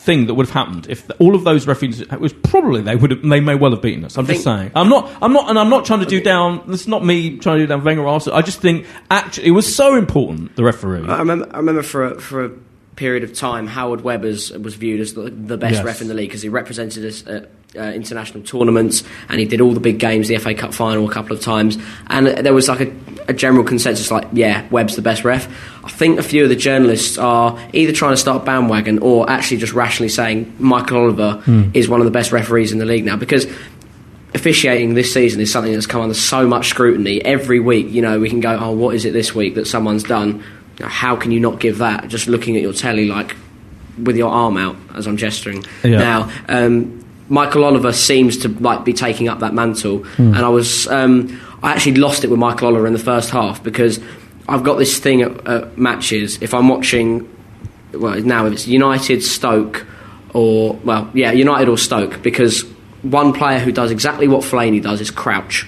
thing 0.07 0.25
that 0.25 0.33
would 0.33 0.47
have 0.47 0.53
happened 0.53 0.87
if 0.89 1.07
all 1.19 1.35
of 1.35 1.43
those 1.43 1.67
referees 1.67 2.03
was 2.17 2.33
probably 2.33 2.81
they 2.81 2.95
would 2.95 3.11
have, 3.11 3.21
they 3.21 3.41
may 3.41 3.53
well 3.53 3.71
have 3.71 3.81
beaten 3.81 4.05
us. 4.05 4.17
I'm 4.17 4.25
just 4.25 4.43
saying. 4.43 4.71
I'm 4.73 4.89
not. 4.89 5.11
I'm 5.21 5.33
not, 5.33 5.49
and 5.49 5.59
I'm 5.59 5.69
not 5.69 5.85
trying 5.85 5.99
to 5.99 6.05
do 6.05 6.21
down. 6.21 6.63
This 6.65 6.81
is 6.81 6.87
not 6.87 7.05
me 7.05 7.37
trying 7.37 7.57
to 7.57 7.63
do 7.63 7.67
down 7.67 7.83
Wenger 7.83 8.07
Arsenal. 8.07 8.39
I 8.39 8.41
just 8.41 8.61
think 8.61 8.87
actually 9.11 9.47
it 9.47 9.51
was 9.51 9.75
so 9.75 9.95
important 9.95 10.55
the 10.55 10.63
referee. 10.63 11.07
I 11.07 11.19
remember, 11.19 11.47
I 11.53 11.57
remember 11.57 11.83
for 11.83 12.05
a, 12.05 12.19
for 12.19 12.45
a 12.45 12.51
period 12.97 13.23
of 13.23 13.33
time, 13.33 13.67
Howard 13.67 14.01
Webbers 14.01 14.51
was 14.61 14.75
viewed 14.75 14.99
as 14.99 15.13
the, 15.13 15.29
the 15.29 15.55
best 15.57 15.75
Yes. 15.75 15.85
ref 15.85 16.01
in 16.01 16.09
the 16.09 16.13
league 16.13 16.27
because 16.29 16.41
he 16.41 16.49
represented 16.49 17.05
us 17.05 17.25
at 17.25 17.49
uh, 17.77 17.81
international 17.93 18.43
tournaments 18.43 19.03
and 19.29 19.39
he 19.39 19.45
did 19.45 19.61
all 19.61 19.71
the 19.73 19.79
big 19.79 19.99
games, 19.99 20.27
the 20.27 20.37
FA 20.37 20.53
Cup 20.53 20.73
final 20.73 21.07
a 21.09 21.11
couple 21.13 21.35
of 21.35 21.41
times, 21.41 21.77
and 22.07 22.27
there 22.27 22.53
was 22.53 22.67
like 22.67 22.81
a, 22.81 22.91
a 23.29 23.33
general 23.33 23.63
consensus 23.63 24.09
like, 24.11 24.27
yeah, 24.33 24.67
Webb's 24.71 24.95
the 24.95 25.01
best 25.01 25.23
ref. 25.23 25.47
I 25.85 25.89
think 25.89 26.19
a 26.19 26.23
few 26.23 26.43
of 26.43 26.49
the 26.49 26.55
journalists 26.55 27.17
are 27.17 27.57
either 27.71 27.93
trying 27.93 28.13
to 28.13 28.17
start 28.17 28.41
a 28.41 28.45
bandwagon 28.45 28.99
or 28.99 29.29
actually 29.29 29.57
just 29.57 29.73
rationally 29.73 30.09
saying 30.09 30.55
Michael 30.59 30.97
Oliver 30.97 31.43
is 31.73 31.87
one 31.87 32.01
of 32.01 32.05
the 32.05 32.11
best 32.11 32.31
referees 32.31 32.71
in 32.73 32.79
the 32.79 32.85
league 32.85 33.05
now 33.05 33.15
because 33.15 33.45
officiating 34.33 34.93
this 34.93 35.13
season 35.13 35.39
is 35.41 35.51
something 35.51 35.73
that's 35.73 35.85
come 35.87 36.01
under 36.01 36.13
so 36.13 36.47
much 36.47 36.67
scrutiny 36.69 37.23
every 37.23 37.59
week. 37.59 37.87
You 37.89 38.01
know, 38.01 38.19
we 38.19 38.29
can 38.29 38.39
go, 38.39 38.57
oh, 38.59 38.71
what 38.71 38.95
is 38.95 39.05
it 39.05 39.11
this 39.13 39.33
week 39.33 39.55
that 39.55 39.65
someone's 39.67 40.03
done? 40.03 40.43
How 40.81 41.15
can 41.15 41.31
you 41.31 41.39
not 41.39 41.59
give 41.59 41.79
that? 41.79 42.07
Just 42.07 42.27
looking 42.27 42.55
at 42.55 42.61
your 42.61 42.73
telly, 42.73 43.07
like 43.07 43.35
with 44.01 44.15
your 44.15 44.29
arm 44.31 44.57
out 44.57 44.75
as 44.93 45.07
I'm 45.07 45.17
gesturing 45.17 45.65
Yeah. 45.83 45.97
now. 45.97 46.31
Um, 46.47 47.03
Michael 47.29 47.65
Oliver 47.65 47.91
seems 47.91 48.37
to 48.39 48.49
like 48.49 48.85
be 48.85 48.93
taking 48.93 49.27
up 49.27 49.39
that 49.39 49.53
mantle, 49.53 50.05
and 50.17 50.37
I 50.37 50.49
was 50.49 50.87
um, 50.87 51.39
I 51.61 51.73
actually 51.73 51.95
lost 51.95 52.23
it 52.23 52.29
with 52.29 52.39
Michael 52.39 52.67
Oliver 52.67 52.87
in 52.87 52.93
the 52.93 52.99
first 52.99 53.31
half 53.31 53.61
because 53.61 53.99
I've 54.47 54.63
got 54.63 54.75
this 54.77 54.97
thing 54.99 55.21
at, 55.23 55.47
at 55.47 55.77
matches. 55.77 56.37
If 56.41 56.53
I'm 56.53 56.69
watching, 56.69 57.27
well 57.91 58.17
now 58.21 58.45
if 58.45 58.53
it's 58.53 58.67
United, 58.67 59.23
Stoke, 59.23 59.85
or 60.33 60.75
well 60.85 61.09
yeah 61.13 61.31
United 61.33 61.67
or 61.67 61.77
Stoke 61.77 62.21
because 62.21 62.61
one 63.01 63.33
player 63.33 63.59
who 63.59 63.71
does 63.73 63.91
exactly 63.91 64.27
what 64.27 64.41
Fellaini 64.43 64.81
does 64.81 65.01
is 65.01 65.11
Crouch. 65.11 65.65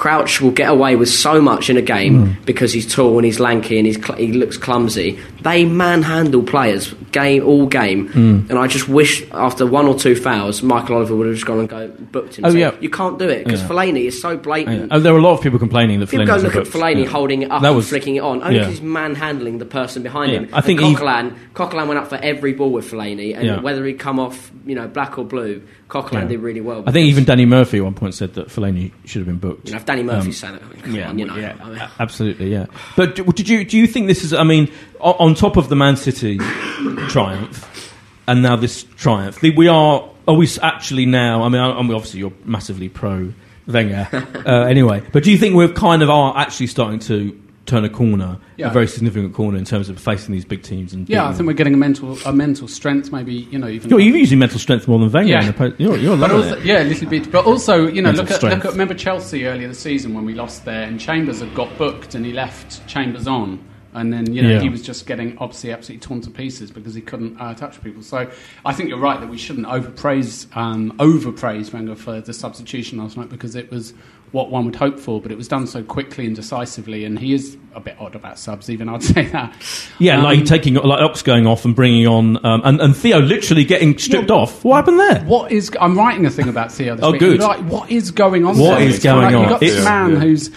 Crouch 0.00 0.40
will 0.40 0.50
get 0.50 0.70
away 0.70 0.96
with 0.96 1.10
so 1.10 1.42
much 1.42 1.68
in 1.68 1.76
a 1.76 1.82
game 1.82 2.28
hmm. 2.28 2.42
because 2.46 2.72
he's 2.72 2.90
tall 2.90 3.18
and 3.18 3.24
he's 3.26 3.38
lanky 3.38 3.76
and 3.76 3.86
he's 3.86 4.02
cl- 4.02 4.16
he 4.18 4.32
looks 4.32 4.56
clumsy. 4.56 5.18
They 5.42 5.66
manhandle 5.66 6.42
players 6.42 6.94
game 7.12 7.46
all 7.46 7.66
game, 7.66 8.08
hmm. 8.08 8.46
and 8.48 8.58
I 8.58 8.66
just 8.66 8.88
wish 8.88 9.22
after 9.30 9.66
one 9.66 9.84
or 9.86 9.94
two 9.94 10.16
fouls, 10.16 10.62
Michael 10.62 10.96
Oliver 10.96 11.14
would 11.16 11.26
have 11.26 11.36
just 11.36 11.44
gone 11.46 11.58
and 11.58 11.68
go 11.68 11.88
booked 11.88 12.36
him. 12.38 12.46
Oh, 12.46 12.50
So 12.50 12.56
yeah. 12.56 12.74
you 12.80 12.88
can't 12.88 13.18
do 13.18 13.28
it 13.28 13.44
because 13.44 13.60
Yeah. 13.60 13.68
Fellaini 13.68 14.06
is 14.06 14.22
so 14.22 14.38
blatant. 14.38 14.88
Oh, 14.90 15.00
there 15.00 15.12
were 15.12 15.18
a 15.18 15.22
lot 15.22 15.34
of 15.34 15.42
people 15.42 15.58
complaining 15.58 16.00
that 16.00 16.08
People 16.08 16.24
Fellaini 16.24 16.28
go 16.28 16.36
look 16.36 16.56
at 16.56 16.64
booked. 16.64 16.76
Fellaini 16.76 17.04
Yeah. 17.04 17.10
holding 17.10 17.42
it 17.42 17.50
up 17.50 17.60
That 17.60 17.72
and 17.74 17.84
flicking 17.84 18.16
it 18.16 18.20
on, 18.20 18.42
only 18.42 18.54
yeah. 18.56 18.60
because 18.62 18.78
he's 18.78 18.82
manhandling 18.82 19.58
the 19.58 19.66
person 19.66 20.02
behind 20.02 20.32
Yeah, 20.32 20.38
him. 20.38 20.48
I 20.54 20.62
think 20.62 20.80
he- 20.80 20.94
Coquelin, 20.94 21.34
Coquelin 21.52 21.88
went 21.88 22.00
up 22.00 22.08
for 22.08 22.16
every 22.22 22.54
ball 22.54 22.70
with 22.70 22.90
Fellaini, 22.90 23.36
and 23.36 23.44
Yeah. 23.44 23.60
whether 23.60 23.84
he'd 23.84 23.98
come 23.98 24.18
off, 24.18 24.50
you 24.64 24.74
know, 24.74 24.88
black 24.88 25.18
or 25.18 25.24
blue, 25.26 25.60
Coquelin 25.90 26.22
Yeah. 26.22 26.28
did 26.28 26.40
really 26.40 26.60
well. 26.60 26.82
I 26.86 26.92
think 26.92 27.06
even 27.08 27.24
Danny 27.24 27.44
Murphy 27.44 27.78
at 27.78 27.84
one 27.84 27.94
point 27.94 28.14
said 28.14 28.34
that 28.34 28.48
Fellaini 28.48 28.92
should 29.04 29.20
have 29.20 29.26
been 29.26 29.38
booked. 29.38 29.66
you 29.66 29.72
know, 29.72 29.78
if 29.78 29.84
Danny 29.84 30.02
Murphy's 30.02 30.38
saying 30.38 30.54
it, 30.54 30.62
come 30.82 30.94
on, 31.02 31.18
you 31.18 31.24
know, 31.26 31.36
yeah, 31.36 31.56
I 31.62 31.68
mean- 31.68 31.82
absolutely, 31.98 32.50
yeah. 32.50 32.66
But 32.96 33.16
do- 33.16 33.24
did 33.24 33.48
you 33.48 33.64
do 33.64 33.76
you 33.76 33.86
think 33.86 34.06
this 34.06 34.24
is? 34.24 34.32
I 34.32 34.44
mean, 34.44 34.70
on 35.00 35.34
top 35.34 35.56
of 35.56 35.68
the 35.68 35.76
Man 35.76 35.96
City 35.96 36.38
triumph, 37.08 37.94
and 38.26 38.42
now 38.42 38.56
this 38.56 38.84
triumph, 38.96 39.42
we 39.42 39.68
are. 39.68 40.08
Are 40.28 40.34
we 40.34 40.48
actually 40.62 41.06
now? 41.06 41.42
I 41.42 41.48
mean, 41.48 41.60
I, 41.60 41.72
I 41.72 41.82
mean, 41.82 41.92
obviously 41.92 42.20
you're 42.20 42.32
massively 42.44 42.88
pro 42.88 43.32
Wenger, 43.66 44.06
uh, 44.46 44.62
anyway. 44.66 45.02
But 45.12 45.24
do 45.24 45.30
you 45.32 45.38
think 45.38 45.54
we're 45.56 45.68
kind 45.72 46.02
of 46.02 46.10
are 46.10 46.36
actually 46.36 46.68
starting 46.68 47.00
to 47.00 47.36
turn 47.66 47.84
a 47.84 47.88
corner, 47.88 48.38
Yeah. 48.56 48.68
a 48.68 48.72
very 48.72 48.86
significant 48.88 49.32
corner 49.34 49.56
in 49.56 49.64
terms 49.64 49.88
of 49.88 49.98
facing 50.00 50.32
these 50.32 50.44
big 50.44 50.62
teams? 50.62 50.92
And 50.92 51.08
Yeah, 51.08 51.28
I 51.28 51.32
think 51.32 51.46
we're 51.46 51.52
getting 51.52 51.74
a 51.74 51.76
mental 51.76 52.18
a 52.26 52.32
mental 52.32 52.66
strength, 52.68 53.12
maybe 53.12 53.34
you 53.34 53.58
know 53.58 53.68
even. 53.68 53.90
You're, 53.90 54.00
you're 54.00 54.16
using 54.16 54.38
mental 54.38 54.58
strength 54.58 54.88
more 54.88 54.98
than 54.98 55.10
Wenger. 55.12 55.30
Yeah. 55.32 55.40
in 55.40 55.46
the 55.46 55.52
po- 55.52 55.72
You're, 55.78 55.96
you're 55.96 56.16
But 56.16 56.30
also, 56.32 56.58
yeah, 56.60 56.82
a 56.82 56.84
little 56.84 57.08
bit. 57.08 57.30
But 57.30 57.44
also, 57.46 57.86
you 57.86 58.02
know, 58.02 58.08
Mental 58.08 58.24
look 58.24 58.30
at, 58.32 58.36
strength. 58.38 58.56
look 58.56 58.64
at 58.66 58.72
remember 58.72 58.94
Chelsea 58.94 59.46
earlier 59.46 59.68
this 59.68 59.78
season 59.78 60.14
when 60.14 60.24
we 60.24 60.34
lost 60.34 60.64
there, 60.64 60.82
and 60.84 60.98
Chambers 60.98 61.40
had 61.40 61.54
got 61.54 61.76
booked, 61.78 62.14
and 62.14 62.24
he 62.26 62.32
left 62.32 62.86
Chambers 62.88 63.26
on, 63.28 63.58
and 63.92 64.12
then 64.12 64.32
you 64.32 64.42
know 64.42 64.50
Yeah. 64.50 64.60
he 64.60 64.68
was 64.68 64.82
just 64.82 65.06
getting 65.06 65.36
obviously 65.38 65.70
absolutely 65.72 66.00
torn 66.06 66.20
to 66.22 66.30
pieces 66.30 66.70
because 66.70 66.94
he 66.94 67.00
couldn't 67.02 67.40
uh, 67.40 67.54
touch 67.54 67.82
people. 67.84 68.02
So 68.02 68.30
I 68.64 68.72
think 68.72 68.88
you're 68.88 68.98
right 68.98 69.20
that 69.20 69.28
we 69.28 69.36
shouldn't 69.38 69.66
overpraise 69.66 70.46
um, 70.56 70.92
overpraise 70.98 71.72
Wenger 71.72 71.94
for 71.96 72.20
the 72.20 72.32
substitution 72.32 72.98
last 72.98 73.16
night 73.16 73.28
because 73.28 73.54
it 73.54 73.70
was 73.70 73.92
what 74.32 74.50
one 74.50 74.64
would 74.64 74.76
hope 74.76 74.98
for, 75.00 75.20
but 75.20 75.32
it 75.32 75.36
was 75.38 75.48
done 75.48 75.66
so 75.66 75.82
quickly 75.82 76.24
and 76.26 76.36
decisively, 76.36 77.04
and 77.04 77.18
he 77.18 77.32
is 77.34 77.56
a 77.74 77.80
bit 77.80 77.96
odd 77.98 78.14
about 78.14 78.38
subs. 78.38 78.70
Even 78.70 78.88
I'd 78.88 79.02
say 79.14 79.24
that. 79.26 79.54
Yeah, 79.98 80.18
Um, 80.18 80.24
like 80.24 80.44
taking 80.44 80.74
like 80.74 81.00
Ox 81.02 81.22
going 81.22 81.46
off 81.46 81.64
and 81.64 81.74
bringing 81.74 82.06
on, 82.06 82.44
um, 82.46 82.62
and, 82.64 82.80
and 82.80 82.96
Theo 82.96 83.18
literally 83.20 83.64
getting 83.64 83.98
stripped 83.98 84.28
Yeah. 84.30 84.36
off. 84.36 84.64
What 84.64 84.76
happened 84.76 85.00
there? 85.00 85.20
What 85.24 85.50
is? 85.50 85.70
I'm 85.80 85.96
writing 85.98 86.26
a 86.26 86.30
thing 86.30 86.48
about 86.48 86.70
Theo 86.72 86.94
this 86.94 87.04
Oh, 87.04 87.10
week. 87.12 87.20
good. 87.20 87.40
Like, 87.40 87.60
what 87.64 87.90
is 87.90 88.10
going 88.12 88.44
on? 88.46 88.56
What 88.58 88.78
there? 88.78 88.88
is 88.88 88.94
It's 88.96 89.04
going 89.04 89.24
like 89.24 89.34
on? 89.34 89.40
You've 89.42 89.50
got 89.50 89.60
this 89.60 89.70
It's- 89.72 89.84
man 89.84 90.10
yeah. 90.12 90.18
who's 90.20 90.50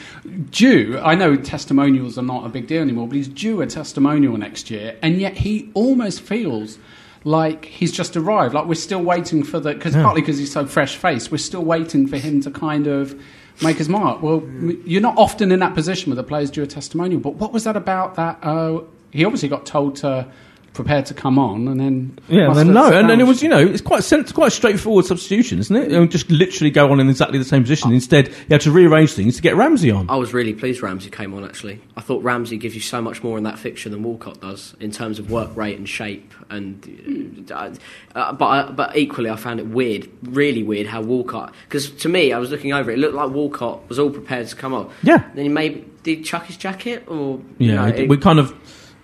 due. 0.52 1.00
I 1.04 1.16
know 1.16 1.36
testimonials 1.36 2.18
are 2.18 2.24
not 2.24 2.46
a 2.46 2.50
big 2.50 2.68
deal 2.68 2.82
anymore, 2.82 3.08
but 3.08 3.16
he's 3.16 3.28
due 3.28 3.62
a 3.62 3.68
testimonial 3.68 4.38
next 4.38 4.70
year, 4.70 4.96
and 5.02 5.20
yet 5.20 5.38
he 5.38 5.70
almost 5.74 6.22
feels. 6.22 6.78
Like 7.26 7.64
he's 7.64 7.94
just 7.94 8.18
arrived. 8.18 8.54
Like 8.54 8.66
we're 8.66 8.74
still 8.76 9.02
waiting 9.02 9.44
for 9.44 9.58
the 9.58 9.74
because 9.74 9.94
partly 9.94 10.20
because 10.20 10.38
he's 10.38 10.52
so 10.52 10.66
fresh 10.66 10.98
faced, 10.98 11.32
we're 11.32 11.38
still 11.38 11.64
waiting 11.64 12.06
for 12.06 12.18
him 12.18 12.42
to 12.42 12.52
kind 12.52 12.86
of 12.86 13.18
make 13.62 13.78
his 13.78 13.90
mark. 13.90 14.22
Well, 14.22 14.38
m- 14.38 14.82
you're 14.86 15.02
not 15.02 15.18
often 15.18 15.52
in 15.52 15.60
that 15.60 15.74
position 15.76 16.10
where 16.12 16.16
the 16.16 16.24
players 16.24 16.50
do 16.52 16.64
a 16.64 16.68
testimonial. 16.68 17.20
But 17.20 17.36
what 17.36 17.54
was 17.54 17.64
that 17.66 17.76
about? 17.78 18.16
That 18.16 18.40
uh, 18.44 18.82
he 19.12 19.26
obviously 19.26 19.50
got 19.50 19.66
told 19.66 19.96
to 19.98 20.28
prepare 20.74 21.02
to 21.04 21.14
come 21.14 21.38
on, 21.38 21.68
and 21.68 21.80
then 21.80 22.18
Yeah, 22.28 22.48
must 22.48 22.58
then 22.58 22.74
no, 22.74 22.90
sat 22.90 23.00
and 23.00 23.10
then 23.10 23.22
it 23.22 23.26
was 23.28 23.42
you 23.44 23.50
know 23.50 23.60
it's 23.60 23.82
quite 23.82 24.04
sen- 24.04 24.24
quite 24.26 24.48
a 24.48 24.52
straightforward 24.52 25.06
substitution, 25.06 25.60
isn't 25.60 25.76
it? 25.76 25.92
You 25.92 25.98
know, 26.00 26.06
just 26.08 26.30
literally 26.32 26.72
go 26.72 26.92
on 26.92 27.00
in 27.00 27.10
exactly 27.10 27.38
the 27.38 27.46
same 27.46 27.62
position. 27.64 27.92
Oh. 27.92 27.94
Instead, 27.94 28.28
you 28.30 28.34
had 28.50 28.62
to 28.62 28.72
rearrange 28.72 29.12
things 29.14 29.36
to 29.36 29.42
get 29.42 29.56
Ramsey 29.56 29.92
on. 29.92 30.10
I 30.10 30.16
was 30.16 30.34
really 30.34 30.54
pleased 30.54 30.82
Ramsey 30.82 31.10
came 31.10 31.34
on. 31.34 31.44
Actually, 31.46 31.80
I 31.96 32.02
thought 32.02 32.24
Ramsey 32.24 32.58
gives 32.58 32.76
you 32.76 32.82
so 32.82 33.02
much 33.02 33.24
more 33.24 33.38
in 33.38 33.44
that 33.44 33.60
fixture 33.60 33.90
than 33.90 34.04
Walcott 34.04 34.42
does 34.42 34.76
in 34.80 34.92
terms 34.92 35.20
of 35.20 35.30
work 35.30 35.56
rate 35.56 35.78
and 35.78 35.88
shape. 35.88 36.34
And 36.50 37.48
uh, 37.52 37.72
uh, 38.16 38.34
but 38.34 38.46
I, 38.46 38.72
but 38.72 38.96
equally, 38.98 39.30
I 39.30 39.36
found 39.36 39.60
it 39.60 39.68
weird, 39.68 40.10
really 40.24 40.64
weird, 40.64 40.88
how 40.88 41.02
Walcott. 41.02 41.54
Because 41.68 41.92
to 41.92 42.10
me, 42.10 42.34
I 42.34 42.38
was 42.40 42.52
looking 42.52 42.74
over 42.74 42.92
it, 42.92 42.96
it 42.96 43.00
looked 43.00 43.16
like 43.16 43.30
Walcott 43.32 43.88
was 43.90 44.00
all 44.00 44.10
prepared 44.10 44.48
to 44.48 44.56
come 44.56 44.74
on. 44.74 44.90
Yeah. 45.04 45.24
Then 45.36 45.44
he 45.46 45.50
maybe 45.50 45.86
did 46.04 46.18
he 46.20 46.24
chuck 46.24 46.46
his 46.46 46.58
jacket 46.58 47.04
or 47.08 47.40
you 47.58 47.70
Yeah, 47.70 47.76
know, 47.76 47.86
it- 47.88 48.00
it- 48.02 48.10
we 48.10 48.18
kind 48.18 48.40
of. 48.40 48.54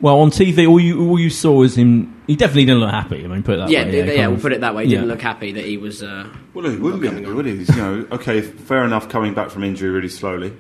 Well, 0.02 0.20
on 0.22 0.30
TV, 0.32 0.68
all 0.68 0.80
you 0.80 1.10
all 1.10 1.20
you 1.20 1.30
saw 1.30 1.52
was 1.54 1.76
him. 1.78 2.22
He 2.26 2.36
definitely 2.38 2.66
didn't 2.66 2.80
look 2.80 2.92
happy. 2.92 3.24
I 3.24 3.28
mean, 3.28 3.44
put 3.44 3.56
it 3.56 3.58
that 3.58 3.70
yeah, 3.70 3.84
way. 3.86 3.98
yeah, 3.98 4.12
yeah, 4.14 4.28
we'll 4.28 4.38
of- 4.38 4.42
put 4.42 4.54
it 4.54 4.62
that 4.62 4.74
way. 4.74 4.86
He 4.86 4.92
didn't 4.92 5.08
look 5.10 5.22
happy 5.22 5.52
that 5.52 5.66
he 5.66 5.76
was. 5.78 6.02
Uh, 6.02 6.28
Well, 6.54 6.70
he 6.70 6.78
wouldn't 6.78 7.02
be, 7.02 7.10
coming 7.10 7.26
on. 7.26 7.36
would 7.36 7.46
he? 7.46 7.54
You 7.54 7.76
know, 7.76 8.08
okay, 8.14 8.42
fair 8.42 8.84
enough. 8.86 9.10
Coming 9.10 9.34
back 9.34 9.50
from 9.50 9.64
injury 9.66 9.90
really 9.90 10.08
slowly, 10.08 10.54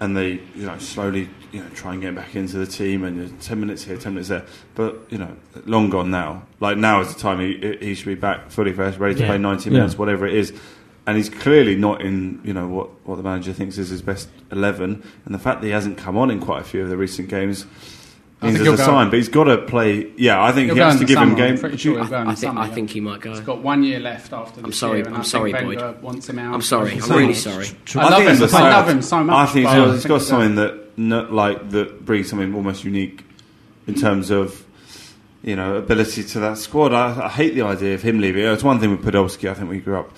and 0.00 0.16
they, 0.16 0.40
you 0.56 0.66
know, 0.66 0.76
slowly, 0.78 1.28
you 1.52 1.60
know, 1.60 1.68
try 1.74 1.92
and 1.92 2.02
get 2.02 2.16
back 2.16 2.34
into 2.34 2.56
the 2.58 2.66
team, 2.66 3.04
and 3.04 3.40
ten 3.40 3.60
minutes 3.60 3.84
here, 3.84 3.96
ten 3.96 4.14
minutes 4.14 4.28
there. 4.30 4.44
But 4.74 5.06
you 5.10 5.18
know, 5.18 5.36
long 5.66 5.88
gone 5.88 6.10
now. 6.10 6.42
Like 6.58 6.78
now 6.78 7.00
is 7.00 7.14
the 7.14 7.20
time 7.20 7.38
he, 7.38 7.76
he 7.80 7.94
should 7.94 8.06
be 8.06 8.16
back 8.16 8.50
fully 8.50 8.72
fresh, 8.72 8.96
ready 8.96 9.14
to 9.14 9.20
Yeah. 9.20 9.26
play 9.28 9.38
ninety 9.38 9.70
Yeah. 9.70 9.76
minutes, 9.78 9.96
whatever 9.96 10.26
it 10.26 10.34
is. 10.34 10.52
And 11.06 11.16
he's 11.16 11.30
clearly 11.30 11.74
not 11.74 12.02
in, 12.02 12.38
you 12.44 12.52
know, 12.52 12.68
what, 12.68 12.90
what 13.06 13.16
the 13.16 13.22
manager 13.22 13.54
thinks 13.54 13.78
is 13.78 13.88
his 13.88 14.02
best 14.02 14.28
eleven. 14.52 15.02
And 15.24 15.34
the 15.34 15.38
fact 15.38 15.60
that 15.60 15.66
he 15.68 15.72
hasn't 15.72 15.96
come 15.96 16.18
on 16.18 16.30
in 16.30 16.38
quite 16.40 16.60
a 16.60 16.64
few 16.64 16.82
of 16.82 16.90
the 16.90 16.98
recent 16.98 17.28
games 17.30 17.64
I 18.40 18.46
means 18.46 18.56
think 18.58 18.66
there's 18.68 18.78
a 18.80 18.82
he'll 18.84 18.86
go. 18.86 18.98
sign. 18.98 19.10
But 19.10 19.16
he's 19.16 19.28
got 19.28 19.44
to 19.44 19.58
play. 19.58 20.12
Yeah, 20.16 20.42
I 20.42 20.52
think 20.52 20.66
He'll 20.66 20.74
he 20.76 20.80
has 20.80 20.94
to 20.94 20.98
the 21.00 21.04
give 21.06 21.18
him 21.18 21.30
summer. 21.30 21.42
I'm 21.42 21.48
game. 21.54 21.58
pretty 21.58 21.76
sure 21.76 21.98
he'll 21.98 22.08
go 22.08 22.20
in 22.22 22.28
I 22.28 22.30
the 22.34 22.36
think 22.40 22.50
summer, 22.52 22.60
I 22.60 22.68
think 22.68 22.90
he 22.90 23.00
might 23.00 23.20
go. 23.20 23.30
He's 23.30 23.40
got 23.40 23.62
one 23.62 23.82
year 23.82 23.98
left 23.98 24.32
after 24.32 24.56
this 24.60 24.64
I'm 24.64 24.72
sorry- 24.72 24.98
year, 24.98 25.06
and 25.06 25.14
I'm 25.16 25.20
I 25.22 25.24
sorry, 25.24 25.52
think 25.52 25.64
Boyd. 25.64 25.76
Wenger 25.80 25.98
wants 26.00 26.28
him 26.28 26.38
out. 26.38 26.54
I'm 26.54 26.62
sorry. 26.62 26.92
I'm 26.92 27.10
really 27.10 27.34
summer. 27.34 27.64
sorry. 27.64 27.76
I 27.96 28.08
love 28.08 28.18
think 28.18 28.26
him. 28.30 28.32
it's 28.34 28.40
a 28.40 28.56
I 28.56 28.60
sign- 28.60 28.72
love 28.72 28.88
him 28.88 29.02
so 29.02 29.24
much. 29.24 29.36
I 29.36 29.52
think 29.52 29.66
but 29.66 29.70
he's 29.74 29.78
got, 29.80 29.88
I 29.88 29.92
he's 29.94 30.06
got 30.06 30.22
something 30.22 30.54
that 30.54 30.98
no, 30.98 31.22
like 31.22 31.70
that 31.70 32.04
brings 32.04 32.28
something 32.30 32.54
almost 32.54 32.84
unique 32.84 33.24
in 33.88 33.94
terms 33.94 34.30
of 34.30 34.64
you 35.42 35.56
know 35.56 35.76
ability 35.76 36.22
to 36.22 36.38
that 36.40 36.58
squad. 36.58 36.92
I, 36.92 37.24
I 37.26 37.28
hate 37.28 37.54
the 37.56 37.62
idea 37.62 37.94
of 37.94 38.02
him 38.02 38.20
leaving. 38.20 38.44
It's 38.44 38.62
one 38.62 38.78
thing 38.78 38.90
with 38.92 39.02
Podolski. 39.04 39.50
I 39.50 39.54
think 39.54 39.68
we 39.68 39.80
grew 39.80 39.98
up 39.98 40.12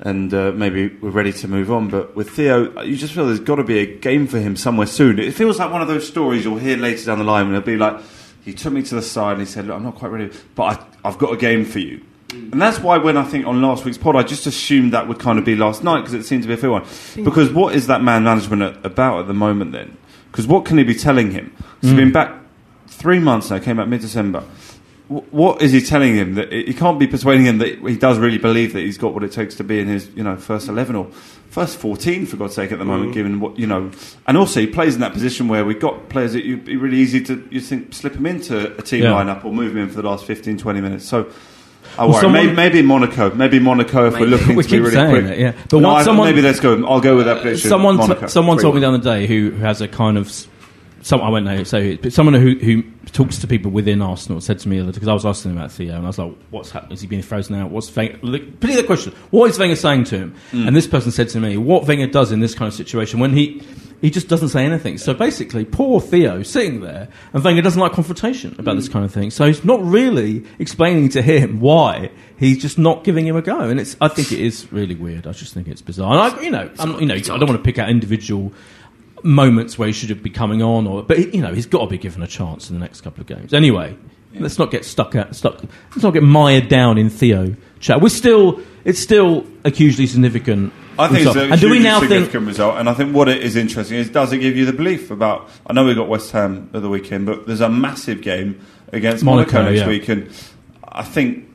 and 0.00 0.32
uh, 0.34 0.52
maybe 0.52 0.88
we're 0.88 1.10
ready 1.10 1.32
to 1.32 1.48
move 1.48 1.70
on. 1.70 1.88
But 1.88 2.14
with 2.14 2.30
Theo, 2.30 2.82
you 2.82 2.96
just 2.96 3.14
feel 3.14 3.26
there's 3.26 3.40
got 3.40 3.56
to 3.56 3.64
be 3.64 3.78
a 3.78 3.86
game 3.86 4.26
for 4.26 4.38
him 4.38 4.56
somewhere 4.56 4.86
soon. 4.86 5.18
It 5.18 5.34
feels 5.34 5.58
like 5.58 5.72
one 5.72 5.82
of 5.82 5.88
those 5.88 6.06
stories 6.06 6.44
you'll 6.44 6.58
hear 6.58 6.76
later 6.76 7.06
down 7.06 7.18
the 7.18 7.24
line 7.24 7.46
and 7.46 7.54
it'll 7.54 7.64
be 7.64 7.76
like, 7.76 8.00
he 8.44 8.52
took 8.52 8.72
me 8.72 8.82
to 8.82 8.94
the 8.94 9.02
side 9.02 9.32
and 9.32 9.40
he 9.40 9.46
said, 9.46 9.66
Look, 9.66 9.76
I'm 9.76 9.82
not 9.82 9.96
quite 9.96 10.10
ready, 10.10 10.32
but 10.54 10.62
I, 10.64 11.08
I've 11.08 11.18
got 11.18 11.32
a 11.32 11.36
game 11.36 11.64
for 11.64 11.80
you. 11.80 12.00
And 12.30 12.60
that's 12.60 12.78
why 12.78 12.98
when 12.98 13.16
I 13.16 13.24
think 13.24 13.46
on 13.46 13.62
last 13.62 13.84
week's 13.84 13.98
pod, 13.98 14.16
I 14.16 14.22
just 14.22 14.46
assumed 14.46 14.92
that 14.92 15.08
would 15.08 15.18
kind 15.18 15.38
of 15.38 15.44
be 15.44 15.56
last 15.56 15.82
night 15.82 16.00
because 16.00 16.14
it 16.14 16.24
seemed 16.24 16.42
to 16.42 16.48
be 16.48 16.54
a 16.54 16.56
fair 16.56 16.70
one. 16.70 16.84
Because 17.24 17.52
what 17.52 17.74
is 17.74 17.86
that 17.86 18.02
man 18.02 18.24
management 18.24 18.62
at, 18.62 18.84
about 18.84 19.20
at 19.20 19.26
the 19.26 19.34
moment 19.34 19.72
then? 19.72 19.96
Because 20.30 20.46
what 20.46 20.64
can 20.64 20.76
he 20.76 20.84
be 20.84 20.94
telling 20.94 21.30
him? 21.30 21.56
He's 21.80 21.92
been 21.94 22.12
back 22.12 22.34
three 22.88 23.18
months 23.20 23.50
now, 23.50 23.58
came 23.58 23.76
back 23.76 23.88
mid 23.88 24.00
December. 24.00 24.44
Wh- 25.08 25.32
What 25.32 25.62
is 25.62 25.72
he 25.72 25.80
telling 25.80 26.14
him 26.14 26.34
that 26.34 26.52
he 26.52 26.74
can't 26.74 26.98
be 26.98 27.06
persuading 27.06 27.46
him 27.46 27.58
that 27.58 27.78
he 27.78 27.96
does 27.96 28.18
really 28.18 28.38
believe 28.38 28.72
that 28.72 28.80
he's 28.80 28.98
got 28.98 29.14
what 29.14 29.22
it 29.24 29.32
takes 29.32 29.54
to 29.56 29.64
be 29.64 29.78
in 29.80 29.86
his 29.88 30.08
you 30.14 30.22
know 30.24 30.36
first 30.36 30.68
eleven 30.68 30.96
or 30.96 31.06
first 31.50 31.78
fourteen 31.78 32.26
for 32.26 32.36
God's 32.36 32.54
sake 32.54 32.72
at 32.72 32.78
the 32.78 32.84
mm-hmm. 32.84 32.92
moment, 32.92 33.14
given 33.14 33.40
what 33.40 33.58
you 33.58 33.66
know, 33.66 33.90
and 34.26 34.36
also 34.36 34.60
he 34.60 34.66
plays 34.66 34.94
in 34.94 35.00
that 35.00 35.12
position 35.12 35.48
where 35.48 35.64
we've 35.64 35.80
got 35.80 36.08
players 36.08 36.32
that 36.32 36.44
you'd 36.44 36.64
be 36.64 36.76
really 36.76 36.98
easy 36.98 37.20
to 37.22 37.46
you 37.50 37.60
think 37.60 37.94
slip 37.94 38.14
him 38.14 38.26
into 38.26 38.76
a 38.78 38.82
team 38.82 39.04
Yeah. 39.04 39.10
lineup 39.12 39.44
or 39.44 39.52
move 39.52 39.72
him 39.72 39.82
in 39.84 39.88
for 39.88 40.00
the 40.02 40.08
last 40.08 40.24
15, 40.24 40.58
20 40.58 40.80
minutes. 40.80 41.04
So. 41.04 41.26
I 41.98 42.02
Well, 42.02 42.10
worry. 42.14 42.20
someone- 42.20 42.46
maybe, 42.46 42.56
maybe 42.56 42.82
Monaco. 42.82 43.32
Maybe 43.34 43.58
Monaco 43.60 44.08
if 44.08 44.14
we're 44.18 44.26
looking 44.26 44.56
We 44.56 44.64
to 44.64 44.70
be 44.70 44.80
really 44.80 44.90
saying 44.92 45.08
quick. 45.10 45.24
it, 45.26 45.38
yeah. 45.38 45.52
But 45.70 45.80
no, 45.80 45.90
I- 45.90 46.02
someone- 46.02 46.26
maybe 46.28 46.42
let's 46.42 46.58
go. 46.60 46.84
I'll 46.84 47.00
go 47.00 47.16
with 47.16 47.26
that 47.26 47.38
uh, 47.38 47.42
prediction. 47.42 47.70
someone 47.70 47.96
t- 48.20 48.26
someone 48.28 48.58
told 48.58 48.74
me 48.74 48.80
the 48.80 48.88
other 48.88 48.98
day 48.98 49.26
who 49.28 49.52
has 49.52 49.80
a 49.80 49.86
kind 49.88 50.18
of 50.18 50.28
some 51.06 51.22
I 51.22 51.28
won't 51.28 51.44
know 51.44 51.54
it, 51.54 52.02
but 52.02 52.12
someone 52.12 52.34
who 52.34 52.56
who 52.58 52.82
talks 53.12 53.38
to 53.38 53.46
people 53.46 53.70
within 53.70 54.02
Arsenal 54.02 54.40
said 54.40 54.58
to 54.58 54.68
me 54.68 54.80
other 54.80 54.90
because 54.90 55.06
I 55.06 55.14
was 55.14 55.24
asking 55.24 55.52
him 55.52 55.58
about 55.58 55.70
Theo 55.70 55.94
and 55.94 56.04
I 56.04 56.08
was 56.08 56.18
like, 56.18 56.34
what's 56.50 56.72
happening? 56.72 56.94
Is 56.94 57.00
he 57.00 57.06
being 57.06 57.22
frozen 57.22 57.54
out? 57.54 57.70
What's 57.70 57.94
Wenger? 57.94 58.18
Particular 58.18 58.82
question: 58.82 59.12
What 59.30 59.48
is 59.48 59.56
Wenger 59.56 59.76
saying 59.76 60.02
to 60.04 60.18
him? 60.18 60.34
Mm. 60.50 60.66
And 60.66 60.74
this 60.74 60.88
person 60.88 61.12
said 61.12 61.28
to 61.28 61.38
me, 61.38 61.58
what 61.58 61.86
Wenger 61.86 62.08
does 62.08 62.32
in 62.32 62.40
this 62.40 62.56
kind 62.56 62.66
of 62.66 62.74
situation 62.74 63.20
when 63.20 63.32
he. 63.32 63.62
He 64.02 64.10
just 64.10 64.28
doesn't 64.28 64.50
say 64.50 64.62
anything. 64.66 64.98
So 64.98 65.14
basically, 65.14 65.64
poor 65.64 66.02
Theo 66.02 66.42
sitting 66.42 66.82
there, 66.82 67.08
and 67.32 67.42
Wenger 67.42 67.62
doesn't 67.62 67.80
like 67.80 67.92
confrontation 67.92 68.54
about 68.58 68.74
Mm. 68.74 68.80
this 68.80 68.90
kind 68.90 69.06
of 69.06 69.10
thing. 69.10 69.30
So 69.30 69.46
he's 69.46 69.64
not 69.64 69.82
really 69.82 70.44
explaining 70.58 71.08
to 71.10 71.22
him 71.22 71.60
why 71.60 72.10
he's 72.36 72.58
just 72.60 72.76
not 72.76 73.04
giving 73.04 73.26
him 73.26 73.36
a 73.36 73.42
go. 73.42 73.58
And 73.58 73.80
it's, 73.80 73.96
I 73.98 74.08
think 74.08 74.32
it 74.32 74.40
is 74.40 74.70
really 74.70 74.94
weird. 74.94 75.26
I 75.26 75.32
just 75.32 75.54
think 75.54 75.66
it's 75.66 75.80
bizarre. 75.80 76.12
And 76.12 76.20
I, 76.20 76.42
you 76.42 76.50
know, 76.50 76.70
I'm, 76.78 77.00
you 77.00 77.06
know, 77.06 77.14
I 77.14 77.18
don't 77.20 77.46
want 77.46 77.52
to 77.52 77.64
pick 77.64 77.78
out 77.78 77.88
individual 77.88 78.52
moments 79.22 79.78
where 79.78 79.86
he 79.86 79.92
should 79.92 80.10
have 80.10 80.22
been 80.22 80.32
coming 80.32 80.62
on, 80.62 80.86
or 80.86 81.02
but 81.02 81.34
you 81.34 81.40
know, 81.40 81.52
he's 81.52 81.66
got 81.66 81.80
to 81.80 81.86
be 81.86 81.98
given 81.98 82.22
a 82.22 82.26
chance 82.26 82.70
in 82.70 82.76
the 82.76 82.80
next 82.80 83.00
couple 83.02 83.20
of 83.20 83.26
games. 83.26 83.52
Anyway, 83.52 83.96
let's 84.34 84.58
not 84.58 84.70
get 84.70 84.84
stuck 84.84 85.14
at 85.14 85.34
stuck. 85.34 85.62
Let's 85.90 86.02
not 86.02 86.12
get 86.12 86.22
mired 86.22 86.68
down 86.68 86.98
in 86.98 87.10
Theo 87.10 87.54
chat. 87.80 88.00
We're 88.00 88.08
still, 88.08 88.60
it's 88.84 89.00
still 89.00 89.46
a 89.64 89.70
hugely 89.70 90.06
significant. 90.06 90.72
I 90.98 91.08
think 91.08 91.18
result. 91.18 91.36
it's 91.36 91.48
a 91.48 91.52
and 91.52 91.60
do 91.60 91.70
we 91.70 91.78
now 91.78 92.00
think? 92.00 92.32
result, 92.32 92.78
and 92.78 92.88
I 92.88 92.94
think 92.94 93.14
what 93.14 93.28
it 93.28 93.42
is 93.42 93.54
interesting 93.54 93.98
is 93.98 94.08
does 94.08 94.32
it 94.32 94.38
give 94.38 94.56
you 94.56 94.64
the 94.64 94.72
belief 94.72 95.10
about? 95.10 95.50
I 95.66 95.72
know 95.72 95.84
we 95.84 95.94
got 95.94 96.08
West 96.08 96.32
Ham 96.32 96.70
at 96.72 96.82
the 96.82 96.88
weekend, 96.88 97.26
but 97.26 97.46
there's 97.46 97.60
a 97.60 97.68
massive 97.68 98.22
game 98.22 98.64
against 98.92 99.22
Monaco, 99.22 99.52
Monaco, 99.52 99.70
next 99.70 99.80
yeah. 99.82 99.88
week, 99.88 100.08
and 100.08 100.30
I 100.84 101.02
think 101.02 101.45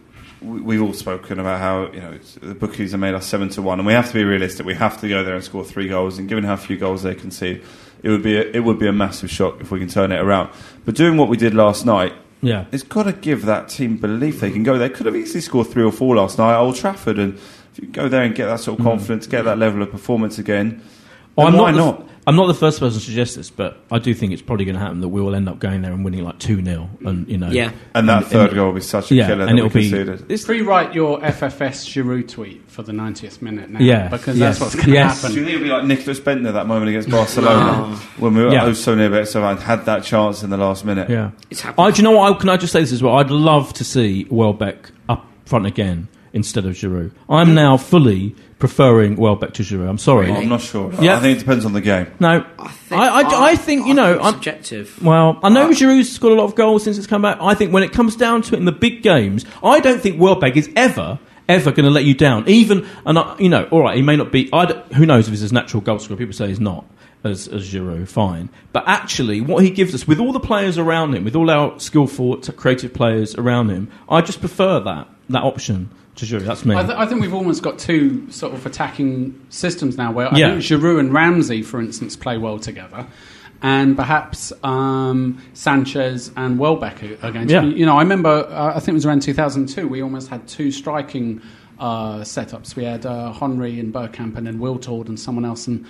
we've 0.42 0.82
all 0.82 0.94
spoken 0.94 1.40
about 1.40 1.60
how 1.60 1.92
you 1.92 2.02
know 2.02 2.18
the 2.42 2.56
bookies 2.56 2.92
have 2.92 3.00
made 3.00 3.14
us 3.14 3.26
seven 3.26 3.50
to 3.50 3.62
one, 3.62 3.80
and 3.80 3.86
we 3.86 3.94
have 3.94 4.08
to 4.08 4.14
be 4.14 4.24
realistic. 4.24 4.66
We 4.66 4.74
have 4.76 5.00
to 5.02 5.10
go 5.10 5.24
there 5.24 5.36
and 5.36 5.44
score 5.44 5.64
three 5.64 5.88
goals, 5.88 6.18
and 6.18 6.28
given 6.28 6.44
how 6.44 6.56
few 6.56 6.78
goals 6.78 7.04
they 7.04 7.16
concede, 7.16 7.64
it 8.04 8.10
would 8.10 8.24
be 8.24 8.38
a, 8.38 8.42
it 8.42 8.60
would 8.62 8.80
be 8.80 8.88
a 8.88 8.94
massive 8.94 9.30
shock 9.30 9.62
if 9.62 9.72
we 9.72 9.80
can 9.80 9.88
turn 9.88 10.12
it 10.12 10.20
around. 10.20 10.50
But 10.86 10.96
doing 10.96 11.18
what 11.18 11.30
we 11.30 11.38
did 11.38 11.54
last 11.54 11.86
night, 11.86 12.14
Yeah, 12.42 12.66
it's 12.72 12.84
got 12.84 13.04
to 13.04 13.14
give 13.14 13.46
that 13.46 13.70
team 13.70 13.98
belief 13.98 14.40
they 14.40 14.52
can 14.52 14.64
go. 14.64 14.78
They 14.78 14.90
could 14.90 15.06
have 15.06 15.16
easily 15.16 15.42
scored 15.42 15.68
three 15.68 15.84
or 15.84 15.92
four 15.92 16.16
last 16.16 16.38
night 16.38 16.54
at 16.54 16.60
Old 16.60 16.76
Trafford, 16.76 17.20
and 17.20 17.36
if 17.36 17.80
you 17.80 17.88
go 17.88 18.10
there 18.10 18.24
and 18.24 18.34
get 18.36 18.48
that 18.48 18.60
sort 18.60 18.80
of 18.80 18.84
hmm. 18.84 18.92
confidence, 18.92 19.28
get 19.28 19.46
that 19.46 19.58
level 19.58 19.82
of 19.82 19.92
performance 19.92 20.40
again, 20.40 20.82
then 21.38 21.48
I'm 21.48 21.58
why 21.58 21.72
not, 21.72 22.00
not? 22.00 22.10
The, 22.24 22.30
I'm 22.30 22.36
not 22.36 22.48
the 22.48 22.54
first 22.54 22.80
person 22.80 23.00
to 23.00 23.06
suggest 23.06 23.36
this, 23.36 23.50
but 23.50 23.78
I 23.92 24.00
do 24.00 24.14
think 24.14 24.32
it's 24.34 24.42
probably 24.42 24.66
going 24.66 24.76
to 24.76 24.82
happen 24.82 25.02
that 25.02 25.08
we 25.10 25.22
will 25.22 25.34
end 25.36 25.50
up 25.50 25.60
going 25.60 25.82
there 25.82 25.92
and 25.92 26.04
winning 26.06 26.24
like 26.24 26.40
two 26.40 26.64
0 26.64 26.90
and 27.06 27.28
you 27.28 27.38
know, 27.38 27.50
Yeah. 27.50 27.72
And 27.94 28.08
that 28.10 28.24
And- 28.24 28.26
third 28.32 28.48
and- 28.50 28.56
goal 28.56 28.68
will 28.68 28.74
be 28.76 28.82
such 28.82 29.12
a 29.12 29.16
yeah, 29.16 29.28
killer 29.28 29.42
and 29.46 29.58
that 29.58 29.66
it'll 29.66 29.70
we 29.70 29.82
be 29.82 29.90
conceded. 29.90 30.26
it's 30.32 30.48
Rewrite 30.48 30.94
your 30.94 31.20
FFS 31.22 31.86
Giroud 31.88 32.28
tweet 32.28 32.64
for 32.70 32.84
the 32.84 32.92
90th 32.92 33.42
minute 33.42 33.70
now. 33.70 33.80
Yeah, 33.80 34.08
Because 34.08 34.38
yes, 34.38 34.60
that's 34.60 34.62
what's 34.62 34.76
going 34.76 34.88
to 34.88 34.94
yes. 34.94 35.22
Do 35.22 35.28
you 35.28 35.34
happen. 35.34 35.46
think 35.46 35.56
it'll 35.56 35.64
be 35.66 35.70
like 35.72 35.86
Nicholas 35.86 36.20
Bendtner 36.20 36.54
that 36.54 36.68
moment 36.68 36.90
against 36.90 37.10
Barcelona 37.10 37.96
when 38.18 38.34
we 38.36 38.44
were 38.44 38.52
Yeah. 38.54 38.66
oh 38.66 38.74
so 38.74 38.96
near 38.96 39.10
but 39.10 39.28
so 39.28 39.44
and 39.44 39.60
had 39.60 39.86
that 39.86 40.04
chance 40.04 40.44
in 40.44 40.50
the 40.50 40.58
last 40.58 40.86
minute? 40.86 41.10
Yeah. 41.10 41.32
It's 41.50 41.62
happened. 41.62 41.86
I, 41.88 41.92
do 41.92 41.98
you 41.98 42.04
know 42.04 42.18
what? 42.18 42.34
I, 42.36 42.38
can 42.40 42.50
I 42.50 42.58
just 42.58 42.74
say 42.74 42.82
this 42.82 42.92
as 42.92 43.02
well? 43.02 43.16
I'd 43.18 43.32
love 43.32 43.74
to 43.74 43.84
see 43.84 44.26
Welbeck 44.30 44.92
up 45.10 45.26
front 45.46 45.66
again 45.66 46.08
instead 46.34 46.66
of 46.66 46.74
Giroud. 46.76 47.12
I'm 47.30 47.54
now 47.54 47.76
fully 47.78 48.36
preferring 48.62 49.18
Welbeck 49.18 49.54
to 49.56 49.64
Giroud. 49.64 49.90
I'm 49.90 49.98
sorry. 49.98 50.32
I'm 50.32 50.48
not 50.48 50.62
sure. 50.62 50.94
Yeah. 51.02 51.18
I 51.18 51.20
think 51.20 51.36
it 51.36 51.40
depends 51.40 51.66
on 51.66 51.74
the 51.74 51.82
game. 51.82 52.08
No, 52.22 52.46
I 52.58 52.68
think, 52.70 53.02
I, 53.02 53.22
I, 53.22 53.44
I 53.50 53.56
think 53.56 53.88
you 53.88 53.94
know. 53.94 54.14
it's 54.14 54.24
I'm, 54.24 54.34
subjective. 54.36 55.04
well, 55.04 55.40
I 55.44 55.50
know 55.50 55.70
Giroud's 55.70 56.10
scored 56.10 56.34
a 56.34 56.36
lot 56.36 56.46
of 56.46 56.56
goals 56.56 56.84
since 56.84 56.98
it's 56.98 57.08
come 57.08 57.24
back. 57.24 57.40
I 57.42 57.56
think 57.56 57.74
when 57.74 57.84
it 57.84 57.92
comes 57.92 58.16
down 58.16 58.44
to 58.44 58.56
it 58.56 58.60
in 58.60 58.66
the 58.66 58.72
big 58.72 59.02
games, 59.04 59.46
I 59.62 59.82
don't 59.82 60.00
think 60.00 60.22
Welbeck 60.22 60.56
is 60.56 60.70
ever, 60.78 61.20
ever 61.50 61.72
going 61.72 61.86
to 61.86 61.90
let 61.90 62.06
you 62.06 62.14
down. 62.14 62.48
Even, 62.48 62.88
and 63.06 63.20
I, 63.20 63.36
you 63.40 63.50
know, 63.50 63.68
all 63.72 63.82
right, 63.82 63.98
he 63.98 64.04
may 64.04 64.16
not 64.16 64.32
be. 64.32 64.48
I 64.54 64.68
who 64.94 65.06
knows 65.06 65.28
if 65.28 65.32
he's 65.32 65.52
a 65.52 65.54
natural 65.54 65.82
goal 65.82 66.00
scorer? 66.00 66.18
People 66.18 66.34
say 66.34 66.48
he's 66.48 66.62
not. 66.62 66.86
As, 67.24 67.48
as 67.48 67.72
Giroud, 67.72 68.08
fine. 68.08 68.50
But 68.74 68.86
actually, 68.88 69.42
what 69.42 69.64
he 69.64 69.70
gives 69.70 69.94
us, 69.94 70.08
with 70.08 70.20
all 70.20 70.34
the 70.34 70.40
players 70.40 70.80
around 70.80 71.14
him, 71.14 71.24
with 71.24 71.36
all 71.36 71.52
our 71.52 71.80
skillful, 71.80 72.38
creative 72.38 72.96
players 72.96 73.36
around 73.36 73.70
him, 73.70 73.92
I 74.10 74.22
just 74.22 74.40
prefer 74.40 74.80
that 74.80 75.08
that 75.30 75.44
option 75.44 75.90
to 75.90 76.01
Giroud. 76.16 76.42
That's 76.42 76.66
me. 76.66 76.76
I, 76.76 76.84
th- 76.84 76.98
I 76.98 77.06
think 77.06 77.22
we've 77.22 77.34
almost 77.34 77.64
got 77.64 77.80
two 77.80 78.30
sort 78.32 78.54
of 78.54 78.66
attacking 78.66 79.40
systems 79.50 79.98
now 79.98 80.12
where 80.12 80.28
Yeah. 80.36 80.48
I 80.48 80.52
think 80.60 80.62
Giroud 80.64 81.00
and 81.00 81.14
Ramsey, 81.14 81.62
for 81.64 81.80
instance, 81.80 82.16
play 82.16 82.38
well 82.38 82.60
together. 82.60 83.08
And 83.64 83.96
perhaps 83.96 84.52
um, 84.64 85.42
Sanchez 85.54 86.32
and 86.36 86.58
Welbeck 86.58 87.04
are 87.04 87.18
against. 87.28 87.52
Yeah. 87.54 87.64
You 87.64 87.86
know, 87.86 87.98
I 87.98 88.02
remember, 88.02 88.30
uh, 88.50 88.72
I 88.76 88.80
think 88.80 88.90
it 88.90 88.94
was 88.94 89.06
around 89.06 89.22
2002, 89.22 89.88
we 89.88 90.02
almost 90.02 90.30
had 90.30 90.48
two 90.48 90.72
striking 90.72 91.42
uh, 91.80 92.20
setups. 92.22 92.76
We 92.76 92.84
had 92.86 93.06
uh, 93.06 93.32
Henry 93.34 93.80
and 93.80 93.94
Bergkamp 93.94 94.36
and 94.36 94.48
then 94.48 94.60
Wiltord 94.60 95.08
and 95.10 95.20
someone 95.20 95.46
else. 95.46 95.68
And, 95.68 95.86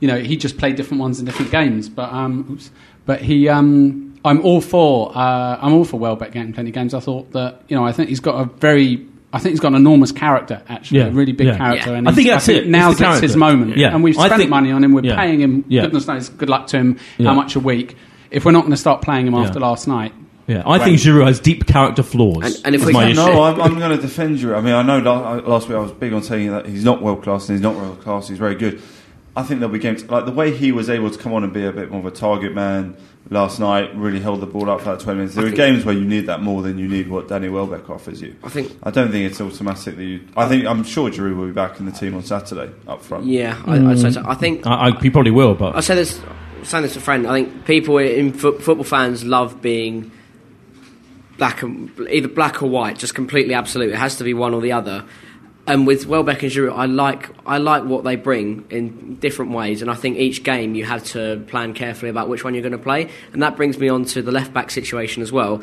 you 0.00 0.08
know, 0.08 0.18
he 0.18 0.36
just 0.36 0.56
played 0.56 0.76
different 0.76 1.00
ones 1.00 1.20
in 1.20 1.26
different 1.26 1.50
games. 1.50 1.88
But, 1.90 2.10
um, 2.10 2.46
oops, 2.52 2.70
but 3.04 3.20
he, 3.20 3.48
um, 3.48 4.18
I'm 4.24 4.40
all 4.42 4.62
for, 4.62 5.12
uh, 5.14 5.58
I'm 5.60 5.74
all 5.74 5.84
for 5.84 5.98
Welbeck 5.98 6.32
getting 6.32 6.54
plenty 6.54 6.70
of 6.70 6.74
games. 6.74 6.94
I 6.94 7.00
thought 7.00 7.32
that, 7.32 7.62
you 7.68 7.76
know, 7.76 7.84
I 7.86 7.92
think 7.92 8.08
he's 8.08 8.20
got 8.20 8.40
a 8.40 8.44
very, 8.56 9.06
I 9.32 9.38
think 9.38 9.52
he's 9.52 9.60
got 9.60 9.68
an 9.68 9.74
enormous 9.76 10.10
character, 10.12 10.60
actually, 10.68 10.98
Yeah, 11.00 11.06
a 11.06 11.10
really 11.12 11.32
big 11.32 11.46
yeah. 11.48 11.56
character. 11.56 11.90
Yeah. 11.92 11.96
And 11.98 12.08
I 12.08 12.12
think 12.12 12.26
he's- 12.26 12.34
that's 12.34 12.48
it. 12.48 12.56
It's 12.58 12.66
Now's 12.68 12.98
the 12.98 13.10
it's 13.12 13.20
his 13.20 13.36
moment. 13.36 13.76
Yeah. 13.76 13.94
And 13.94 14.02
we've 14.02 14.14
spent 14.16 14.34
think- 14.36 14.50
money 14.50 14.72
on 14.72 14.82
him. 14.82 14.92
We're 14.92 15.04
yeah. 15.04 15.16
paying 15.16 15.40
him. 15.40 15.64
Yeah. 15.68 15.82
Goodness 15.82 16.08
knows, 16.08 16.28
good 16.30 16.48
luck 16.48 16.66
to 16.68 16.78
him. 16.78 16.98
Yeah. 17.16 17.28
How 17.28 17.34
much 17.34 17.54
a 17.54 17.60
week? 17.60 17.96
If 18.32 18.44
we're 18.44 18.50
not 18.52 18.60
going 18.62 18.72
to 18.72 18.76
start 18.76 19.02
playing 19.02 19.26
him 19.28 19.34
after 19.34 19.60
last 19.60 19.86
night, 19.88 20.12
yeah, 20.46 20.62
I 20.66 20.78
think 20.80 20.98
Giroud 20.98 21.26
has 21.28 21.38
deep 21.38 21.66
character 21.66 22.02
flaws. 22.02 22.42
And- 22.44 22.66
and 22.66 22.74
if 22.74 22.84
we 22.84 22.92
can- 22.92 23.14
No, 23.14 23.42
I'm, 23.44 23.60
I'm 23.60 23.78
going 23.78 23.96
to 23.96 24.02
defend 24.02 24.40
you. 24.40 24.54
I 24.54 24.60
mean, 24.60 24.74
I 24.74 24.82
know 24.82 24.98
la- 24.98 25.34
last 25.48 25.68
week 25.68 25.76
I 25.76 25.80
was 25.80 25.92
big 25.92 26.12
on 26.12 26.22
saying 26.24 26.50
that 26.50 26.66
he's 26.66 26.84
not 26.84 27.00
world 27.00 27.22
class 27.22 27.48
and 27.48 27.56
he's 27.56 27.62
not 27.62 27.76
world 27.76 28.00
class. 28.00 28.26
He's 28.28 28.38
very 28.38 28.56
good. 28.56 28.82
I 29.36 29.42
think 29.44 29.60
there'll 29.60 29.72
be 29.72 29.78
games 29.78 30.04
like 30.10 30.26
the 30.26 30.32
way 30.32 30.50
he 30.56 30.72
was 30.72 30.90
able 30.90 31.08
to 31.08 31.16
come 31.16 31.32
on 31.32 31.44
and 31.44 31.52
be 31.52 31.64
a 31.64 31.70
bit 31.70 31.88
more 31.88 32.00
of 32.00 32.06
a 32.06 32.10
target 32.10 32.52
man 32.52 32.96
last 33.28 33.60
night. 33.60 33.94
Really 33.96 34.20
held 34.20 34.40
the 34.40 34.46
ball 34.46 34.70
up 34.70 34.80
for 34.80 34.86
that 34.96 35.00
20 35.00 35.18
minutes. 35.18 35.34
There 35.34 35.44
I 35.44 35.48
are 35.48 35.52
games 35.52 35.84
where 35.84 35.94
you 35.94 36.04
need 36.04 36.26
that 36.26 36.40
more 36.42 36.62
than 36.62 36.78
you 36.78 36.88
need 36.88 37.08
what 37.08 37.28
Danny 37.28 37.48
Welbeck 37.48 37.88
offers 37.90 38.22
you. 38.22 38.34
I 38.42 38.48
think. 38.48 38.76
I 38.82 38.90
don't 38.90 39.10
think 39.10 39.30
it's 39.30 39.40
automatic 39.40 39.96
that 39.96 40.02
you. 40.04 40.26
I 40.36 40.48
think 40.48 40.66
I'm 40.66 40.84
sure 40.84 41.10
Giroud 41.10 41.36
will 41.36 41.46
be 41.46 41.52
back 41.52 41.78
in 41.80 41.86
the 41.86 41.92
team 41.92 42.14
on 42.14 42.22
Saturday 42.22 42.72
up 42.88 43.02
front. 43.02 43.26
Yeah, 43.26 43.60
I, 43.66 43.90
I'd 43.90 43.98
say 43.98 44.10
so. 44.10 44.22
I 44.26 44.34
think 44.34 44.66
I, 44.66 44.88
I, 44.88 45.00
he 45.00 45.10
probably 45.10 45.32
will, 45.32 45.54
but 45.54 45.76
I 45.76 45.80
say 45.80 45.94
this, 45.94 46.20
saying 46.62 46.82
this 46.82 46.94
to 46.94 46.98
a 46.98 47.02
friend. 47.02 47.26
I 47.26 47.42
think 47.42 47.64
people 47.66 47.98
in 47.98 48.32
fo- 48.32 48.58
football 48.58 48.84
fans 48.84 49.24
love 49.24 49.60
being 49.60 50.12
black 51.38 51.62
and 51.62 51.90
either 52.10 52.28
black 52.28 52.62
or 52.62 52.68
white, 52.68 52.98
just 52.98 53.14
completely 53.14 53.54
absolute. 53.54 53.90
It 53.90 53.96
has 53.96 54.16
to 54.16 54.24
be 54.24 54.34
one 54.34 54.54
or 54.54 54.60
the 54.60 54.72
other. 54.72 55.04
And 55.66 55.86
with 55.86 56.06
Welbeck 56.06 56.42
and 56.42 56.50
Giroud, 56.50 56.76
I 56.76 56.86
like 56.86 57.30
I 57.46 57.58
like 57.58 57.84
what 57.84 58.02
they 58.02 58.16
bring 58.16 58.64
in 58.70 59.16
different 59.16 59.52
ways, 59.52 59.82
and 59.82 59.90
I 59.90 59.94
think 59.94 60.18
each 60.18 60.42
game 60.42 60.74
you 60.74 60.84
have 60.84 61.04
to 61.08 61.44
plan 61.48 61.74
carefully 61.74 62.10
about 62.10 62.28
which 62.28 62.42
one 62.42 62.54
you're 62.54 62.62
going 62.62 62.72
to 62.72 62.78
play. 62.78 63.10
And 63.32 63.42
that 63.42 63.56
brings 63.56 63.78
me 63.78 63.88
on 63.88 64.04
to 64.06 64.22
the 64.22 64.32
left 64.32 64.52
back 64.52 64.70
situation 64.70 65.22
as 65.22 65.30
well, 65.30 65.62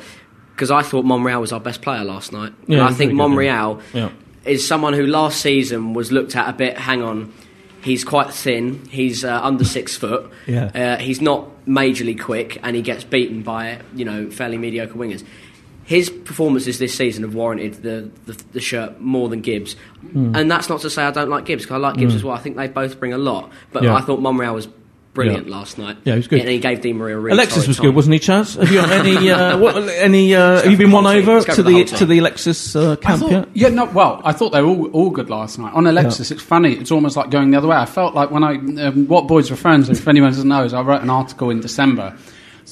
because 0.51 0.71
I 0.71 0.81
thought 0.81 1.03
Monreal 1.03 1.41
was 1.41 1.51
our 1.51 1.59
best 1.59 1.81
player 1.81 2.03
last 2.03 2.31
night. 2.31 2.53
Yeah, 2.67 2.79
and 2.79 2.87
I 2.87 2.93
think 2.93 3.11
good, 3.11 3.17
Monreal 3.17 3.81
yeah. 3.93 4.11
is 4.45 4.65
someone 4.65 4.93
who 4.93 5.07
last 5.07 5.41
season 5.41 5.93
was 5.93 6.11
looked 6.11 6.35
at 6.35 6.47
a 6.47 6.53
bit. 6.53 6.77
Hang 6.77 7.01
on, 7.01 7.33
he's 7.81 8.05
quite 8.05 8.33
thin. 8.33 8.85
He's 8.89 9.25
uh, 9.25 9.41
under 9.41 9.65
six 9.65 9.97
foot. 9.97 10.31
Yeah. 10.45 10.65
Uh, 10.73 10.97
he's 11.01 11.21
not 11.21 11.49
majorly 11.65 12.17
quick, 12.19 12.59
and 12.63 12.75
he 12.75 12.81
gets 12.81 13.03
beaten 13.03 13.41
by 13.41 13.81
you 13.95 14.05
know 14.05 14.29
fairly 14.29 14.57
mediocre 14.57 14.95
wingers. 14.95 15.25
His 15.87 16.09
performances 16.09 16.79
this 16.79 16.93
season 16.93 17.23
have 17.23 17.33
warranted 17.33 17.81
the, 17.81 18.11
the, 18.25 18.33
the 18.51 18.59
shirt 18.59 18.99
more 19.01 19.29
than 19.29 19.39
Gibbs, 19.41 19.75
and 20.13 20.51
that's 20.51 20.67
not 20.69 20.81
to 20.81 20.89
say 20.89 21.03
I 21.03 21.11
don't 21.11 21.29
like 21.29 21.45
Gibbs 21.45 21.63
because 21.63 21.75
I 21.75 21.77
like 21.79 21.95
Gibbs 21.95 22.13
as 22.13 22.23
well. 22.23 22.35
I 22.35 22.39
think 22.39 22.57
they 22.57 22.67
both 22.67 22.99
bring 22.99 23.13
a 23.13 23.17
lot, 23.17 23.51
but. 23.71 23.83
Yeah. 23.83 23.95
I 23.95 24.01
thought 24.01 24.19
Monreal 24.21 24.53
was 24.53 24.67
brilliant 25.13 25.47
Yeah. 25.47 25.55
last 25.55 25.77
night. 25.79 25.97
Yeah, 26.03 26.13
he 26.13 26.17
was 26.19 26.27
good. 26.27 26.41
And 26.41 26.49
he 26.49 26.59
gave 26.59 26.81
Di 26.81 26.93
Maria 26.93 27.17
a 27.17 27.19
really 27.19 27.33
Alexis 27.35 27.55
torrid 27.63 27.67
was 27.69 27.77
time. 27.77 27.85
good, 27.87 27.95
wasn't 27.95 28.13
he, 28.13 28.19
Chaz? 28.19 28.59
Have 28.59 28.71
you 28.71 28.79
any? 28.81 29.31
Uh, 29.31 29.57
what, 29.63 29.77
any? 29.89 30.35
Uh, 30.35 30.61
have 30.61 30.69
you 30.71 30.77
been 30.77 30.91
won 30.91 31.07
over 31.07 31.41
to 31.41 31.63
the 31.63 31.71
the 31.71 31.83
to 31.85 32.05
the 32.05 32.19
Alexis 32.19 32.75
uh, 32.75 32.95
camp 32.97 33.21
thought, 33.21 33.31
yet? 33.31 33.47
yeah, 33.53 33.69
no. 33.69 33.85
Well, 33.85 34.21
I 34.25 34.33
thought 34.33 34.51
they 34.51 34.61
were 34.61 34.67
all, 34.67 34.91
all 34.91 35.09
good 35.09 35.29
last 35.29 35.57
night. 35.57 35.73
On 35.73 35.87
Alexis, 35.87 36.29
it's 36.31 36.41
funny. 36.41 36.73
It's 36.73 36.91
almost 36.91 37.15
like 37.15 37.29
going 37.31 37.49
the 37.51 37.57
other 37.57 37.69
way. 37.69 37.77
I 37.77 37.85
felt 37.85 38.13
like 38.13 38.29
when 38.29 38.43
I 38.43 38.55
um, 38.87 39.07
what 39.07 39.25
boys 39.27 39.49
were 39.49 39.55
friends. 39.57 39.89
If 39.89 40.07
anyone 40.07 40.31
doesn't 40.31 40.47
know, 40.47 40.63
is 40.65 40.73
I 40.73 40.81
wrote 40.81 41.01
an 41.01 41.09
article 41.09 41.49
in 41.49 41.61
December, 41.61 42.15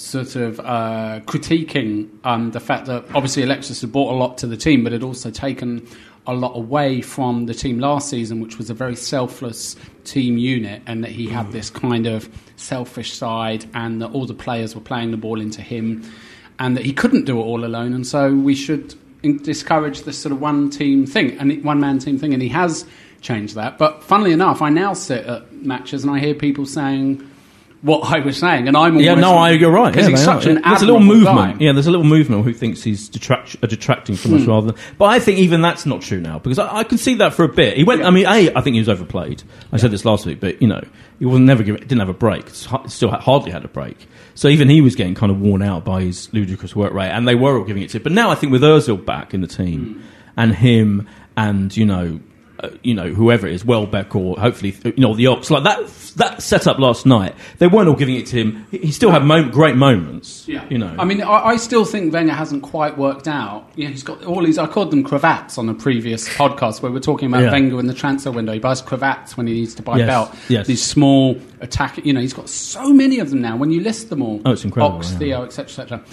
sort 0.05 0.35
of 0.35 0.59
uh, 0.59 1.19
critiquing 1.25 2.09
um, 2.23 2.51
the 2.51 2.59
fact 2.59 2.85
that 2.85 3.03
obviously 3.15 3.43
Alexis 3.43 3.81
had 3.81 3.91
brought 3.91 4.13
a 4.13 4.17
lot 4.17 4.37
to 4.39 4.47
the 4.47 4.57
team, 4.57 4.83
but 4.83 4.93
had 4.93 5.03
also 5.03 5.31
taken 5.31 5.87
a 6.27 6.33
lot 6.33 6.55
away 6.55 7.01
from 7.01 7.45
the 7.45 7.53
team 7.53 7.79
last 7.79 8.09
season, 8.09 8.39
which 8.39 8.57
was 8.57 8.69
a 8.69 8.73
very 8.73 8.95
selfless 8.95 9.75
team 10.03 10.37
unit, 10.37 10.81
and 10.85 11.03
that 11.03 11.11
he 11.11 11.27
had 11.27 11.51
this 11.51 11.69
kind 11.69 12.07
of 12.07 12.29
selfish 12.55 13.13
side, 13.13 13.65
and 13.73 14.01
that 14.01 14.11
all 14.11 14.25
the 14.25 14.33
players 14.33 14.75
were 14.75 14.81
playing 14.81 15.11
the 15.11 15.17
ball 15.17 15.41
into 15.41 15.61
him, 15.61 16.03
and 16.59 16.77
that 16.77 16.85
he 16.85 16.93
couldn't 16.93 17.25
do 17.25 17.39
it 17.39 17.43
all 17.43 17.65
alone, 17.65 17.93
and 17.93 18.05
so 18.05 18.33
we 18.33 18.55
should 18.55 18.95
discourage 19.43 20.03
this 20.03 20.17
sort 20.17 20.31
of 20.31 20.39
one 20.39 20.69
team 20.69 21.05
thing 21.05 21.37
and 21.39 21.63
one 21.63 21.79
man 21.79 21.99
team 21.99 22.17
thing, 22.17 22.33
and 22.33 22.41
he 22.41 22.49
has 22.49 22.85
changed 23.21 23.55
that. 23.55 23.77
But 23.77 24.03
funnily 24.03 24.31
enough, 24.31 24.61
I 24.61 24.69
now 24.69 24.93
sit 24.93 25.25
at 25.25 25.51
matches 25.51 26.03
and 26.03 26.13
I 26.13 26.19
hear 26.19 26.35
people 26.35 26.65
saying 26.65 27.27
what 27.85 28.11
I 28.11 28.19
was 28.19 28.37
saying, 28.37 28.67
and 28.67 28.75
I'm 28.75 28.97
Yeah, 28.99 29.13
no, 29.15 29.35
I, 29.35 29.51
you're 29.51 29.71
right. 29.71 29.91
because 29.93 30.07
Yeah, 30.09 30.15
he's 30.15 30.23
such 30.25 30.45
are, 30.45 30.49
an 30.49 30.55
yeah. 30.57 30.69
There's 30.69 30.81
a 30.81 30.85
little 30.85 30.99
movement. 30.99 31.59
guy. 31.59 31.65
Yeah, 31.65 31.71
there's 31.73 31.87
a 31.87 31.91
little 31.91 32.05
movement 32.05 32.43
who 32.43 32.53
thinks 32.53 32.81
he's 32.83 33.07
detract, 33.07 33.55
uh, 33.61 33.67
detracting 33.67 34.15
from 34.15 34.31
Hmm. 34.31 34.37
us 34.37 34.45
rather 34.47 34.67
than. 34.71 34.75
But 34.97 35.05
I 35.05 35.19
think 35.19 35.39
even 35.39 35.61
that's 35.61 35.85
not 35.85 36.01
true 36.01 36.19
now 36.19 36.39
because 36.39 36.59
I, 36.59 36.77
I 36.77 36.83
can 36.83 36.97
see 36.97 37.15
that 37.15 37.33
for 37.33 37.45
a 37.45 37.47
bit. 37.47 37.77
He 37.77 37.83
went. 37.83 38.03
I 38.03 38.09
mean, 38.09 38.25
a 38.25 38.51
I 38.55 38.61
think 38.61 38.73
he 38.73 38.79
was 38.79 38.89
overplayed. 38.89 39.43
I 39.71 39.77
said 39.77 39.91
this 39.91 40.03
last 40.03 40.25
week, 40.25 40.39
but 40.39 40.61
you 40.61 40.67
know, 40.67 40.81
he 41.19 41.25
was 41.25 41.39
never 41.39 41.63
give, 41.63 41.79
didn't 41.79 41.99
have 41.99 42.09
a 42.09 42.13
break. 42.13 42.49
Still 42.49 43.09
ha- 43.11 43.19
hardly 43.21 43.51
had 43.51 43.63
a 43.63 43.69
break. 43.69 44.07
So 44.33 44.47
even 44.49 44.67
he 44.67 44.81
was 44.81 44.95
getting 44.95 45.15
kind 45.15 45.31
of 45.31 45.39
worn 45.39 45.61
out 45.61 45.85
by 45.85 46.01
his 46.01 46.33
ludicrous 46.33 46.75
work 46.75 46.91
rate, 46.93 47.09
and 47.11 47.27
they 47.27 47.35
were 47.35 47.57
all 47.57 47.63
giving 47.65 47.83
it 47.83 47.89
to. 47.91 47.97
him. 47.97 48.03
But 48.03 48.11
now 48.11 48.31
I 48.31 48.35
think 48.35 48.51
with 48.51 48.63
Özil 48.63 49.05
back 49.05 49.33
in 49.33 49.41
the 49.41 49.47
team, 49.47 49.93
Hmm. 49.93 50.01
and 50.37 50.55
him, 50.55 51.07
and 51.37 51.75
you 51.77 51.85
know. 51.85 52.19
Uh, 52.65 52.77
you 52.83 52.93
know, 52.93 53.09
whoever 53.09 53.47
it 53.47 53.53
is, 53.53 53.63
Welbeck 53.65 54.15
or 54.15 54.37
hopefully, 54.39 54.75
you 54.83 54.93
know, 54.97 55.13
the 55.15 55.27
Ox, 55.27 55.49
like 55.51 55.63
that, 55.63 55.87
that 56.15 56.41
setup 56.41 56.79
last 56.79 57.05
night, 57.05 57.35
they 57.59 57.67
weren't 57.67 57.87
all 57.89 57.95
giving 57.95 58.15
it 58.15 58.25
to 58.27 58.37
him. 58.37 58.65
He 58.71 58.91
still 58.91 59.11
had 59.11 59.23
mo- 59.23 59.49
great 59.49 59.75
moments, 59.75 60.47
Yeah. 60.47 60.65
you 60.69 60.77
know. 60.77 60.95
I 60.97 61.05
mean, 61.05 61.21
I, 61.21 61.45
I 61.49 61.55
still 61.57 61.85
think 61.85 62.13
Wenger 62.13 62.33
hasn't 62.33 62.63
quite 62.63 62.97
worked 62.97 63.27
out. 63.27 63.69
You 63.75 63.85
know, 63.85 63.91
he's 63.91 64.03
got 64.03 64.23
all 64.25 64.43
these. 64.43 64.57
I 64.57 64.67
called 64.67 64.91
them 64.91 65.03
cravats 65.03 65.57
on 65.57 65.69
a 65.69 65.73
previous 65.73 66.27
podcast 66.37 66.81
where 66.81 66.91
we 66.91 66.97
are 66.97 67.01
talking 67.01 67.27
about 67.27 67.43
Yeah. 67.43 67.51
Wenger 67.51 67.79
in 67.79 67.87
the 67.87 67.93
transfer 67.93 68.31
window. 68.31 68.53
He 68.53 68.59
buys 68.59 68.81
cravats 68.81 69.37
when 69.37 69.47
he 69.47 69.53
needs 69.53 69.75
to 69.75 69.81
buy 69.83 69.97
Yes, 69.97 70.07
belt. 70.07 70.35
yes. 70.49 70.67
These 70.67 70.83
small 70.83 71.37
attack. 71.61 72.03
You 72.05 72.13
know, 72.13 72.21
he's 72.21 72.33
got 72.33 72.49
so 72.49 72.91
many 72.93 73.19
of 73.19 73.29
them 73.29 73.41
now. 73.41 73.57
When 73.57 73.71
you 73.71 73.81
list 73.81 74.09
them 74.09 74.21
all, 74.21 74.41
Oh, 74.45 74.51
it's 74.51 74.63
incredible, 74.65 74.97
Ox, 74.97 75.11
yeah. 75.13 75.17
Theo, 75.19 75.43
etc., 75.43 75.63
etc. 75.83 76.03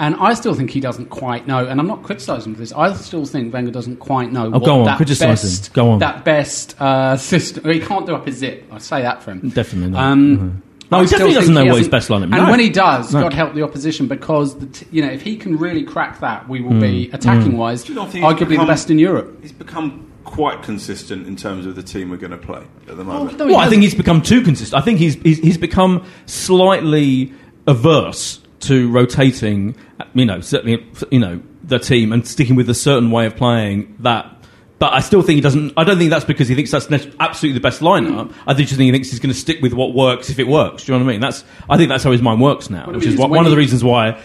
And 0.00 0.16
I 0.16 0.32
still 0.34 0.54
think 0.54 0.70
he 0.70 0.80
doesn't 0.80 1.10
quite 1.10 1.46
know. 1.46 1.66
And 1.66 1.78
I'm 1.78 1.86
not 1.86 2.02
criticising 2.02 2.54
for 2.54 2.58
this. 2.60 2.72
I 2.72 2.92
still 2.94 3.24
think 3.26 3.52
Wenger 3.52 3.70
doesn't 3.70 3.98
quite 3.98 4.32
know. 4.32 4.48
what 4.50 4.62
Oh, 4.62 4.64
go 4.64 4.78
on, 4.80 4.84
that 4.86 4.96
criticise 4.96 5.44
him. 5.44 5.48
best, 5.50 5.72
Go 5.74 5.90
on. 5.90 5.98
That 6.00 6.24
best 6.24 6.74
uh, 6.80 7.16
system. 7.18 7.70
He 7.70 7.80
can't 7.80 8.06
do 8.06 8.14
up 8.16 8.26
his 8.26 8.38
zip. 8.38 8.64
I 8.72 8.78
say 8.78 9.02
that 9.02 9.22
for 9.22 9.32
him. 9.32 9.50
Definitely 9.50 9.90
not. 9.92 10.02
Um. 10.02 10.62
No, 10.90 10.98
I 10.98 11.00
he 11.02 11.06
still 11.06 11.18
definitely 11.18 11.34
doesn't 11.34 11.54
know 11.54 11.62
he 11.64 11.70
what 11.70 11.78
his 11.78 11.88
best 11.88 12.10
line 12.10 12.22
is. 12.22 12.24
And 12.24 12.32
No. 12.32 12.50
when 12.50 12.58
he 12.58 12.68
does, 12.70 13.12
No. 13.14 13.20
God 13.20 13.32
help 13.32 13.54
the 13.54 13.62
opposition 13.62 14.08
because 14.08 14.58
the 14.58 14.66
t- 14.66 14.86
you 14.90 15.02
know 15.02 15.12
if 15.12 15.22
he 15.22 15.36
can 15.36 15.56
really 15.56 15.84
crack 15.84 16.18
that, 16.20 16.48
we 16.48 16.60
will 16.62 16.80
be 16.80 17.06
Mm. 17.06 17.14
attacking 17.14 17.56
wise, 17.58 17.84
Do 17.84 17.92
you 17.92 17.98
not 18.00 18.10
think 18.10 18.24
he's 18.24 18.34
arguably 18.34 18.58
the 18.58 18.64
best 18.66 18.90
in 18.90 18.98
Europe. 18.98 19.38
He's 19.42 19.52
become 19.52 20.06
quite 20.24 20.62
consistent 20.64 21.26
in 21.28 21.36
terms 21.36 21.64
of 21.66 21.76
the 21.76 21.82
team 21.84 22.10
we're 22.10 22.16
going 22.16 22.30
to 22.32 22.36
play 22.38 22.62
at 22.88 22.96
the 22.96 23.04
moment. 23.04 23.38
no, 23.38 23.46
he 23.46 23.52
well, 23.52 23.60
I 23.60 23.68
think 23.68 23.82
he's 23.82 23.94
become 23.94 24.20
too 24.22 24.40
consistent. 24.42 24.80
I 24.80 24.84
think 24.84 24.98
he's, 24.98 25.14
he's 25.14 25.38
he's 25.38 25.58
become 25.58 26.04
slightly 26.26 27.32
averse 27.68 28.39
to 28.60 28.90
rotating. 28.90 29.76
You 30.14 30.24
know, 30.24 30.40
certainly, 30.40 30.86
you 31.10 31.18
know, 31.18 31.42
the 31.62 31.78
team 31.78 32.12
and 32.12 32.26
sticking 32.26 32.56
with 32.56 32.68
a 32.70 32.74
certain 32.74 33.10
way 33.10 33.26
of 33.26 33.36
playing 33.36 33.96
that. 34.00 34.36
But 34.78 34.94
I 34.94 35.00
still 35.00 35.20
think 35.20 35.36
he 35.36 35.40
doesn't. 35.42 35.74
I 35.76 35.84
don't 35.84 35.98
think 35.98 36.10
that's 36.10 36.24
because 36.24 36.48
he 36.48 36.54
thinks 36.54 36.70
that's 36.70 36.90
absolutely 37.20 37.52
the 37.52 37.62
best 37.62 37.82
lineup. 37.82 38.32
I 38.46 38.54
just 38.54 38.70
think 38.70 38.86
he 38.86 38.90
thinks 38.92 39.10
he's 39.10 39.20
going 39.20 39.32
to 39.32 39.38
stick 39.38 39.60
with 39.60 39.74
what 39.74 39.92
works 39.92 40.30
if 40.30 40.38
it 40.38 40.48
works. 40.48 40.84
Do 40.84 40.92
you 40.92 40.98
know 40.98 41.04
what 41.04 41.10
I 41.10 41.12
mean? 41.12 41.20
That's. 41.20 41.44
I 41.68 41.76
think 41.76 41.90
that's 41.90 42.02
how 42.02 42.12
his 42.12 42.22
mind 42.22 42.40
works 42.40 42.70
now, 42.70 42.86
What 42.86 42.96
which 42.96 43.06
is 43.06 43.16
what, 43.16 43.28
one 43.28 43.44
of 43.44 43.50
the 43.50 43.58
reasons 43.58 43.84
why 43.84 44.18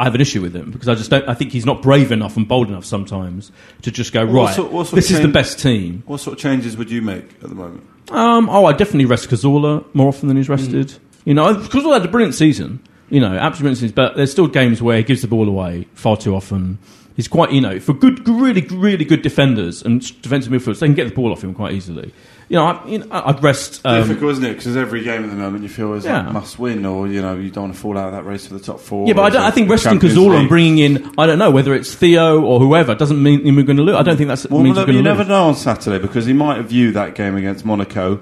I 0.00 0.04
have 0.04 0.14
an 0.14 0.20
issue 0.20 0.40
with 0.40 0.56
him 0.56 0.70
because 0.70 0.88
I 0.88 0.94
just 0.94 1.10
don't. 1.10 1.28
I 1.28 1.34
think 1.34 1.52
he's 1.52 1.66
not 1.66 1.82
brave 1.82 2.10
enough 2.10 2.36
and 2.36 2.48
bold 2.48 2.68
enough 2.68 2.86
sometimes 2.86 3.52
to 3.82 3.90
just 3.90 4.12
go 4.12 4.26
What 4.26 4.32
right. 4.46 4.56
sort- 4.56 4.72
what 4.72 4.86
sort 4.86 4.96
this 4.96 5.10
of 5.10 5.16
is 5.16 5.22
the 5.22 5.28
best 5.28 5.58
team. 5.60 6.02
What 6.06 6.18
sort 6.18 6.38
of 6.38 6.42
changes 6.42 6.76
would 6.76 6.90
you 6.90 7.02
make 7.02 7.34
at 7.42 7.48
the 7.48 7.54
moment? 7.54 7.86
Um, 8.10 8.48
oh, 8.48 8.64
I 8.64 8.72
definitely 8.72 9.04
rest 9.04 9.28
Cazorla 9.28 9.84
more 9.94 10.08
often 10.08 10.26
than 10.26 10.36
he's 10.36 10.48
rested. 10.48 10.88
Mm. 10.88 10.98
You 11.26 11.34
know, 11.34 11.54
Cazorla 11.54 12.00
had 12.00 12.04
a 12.06 12.08
brilliant 12.08 12.34
season. 12.34 12.82
You 13.10 13.20
know, 13.20 13.36
absolute 13.36 13.74
season. 13.76 13.92
But 13.94 14.16
there's 14.16 14.30
still 14.30 14.46
games 14.46 14.80
where 14.80 14.96
he 14.96 15.02
gives 15.02 15.22
the 15.22 15.28
ball 15.28 15.48
away 15.48 15.86
far 15.94 16.16
too 16.16 16.34
often. 16.34 16.78
He's 17.16 17.28
quite, 17.28 17.52
you 17.52 17.60
know, 17.60 17.78
for 17.80 17.92
good, 17.92 18.26
really, 18.26 18.62
really 18.68 19.04
good 19.04 19.20
defenders 19.20 19.82
and 19.82 20.00
defensive 20.22 20.50
midfielders, 20.52 20.78
they 20.78 20.86
can 20.86 20.94
get 20.94 21.08
the 21.08 21.14
ball 21.14 21.32
off 21.32 21.44
him 21.44 21.52
quite 21.54 21.74
easily. 21.74 22.14
You 22.48 22.56
know, 22.56 22.64
I, 22.66 22.86
you 22.88 22.98
know 22.98 23.06
I'd 23.10 23.42
rest. 23.42 23.80
Um, 23.84 24.08
Difficult, 24.08 24.32
isn't 24.32 24.44
it? 24.44 24.54
Because 24.56 24.76
every 24.76 25.02
game 25.04 25.22
at 25.24 25.30
the 25.30 25.36
moment 25.36 25.62
you 25.62 25.68
feel 25.68 25.92
is 25.94 26.04
Yeah. 26.04 26.22
like 26.24 26.32
must 26.32 26.58
win, 26.58 26.86
or 26.86 27.06
you 27.08 27.20
know 27.20 27.34
you 27.36 27.50
don't 27.50 27.64
want 27.64 27.74
to 27.74 27.80
fall 27.80 27.98
out 27.98 28.06
of 28.08 28.12
that 28.14 28.24
race 28.24 28.46
for 28.46 28.54
the 28.54 28.60
top 28.60 28.80
four. 28.80 29.06
yeah, 29.06 29.12
but 29.14 29.22
I, 29.22 29.30
don't, 29.30 29.42
I 29.42 29.50
think 29.50 29.68
resting 29.70 29.98
Cazorla 30.00 30.38
and 30.40 30.48
bringing 30.48 30.78
in, 30.78 31.12
I 31.18 31.26
don't 31.26 31.38
know, 31.38 31.50
whether 31.50 31.74
it's 31.74 31.94
Theo 31.94 32.40
or 32.42 32.58
whoever, 32.58 32.94
doesn't 32.94 33.22
mean 33.22 33.42
we're 33.54 33.64
going 33.64 33.76
to 33.76 33.82
lose. 33.82 33.96
I 33.96 34.02
don't 34.02 34.16
think 34.16 34.28
that's 34.28 34.46
Well, 34.48 34.62
means 34.62 34.76
we're 34.78 34.90
you 34.90 35.02
never 35.02 35.20
lose. 35.24 35.28
know 35.28 35.44
on 35.48 35.54
Saturday 35.56 35.98
because 36.00 36.26
he 36.26 36.32
might 36.32 36.56
have 36.56 36.66
viewed 36.70 36.94
that 36.94 37.14
game 37.14 37.36
against 37.36 37.64
Monaco 37.64 38.20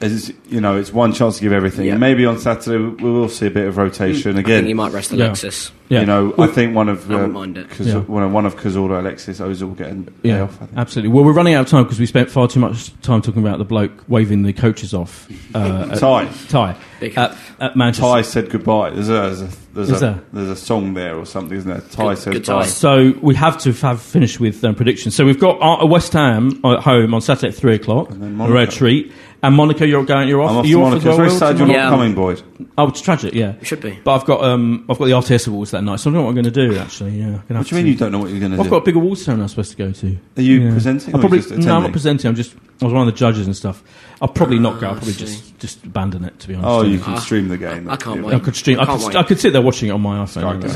as 0.00 0.32
you 0.48 0.60
know 0.60 0.76
it's 0.76 0.92
one 0.92 1.12
chance 1.12 1.36
to 1.36 1.42
give 1.42 1.52
everything. 1.52 1.86
Yeah. 1.86 1.92
And 1.92 2.00
maybe 2.00 2.24
on 2.24 2.38
Saturday 2.38 2.78
we 2.78 3.10
will 3.10 3.28
see 3.28 3.46
a 3.46 3.50
bit 3.50 3.66
of 3.66 3.76
rotation 3.76 4.36
I 4.36 4.40
again. 4.40 4.58
think 4.58 4.68
he 4.68 4.74
might 4.74 4.92
rest 4.92 5.12
Alexis. 5.12 5.72
Yeah. 5.88 6.00
You 6.00 6.06
know, 6.06 6.34
I 6.38 6.46
think 6.48 6.76
one 6.76 6.90
of 6.90 7.10
I 7.10 7.14
uh, 7.14 7.16
wouldn't 7.16 7.32
mind 7.32 7.56
it. 7.56 7.70
Caz- 7.70 7.86
Yeah. 7.86 8.00
one 8.00 8.22
of 8.22 8.30
one 8.30 8.44
of 8.44 8.56
Cazorla, 8.56 8.98
Alexis, 9.00 9.40
Ozil 9.40 9.74
getting 9.76 10.02
day 10.02 10.12
Yeah, 10.22 10.42
off. 10.42 10.54
I 10.60 10.66
think. 10.66 10.72
absolutely. 10.78 11.08
Well, 11.14 11.24
we're 11.24 11.32
running 11.32 11.54
out 11.54 11.62
of 11.62 11.68
time 11.68 11.84
because 11.84 11.98
we 11.98 12.04
spent 12.04 12.30
far 12.30 12.46
too 12.46 12.60
much 12.60 12.92
time 13.00 13.22
talking 13.22 13.40
about 13.40 13.56
the 13.58 13.64
bloke 13.64 14.04
waving 14.06 14.42
the 14.42 14.52
coaches 14.52 14.92
off. 14.92 15.26
Uh, 15.54 15.86
Ty. 15.98 16.28
Ty. 16.50 16.76
At, 17.16 17.36
at 17.58 17.74
Manchester. 17.76 18.02
Ty 18.02 18.22
said 18.22 18.50
goodbye. 18.50 18.90
There's 18.90 19.08
a 19.08 19.12
there's 19.12 19.40
a 19.40 19.48
there's, 19.72 19.90
a, 19.90 19.98
there? 19.98 20.20
there's 20.34 20.48
a 20.50 20.56
song 20.56 20.92
there 20.92 21.16
or 21.16 21.24
something, 21.24 21.56
isn't 21.56 21.70
there? 21.70 21.80
Ty 21.80 22.08
Good- 22.14 22.18
says 22.18 22.32
good 22.34 22.46
bye. 22.46 22.62
Ty. 22.64 22.66
So 22.68 23.14
we 23.22 23.34
have 23.36 23.56
to 23.62 23.72
have 23.72 24.02
finished 24.02 24.40
with 24.40 24.62
um, 24.64 24.74
predictions. 24.74 25.14
So 25.14 25.24
we've 25.24 25.40
got 25.40 25.58
uh, 25.82 25.86
West 25.86 26.12
Ham 26.12 26.60
at 26.66 26.80
home 26.80 27.14
on 27.14 27.22
Saturday 27.22 27.48
at 27.48 27.54
three 27.54 27.74
o'clock. 27.76 28.10
then 28.10 28.22
A 28.22 28.26
Monaco. 28.26 28.54
rare 28.54 28.66
treat. 28.66 29.10
And 29.40 29.54
Monaco, 29.54 29.84
you're 29.84 30.04
going. 30.04 30.26
You're 30.28 30.40
off. 30.40 30.50
I'm 30.50 30.56
off 30.58 30.64
Are 30.64 30.68
you 30.68 30.76
to 30.78 30.82
off 30.82 30.90
Monaco. 30.90 30.98
as 30.98 31.04
well, 31.06 31.16
Very 31.16 31.28
Will, 31.28 31.38
sad 31.38 31.52
to 31.52 31.58
you're 31.58 31.66
Monaco? 31.68 31.84
not 31.84 31.90
coming, 31.96 32.14
Boyd. 32.16 32.42
Oh, 32.76 32.88
it's 32.88 33.00
tragic. 33.00 33.34
Yeah, 33.34 33.52
It 33.60 33.66
should 33.68 33.80
be. 33.80 33.96
But 34.02 34.14
I've 34.16 34.24
got 34.24 34.42
um, 34.42 34.84
I've 34.90 34.98
got 34.98 35.04
the 35.04 35.12
RTS 35.12 35.46
awards 35.46 35.70
that 35.70 35.84
night, 35.84 36.00
so 36.00 36.10
I 36.10 36.12
don't 36.12 36.14
know 36.14 36.22
what 36.24 36.28
I'm 36.30 36.42
going 36.42 36.52
to 36.52 36.68
do. 36.68 36.76
Actually, 36.76 37.12
yeah. 37.20 37.38
I'm 37.48 37.56
What 37.56 37.66
do 37.68 37.76
you 37.76 37.76
mean 37.76 37.84
to- 37.84 37.90
you 37.92 37.96
don't 37.96 38.10
know 38.10 38.18
what 38.18 38.30
you're 38.30 38.40
going 38.40 38.50
to 38.50 38.56
Well, 38.58 38.64
do? 38.64 38.68
I've 38.68 38.70
got 38.72 38.82
a 38.82 38.84
big 38.84 38.96
awards 38.96 39.24
ceremony 39.24 39.44
I'm 39.44 39.48
supposed 39.48 39.70
to 39.70 39.76
go 39.76 39.92
to. 39.92 40.18
Are 40.38 40.42
you 40.42 40.62
Yeah. 40.62 40.72
presenting 40.72 41.14
I'll 41.14 41.20
or 41.20 41.22
probably 41.22 41.38
just 41.38 41.50
no, 41.52 41.76
I'm 41.76 41.82
not 41.84 41.92
presenting. 41.92 42.28
I'm 42.28 42.34
just 42.34 42.56
I 42.82 42.84
was 42.86 42.92
one 42.94 43.06
of 43.06 43.14
the 43.14 43.16
judges 43.18 43.46
and 43.46 43.54
stuff. 43.56 43.82
I'll 44.20 44.26
probably 44.26 44.58
not 44.58 44.80
go. 44.80 44.86
I'll 44.88 44.92
Ah, 44.94 44.96
probably 44.96 45.12
just 45.14 45.56
just 45.60 45.84
abandon 45.84 46.24
it. 46.24 46.36
To 46.40 46.48
be 46.48 46.54
honest. 46.54 46.68
Oh, 46.68 46.82
Yeah. 46.82 46.90
you 46.94 46.98
can 46.98 47.16
stream 47.18 47.46
the 47.46 47.58
game. 47.58 47.88
I 47.88 47.94
can't 47.94 48.24
wait. 48.24 48.34
I 48.34 48.40
could 48.40 48.56
stream. 48.56 48.80
I 48.80 48.86
could, 48.86 49.06
wait. 49.06 49.14
I 49.16 49.22
could 49.22 49.38
sit 49.38 49.52
there 49.52 49.62
watching 49.62 49.88
it 49.88 49.92
on 49.92 50.00
my 50.00 50.18
iPhone. 50.24 50.68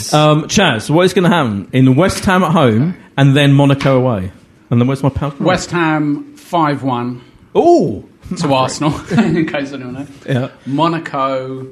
Sky 0.00 0.18
um, 0.30 0.44
Chaz, 0.44 0.88
what 0.88 1.04
is 1.04 1.12
going 1.12 1.24
to 1.24 1.36
happen 1.36 1.68
in 1.74 1.96
West 1.96 2.24
Ham 2.24 2.42
at 2.44 2.52
home 2.52 2.94
and 3.18 3.36
then 3.36 3.52
Monaco 3.52 3.98
away? 3.98 4.32
And 4.70 4.80
then 4.80 4.88
where's 4.88 5.02
my 5.02 5.10
pal? 5.10 5.34
West 5.38 5.70
Ham 5.72 6.34
five 6.36 6.82
one 6.82 7.20
Oh, 7.54 8.04
to 8.38 8.52
Arsenal. 8.54 8.92
in 9.18 9.46
case 9.46 9.72
anyone 9.72 9.94
knows. 9.94 10.08
yeah, 10.26 10.50
Monaco 10.66 11.66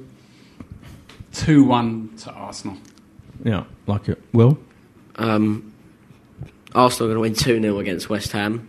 two 1.32 1.64
one 1.64 2.10
to 2.18 2.30
Arsenal. 2.32 2.76
yeah, 3.44 3.64
like 3.86 4.08
it. 4.08 4.20
Will 4.32 4.58
Um, 5.16 5.72
Arsenal 6.74 7.10
are 7.10 7.14
going 7.14 7.34
to 7.34 7.44
win 7.44 7.60
2 7.60 7.62
0 7.62 7.78
against 7.78 8.10
West 8.10 8.32
Ham. 8.32 8.68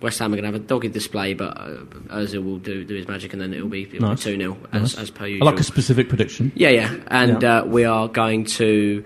West 0.00 0.18
Ham 0.20 0.32
are 0.32 0.36
going 0.36 0.44
to 0.50 0.52
have 0.52 0.54
a 0.60 0.64
dogged 0.64 0.92
display, 0.92 1.34
but 1.34 1.56
uh, 1.58 1.68
Ozil 2.08 2.44
will 2.44 2.58
do, 2.58 2.84
do 2.84 2.94
his 2.94 3.06
magic 3.08 3.32
and 3.32 3.42
then 3.42 3.52
it'll 3.52 3.68
be, 3.68 3.82
it'll 3.82 4.08
Nice. 4.08 4.24
be 4.24 4.32
2 4.32 4.38
0 4.38 4.56
as, 4.72 4.94
as 4.96 5.10
per 5.10 5.26
usual. 5.26 5.26
I 5.26 5.28
usual. 5.28 5.46
like 5.52 5.60
a 5.60 5.64
specific 5.64 6.08
prediction. 6.08 6.52
yeah, 6.54 6.70
yeah. 6.70 6.96
And 7.08 7.42
Yeah. 7.42 7.58
Uh, 7.58 7.64
we 7.64 7.84
are 7.84 8.08
going 8.08 8.44
to, 8.46 9.04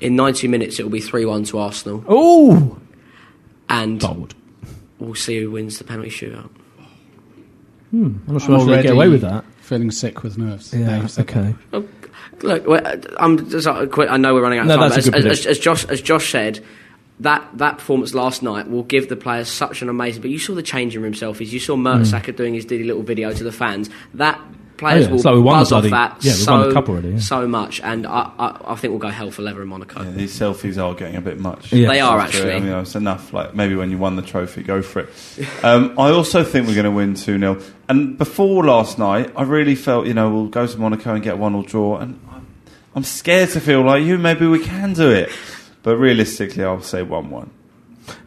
in 0.00 0.16
90 0.16 0.48
minutes, 0.48 0.78
it'll 0.78 0.90
be 0.90 1.00
3 1.00 1.24
1 1.26 1.44
to 1.44 1.58
Arsenal. 1.58 2.04
Oh, 2.08 2.78
And 3.68 4.00
bold. 4.00 4.34
We'll 4.98 5.14
see 5.14 5.40
who 5.40 5.50
wins 5.50 5.78
the 5.78 5.84
penalty 5.84 6.10
shootout. 6.10 6.50
I'm 7.92 8.22
not 8.26 8.42
sure 8.42 8.56
I 8.56 8.58
should 8.64 8.82
get 8.82 8.92
away 8.92 9.08
with 9.08 9.22
that. 9.22 9.44
Feeling 9.60 9.90
sick 9.90 10.22
with 10.22 10.36
nerves. 10.38 10.72
Yeah. 10.74 11.00
You've 11.00 11.10
said 11.10 11.26
that. 11.28 11.36
Okay. 11.38 11.54
Oh, 11.72 11.84
Look, 12.42 12.66
I'm 13.18 13.48
just, 13.48 13.66
uh, 13.66 13.86
quit- 13.86 14.10
I 14.10 14.16
know 14.18 14.34
we're 14.34 14.42
running 14.42 14.58
out 14.58 14.62
of 14.62 14.68
No, 14.68 14.76
time. 14.76 14.90
that's 14.90 15.06
a 15.06 15.10
but 15.10 15.22
good 15.22 15.30
as, 15.32 15.40
as, 15.40 15.46
as 15.46 15.58
Josh, 15.58 15.84
as 15.86 16.02
Josh 16.02 16.30
said, 16.30 16.62
that 17.20 17.48
that 17.54 17.78
performance 17.78 18.12
last 18.12 18.42
night 18.42 18.68
will 18.68 18.82
give 18.82 19.08
the 19.08 19.16
players 19.16 19.48
such 19.48 19.80
an 19.80 19.88
amazing. 19.88 20.20
But 20.20 20.30
you 20.30 20.38
saw 20.38 20.54
the 20.54 20.62
changing 20.62 21.00
room 21.00 21.14
selfies. 21.14 21.50
You 21.50 21.60
saw 21.60 21.76
Hmm. 21.76 21.86
Mertesacker 21.86 22.36
doing 22.36 22.52
his 22.52 22.66
dilly 22.66 22.84
little 22.84 23.02
video 23.02 23.32
to 23.32 23.42
the 23.44 23.52
fans. 23.52 23.88
That 24.14 24.38
players 24.78 25.04
Oh, 25.04 25.06
yeah. 25.06 25.10
will 25.10 25.16
It's 25.16 25.24
like 25.24 25.34
we 25.34 25.40
won 25.40 25.54
the 25.54 25.60
buzz 25.60 25.72
off 25.72 25.82
bloody- 25.82 25.90
that 25.90 26.16
yeah, 26.24 26.32
we've 26.32 26.40
so, 26.42 26.52
won 26.58 26.68
a 26.68 26.72
couple 26.72 26.94
already, 26.94 27.08
yeah. 27.10 27.18
so 27.18 27.48
much, 27.48 27.80
and 27.80 28.06
I, 28.06 28.30
I, 28.38 28.60
I 28.72 28.74
think 28.76 28.90
we'll 28.92 28.98
go 29.00 29.08
hell 29.08 29.30
for 29.30 29.42
leather 29.42 29.62
in 29.62 29.68
Monaco. 29.68 30.02
Yeah, 30.02 30.10
these 30.10 30.38
selfies 30.38 30.82
are 30.82 30.94
getting 30.94 31.16
a 31.16 31.20
bit 31.20 31.38
much. 31.40 31.72
Yeah. 31.72 31.88
They 31.88 32.00
are 32.00 32.18
actually. 32.18 32.52
I 32.52 32.60
mean, 32.60 32.72
it's 32.72 32.94
enough. 32.94 33.32
Like 33.32 33.54
maybe 33.54 33.74
when 33.76 33.90
you 33.90 33.98
won 33.98 34.16
the 34.16 34.22
trophy, 34.22 34.62
go 34.62 34.82
for 34.82 35.00
it. 35.00 35.08
Um, 35.64 35.98
I 35.98 36.10
also 36.10 36.44
think 36.44 36.66
we're 36.66 36.74
going 36.74 36.84
to 36.84 36.90
win 36.90 37.14
two 37.14 37.38
0 37.38 37.60
And 37.88 38.16
before 38.18 38.64
last 38.64 38.98
night, 38.98 39.32
I 39.36 39.42
really 39.42 39.74
felt 39.74 40.06
you 40.06 40.14
know 40.14 40.30
we'll 40.30 40.48
go 40.48 40.66
to 40.66 40.78
Monaco 40.78 41.14
and 41.14 41.22
get 41.22 41.38
one 41.38 41.54
or 41.54 41.62
draw, 41.62 41.98
and 41.98 42.18
I'm, 42.30 42.46
I'm 42.94 43.04
scared 43.04 43.50
to 43.50 43.60
feel 43.60 43.82
like 43.82 44.02
you. 44.04 44.18
Maybe 44.18 44.46
we 44.46 44.58
can 44.58 44.92
do 44.92 45.10
it, 45.10 45.30
but 45.82 45.96
realistically, 45.96 46.64
I'll 46.64 46.82
say 46.82 47.02
one 47.02 47.30
one. 47.30 47.50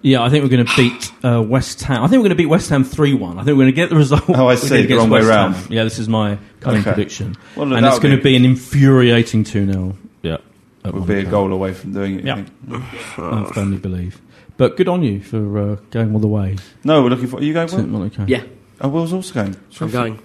Yeah, 0.02 0.22
I 0.24 0.30
think 0.30 0.44
we're 0.44 0.50
going 0.50 0.66
to 0.66 0.76
beat 0.76 1.12
uh, 1.24 1.42
West 1.42 1.82
Ham. 1.84 2.04
I 2.04 2.08
think 2.08 2.20
we're 2.20 2.24
going 2.30 2.30
to 2.30 2.36
beat 2.36 2.46
West 2.48 2.70
Ham 2.70 2.84
3 2.84 3.14
1. 3.14 3.38
I 3.40 3.44
think 3.44 3.48
we're 3.58 3.64
going 3.64 3.66
to 3.68 3.72
get 3.74 3.90
the 3.90 3.96
result. 3.96 4.24
Oh, 4.30 4.34
I 4.48 4.54
We're 4.54 4.56
see. 4.58 4.82
The 4.82 4.88
get 4.88 4.98
wrong 4.98 5.10
way 5.10 5.20
West 5.20 5.30
round. 5.30 5.56
Ham. 5.56 5.72
Yeah, 5.72 5.84
this 5.84 6.00
is 6.00 6.08
my 6.10 6.38
cunning 6.60 6.82
Okay. 6.82 6.92
prediction. 6.94 7.36
Well, 7.56 7.74
and 7.74 7.84
that 7.84 7.88
it's 7.90 7.96
would 7.96 8.04
going 8.04 8.18
to 8.18 8.24
be 8.24 8.36
an 8.36 8.46
infuriating 8.46 9.44
2 9.44 9.72
0. 9.72 9.98
Yeah. 10.24 10.38
at 10.86 10.94
We'll 10.94 11.04
be 11.04 11.14
a 11.14 11.16
Monaco. 11.18 11.32
goal 11.32 11.54
away 11.54 11.74
from 11.74 11.94
doing 11.94 12.20
it. 12.20 12.26
Yeah. 12.26 12.34
I 12.36 12.36
think. 12.72 12.84
I 13.20 13.52
firmly 13.54 13.78
believe. 13.78 14.22
But 14.58 14.76
good 14.78 14.88
on 14.90 15.04
you 15.04 15.22
for 15.22 15.58
uh, 15.58 15.76
going 15.92 16.14
all 16.14 16.20
the 16.20 16.28
way 16.28 16.58
No, 16.84 17.02
we're 17.02 17.10
looking 17.10 17.28
for. 17.28 17.38
Are 17.40 17.44
you 17.44 17.54
going? 17.54 17.68
to 17.70 17.76
Will? 17.78 17.88
Monaco. 17.88 18.26
Yeah, 18.28 18.44
Oh, 18.82 18.90
Will's 18.90 19.14
also 19.14 19.34
going. 19.34 19.56
I'm 19.82 19.90
going. 19.92 20.20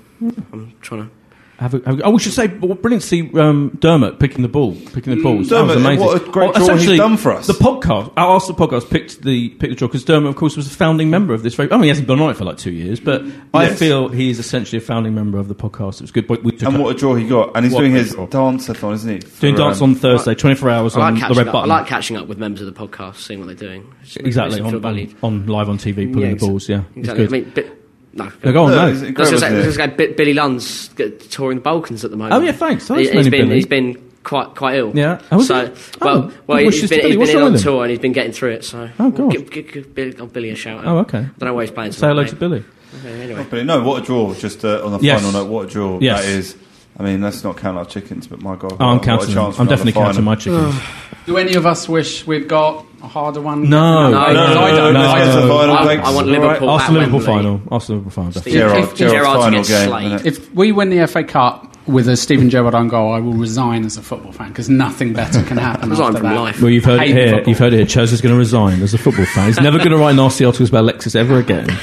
I'm 0.52 0.72
trying 0.80 1.08
to. 1.08 1.10
Have 1.58 1.72
a, 1.74 1.78
have 1.86 2.00
a, 2.00 2.02
oh, 2.02 2.10
we 2.10 2.18
should 2.18 2.32
say, 2.32 2.48
well, 2.48 2.74
brilliant 2.74 3.02
to 3.02 3.08
see 3.08 3.30
um, 3.38 3.76
Dermot 3.78 4.18
picking 4.18 4.42
the 4.42 4.48
ball, 4.48 4.74
picking 4.92 5.14
the 5.16 5.22
balls. 5.22 5.48
that 5.50 5.62
was 5.62 5.68
Dermot, 5.74 5.76
amazing. 5.76 6.04
what 6.04 6.20
a 6.20 6.30
great 6.32 6.52
Well, 6.52 6.66
draw 6.66 6.76
he's 6.76 6.96
done 6.98 7.16
for 7.16 7.30
us. 7.32 7.46
The 7.46 7.52
podcast, 7.52 8.12
our 8.16 8.26
Arsenal 8.26 8.58
podcast, 8.58 8.90
picked 8.90 9.22
the 9.22 9.50
picked 9.50 9.70
the 9.70 9.76
draw 9.76 9.86
because 9.86 10.04
Dermot, 10.04 10.30
of 10.30 10.36
course, 10.36 10.56
was 10.56 10.66
a 10.66 10.70
founding 10.70 11.10
member 11.10 11.32
of 11.32 11.44
this. 11.44 11.54
Very, 11.54 11.70
I 11.70 11.74
mean, 11.76 11.84
he 11.84 11.88
hasn't 11.90 12.08
been 12.08 12.18
on 12.20 12.28
it 12.30 12.36
for 12.36 12.44
like 12.44 12.56
two 12.58 12.72
years, 12.72 12.98
but 12.98 13.22
I 13.54 13.72
feel 13.72 14.08
he 14.08 14.30
is 14.30 14.40
essentially 14.40 14.78
a 14.78 14.80
founding 14.84 15.14
member 15.14 15.38
of 15.38 15.46
the 15.46 15.54
podcast. 15.54 15.94
It 15.96 16.00
was 16.02 16.10
good. 16.10 16.26
But 16.26 16.42
we 16.42 16.50
took 16.50 16.62
And 16.66 16.74
up- 16.76 16.82
what 16.82 16.96
a 16.96 16.98
draw 16.98 17.14
he 17.14 17.28
got! 17.28 17.52
And 17.56 17.64
he's 17.64 17.74
doing 17.74 17.92
his 17.92 18.10
draw. 18.14 18.26
dance-a-thon, 18.26 18.94
isn't 18.94 19.10
he? 19.22 19.30
doing 19.40 19.54
dance 19.54 19.80
um, 19.80 19.90
on 19.90 19.94
Thursday, 19.94 20.34
twenty 20.34 20.56
four 20.56 20.70
hours 20.70 20.96
like 20.96 21.22
on 21.22 21.28
the 21.28 21.34
red 21.36 21.46
up. 21.46 21.54
I 21.54 21.64
like 21.66 21.86
catching 21.86 22.16
up 22.16 22.26
with 22.26 22.38
members 22.38 22.62
of 22.62 22.74
the 22.74 22.78
podcast, 22.88 23.16
seeing 23.18 23.38
what 23.38 23.46
they're 23.46 23.54
doing. 23.68 23.94
It 24.02 24.26
exactly 24.26 24.60
on, 24.60 24.84
on, 24.84 25.14
on 25.22 25.46
live 25.46 25.68
on 25.68 25.78
TV, 25.78 26.12
pulling 26.12 26.30
Yeah, 26.30 26.34
the 26.34 26.46
balls. 26.46 26.68
Yeah, 26.68 26.82
it's 26.96 27.08
Exactly. 27.08 27.24
I 27.24 27.26
good. 27.28 27.30
mean, 27.30 27.50
bit, 27.54 27.80
no. 28.14 28.30
No, 28.44 28.52
go 28.52 28.64
on, 28.64 28.70
No, 28.70 28.76
no. 28.86 28.92
it's 28.92 29.02
incredible, 29.02 29.38
say, 29.38 29.46
isn't 29.48 29.62
I 29.62 29.66
was 29.66 29.76
gonna 29.76 29.96
say, 29.96 30.06
Bi- 30.08 30.14
Billy 30.14 30.34
Lunn's 30.34 30.88
g- 30.88 31.10
touring 31.30 31.58
the 31.58 31.62
Balkans 31.62 32.04
at 32.04 32.10
the 32.10 32.16
moment. 32.16 32.34
Oh, 32.34 32.40
yeah, 32.44 32.52
thanks. 32.52 32.86
Thanks, 32.86 33.10
He, 33.10 33.16
has 33.16 33.28
been 33.28 33.42
Billy. 33.48 33.54
he's 33.56 33.66
been 33.66 34.10
quite 34.22 34.54
quite 34.54 34.76
ill. 34.76 34.92
Yeah. 34.96 35.20
Oh, 35.30 35.36
was 35.38 35.48
so 35.48 35.66
he? 35.66 35.72
well, 36.00 36.16
Oh, 36.16 36.32
well, 36.46 36.58
good 36.58 36.64
he's 36.64 36.66
wishes 36.82 36.90
been, 36.90 37.00
to 37.00 37.06
he's 37.08 37.14
Billy. 37.14 37.16
What's 37.18 37.30
been 37.32 37.38
wrong 37.40 37.48
on 37.48 37.54
him? 37.56 37.60
tour 37.62 37.82
and 37.82 37.90
he's 37.90 37.98
been 38.00 38.12
getting 38.12 38.32
through 38.32 38.50
it. 38.52 38.64
So 38.64 38.88
Oh, 38.98 39.10
God. 39.10 39.30
give, 39.32 39.50
give, 39.50 39.72
give 39.72 39.94
Billy, 39.94 40.12
give 40.12 40.32
Billy 40.32 40.50
a 40.50 40.54
shout 40.54 40.78
out. 40.78 40.86
Oh, 40.86 40.98
okay. 41.00 41.26
Don't 41.38 41.42
know 41.48 41.54
where 41.54 41.64
he's 41.64 41.70
playing. 41.74 41.92
Say 41.92 42.06
hello 42.06 42.22
tonight, 42.22 42.30
to. 42.30 42.36
Billy. 42.36 42.64
Okay, 43.00 43.22
anyway. 43.22 43.46
But 43.50 43.66
no, 43.66 43.82
what 43.82 44.02
a 44.02 44.06
draw! 44.06 44.32
Just 44.34 44.64
uh, 44.64 44.84
on 44.84 44.92
the 44.92 44.98
Yes. 45.00 45.20
final 45.20 45.32
note, 45.42 45.50
what 45.50 45.66
a 45.66 45.70
draw 45.70 45.98
Yes. 46.00 46.22
that 46.22 46.28
is. 46.28 46.56
I 46.96 47.02
mean, 47.02 47.20
let's 47.22 47.42
not 47.42 47.56
count 47.56 47.76
our 47.76 47.84
chickens, 47.84 48.28
but 48.28 48.40
my 48.40 48.54
God, 48.54 48.76
Oh, 48.78 48.84
I'm 48.86 49.00
counting. 49.00 49.26
them. 49.26 49.34
chance 49.34 49.58
I'm 49.58 49.66
definitely 49.66 49.92
counting 50.00 50.22
my 50.24 50.36
chickens. 50.36 50.74
Do 51.26 51.36
any 51.38 51.54
of 51.54 51.66
us 51.66 51.88
wish 51.88 52.24
we'd 52.26 52.48
got 52.48 52.86
a 53.04 53.08
harder 53.08 53.40
one? 53.40 53.68
No. 53.68 54.10
No, 54.10 54.18
I 54.18 54.32
no, 54.32 54.54
don't. 54.54 54.94
no, 54.94 55.00
let's 55.00 55.12
I 55.14 55.18
get 55.18 55.24
to 55.34 55.40
the 55.42 55.46
don't. 55.48 55.58
final. 55.58 55.74
I. 55.76 55.94
I 56.10 56.14
want 56.14 56.26
Liverpool. 56.26 56.70
at 56.70 56.72
Arsenal 56.80 57.00
Liverpool 57.00 57.20
final. 57.20 57.62
Arsenal 57.70 57.98
Liverpool 58.00 58.10
final. 58.24 58.30
Definitely. 58.32 58.52
Gerrard, 58.60 58.78
If- 58.84 58.92
if 58.92 58.98
Gerrard's 58.98 59.44
final 59.44 59.62
game. 59.64 59.88
slayed. 59.88 60.26
If 60.26 60.54
we 60.54 60.72
win 60.72 60.90
the 60.90 61.06
FA 61.06 61.22
Cup 61.24 61.70
with 61.86 62.08
a 62.08 62.16
Stephen 62.16 62.48
Gerrard 62.48 62.74
on 62.74 62.88
goal, 62.88 63.12
I 63.12 63.20
will 63.20 63.34
resign 63.34 63.84
as 63.84 63.96
a 63.98 64.02
football 64.02 64.32
fan 64.32 64.48
because 64.48 64.70
nothing 64.70 65.12
better 65.12 65.42
can 65.42 65.58
happen. 65.58 65.90
Resign 65.90 66.06
after 66.08 66.18
from 66.20 66.28
that. 66.30 66.40
life. 66.40 66.60
Well, 66.62 66.70
you've 66.70 66.84
heard 66.84 67.02
it 67.02 67.08
here. 67.08 67.28
football. 67.34 67.48
You've 67.50 67.58
heard 67.58 67.72
it 67.74 67.76
here. 67.76 67.86
Chaz 67.86 68.12
is 68.12 68.20
going 68.22 68.34
to 68.34 68.38
resign 68.38 68.80
as 68.82 68.94
a 68.94 68.98
football 68.98 69.26
fan. 69.26 69.46
He's 69.48 69.60
never 69.60 69.78
going 69.78 69.90
to 69.90 69.98
write 69.98 70.14
nasty 70.16 70.44
articles 70.44 70.70
about 70.70 70.84
Lexus 70.84 71.14
ever 71.16 71.38
again. 71.38 71.68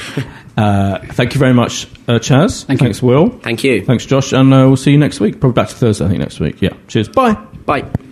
Uh, 0.54 0.98
thank 1.12 1.32
you 1.32 1.38
very 1.40 1.54
much, 1.54 1.86
uh, 2.08 2.18
Chaz. 2.18 2.66
Thank 2.66 2.82
you. 2.82 2.84
Thanks, 2.84 3.02
Will. 3.02 3.30
Thank 3.38 3.64
you. 3.64 3.82
Thanks, 3.86 4.04
Josh. 4.04 4.34
And 4.34 4.52
uh, 4.52 4.58
we'll 4.66 4.76
see 4.76 4.90
you 4.90 4.98
next 4.98 5.18
week. 5.18 5.40
Probably 5.40 5.54
back 5.54 5.70
to 5.70 5.74
Thursday, 5.74 6.04
I 6.04 6.08
think, 6.08 6.20
next 6.20 6.40
week. 6.40 6.60
Yeah. 6.60 6.74
Cheers. 6.88 7.08
Bye. 7.08 7.32
Bye. 7.64 8.11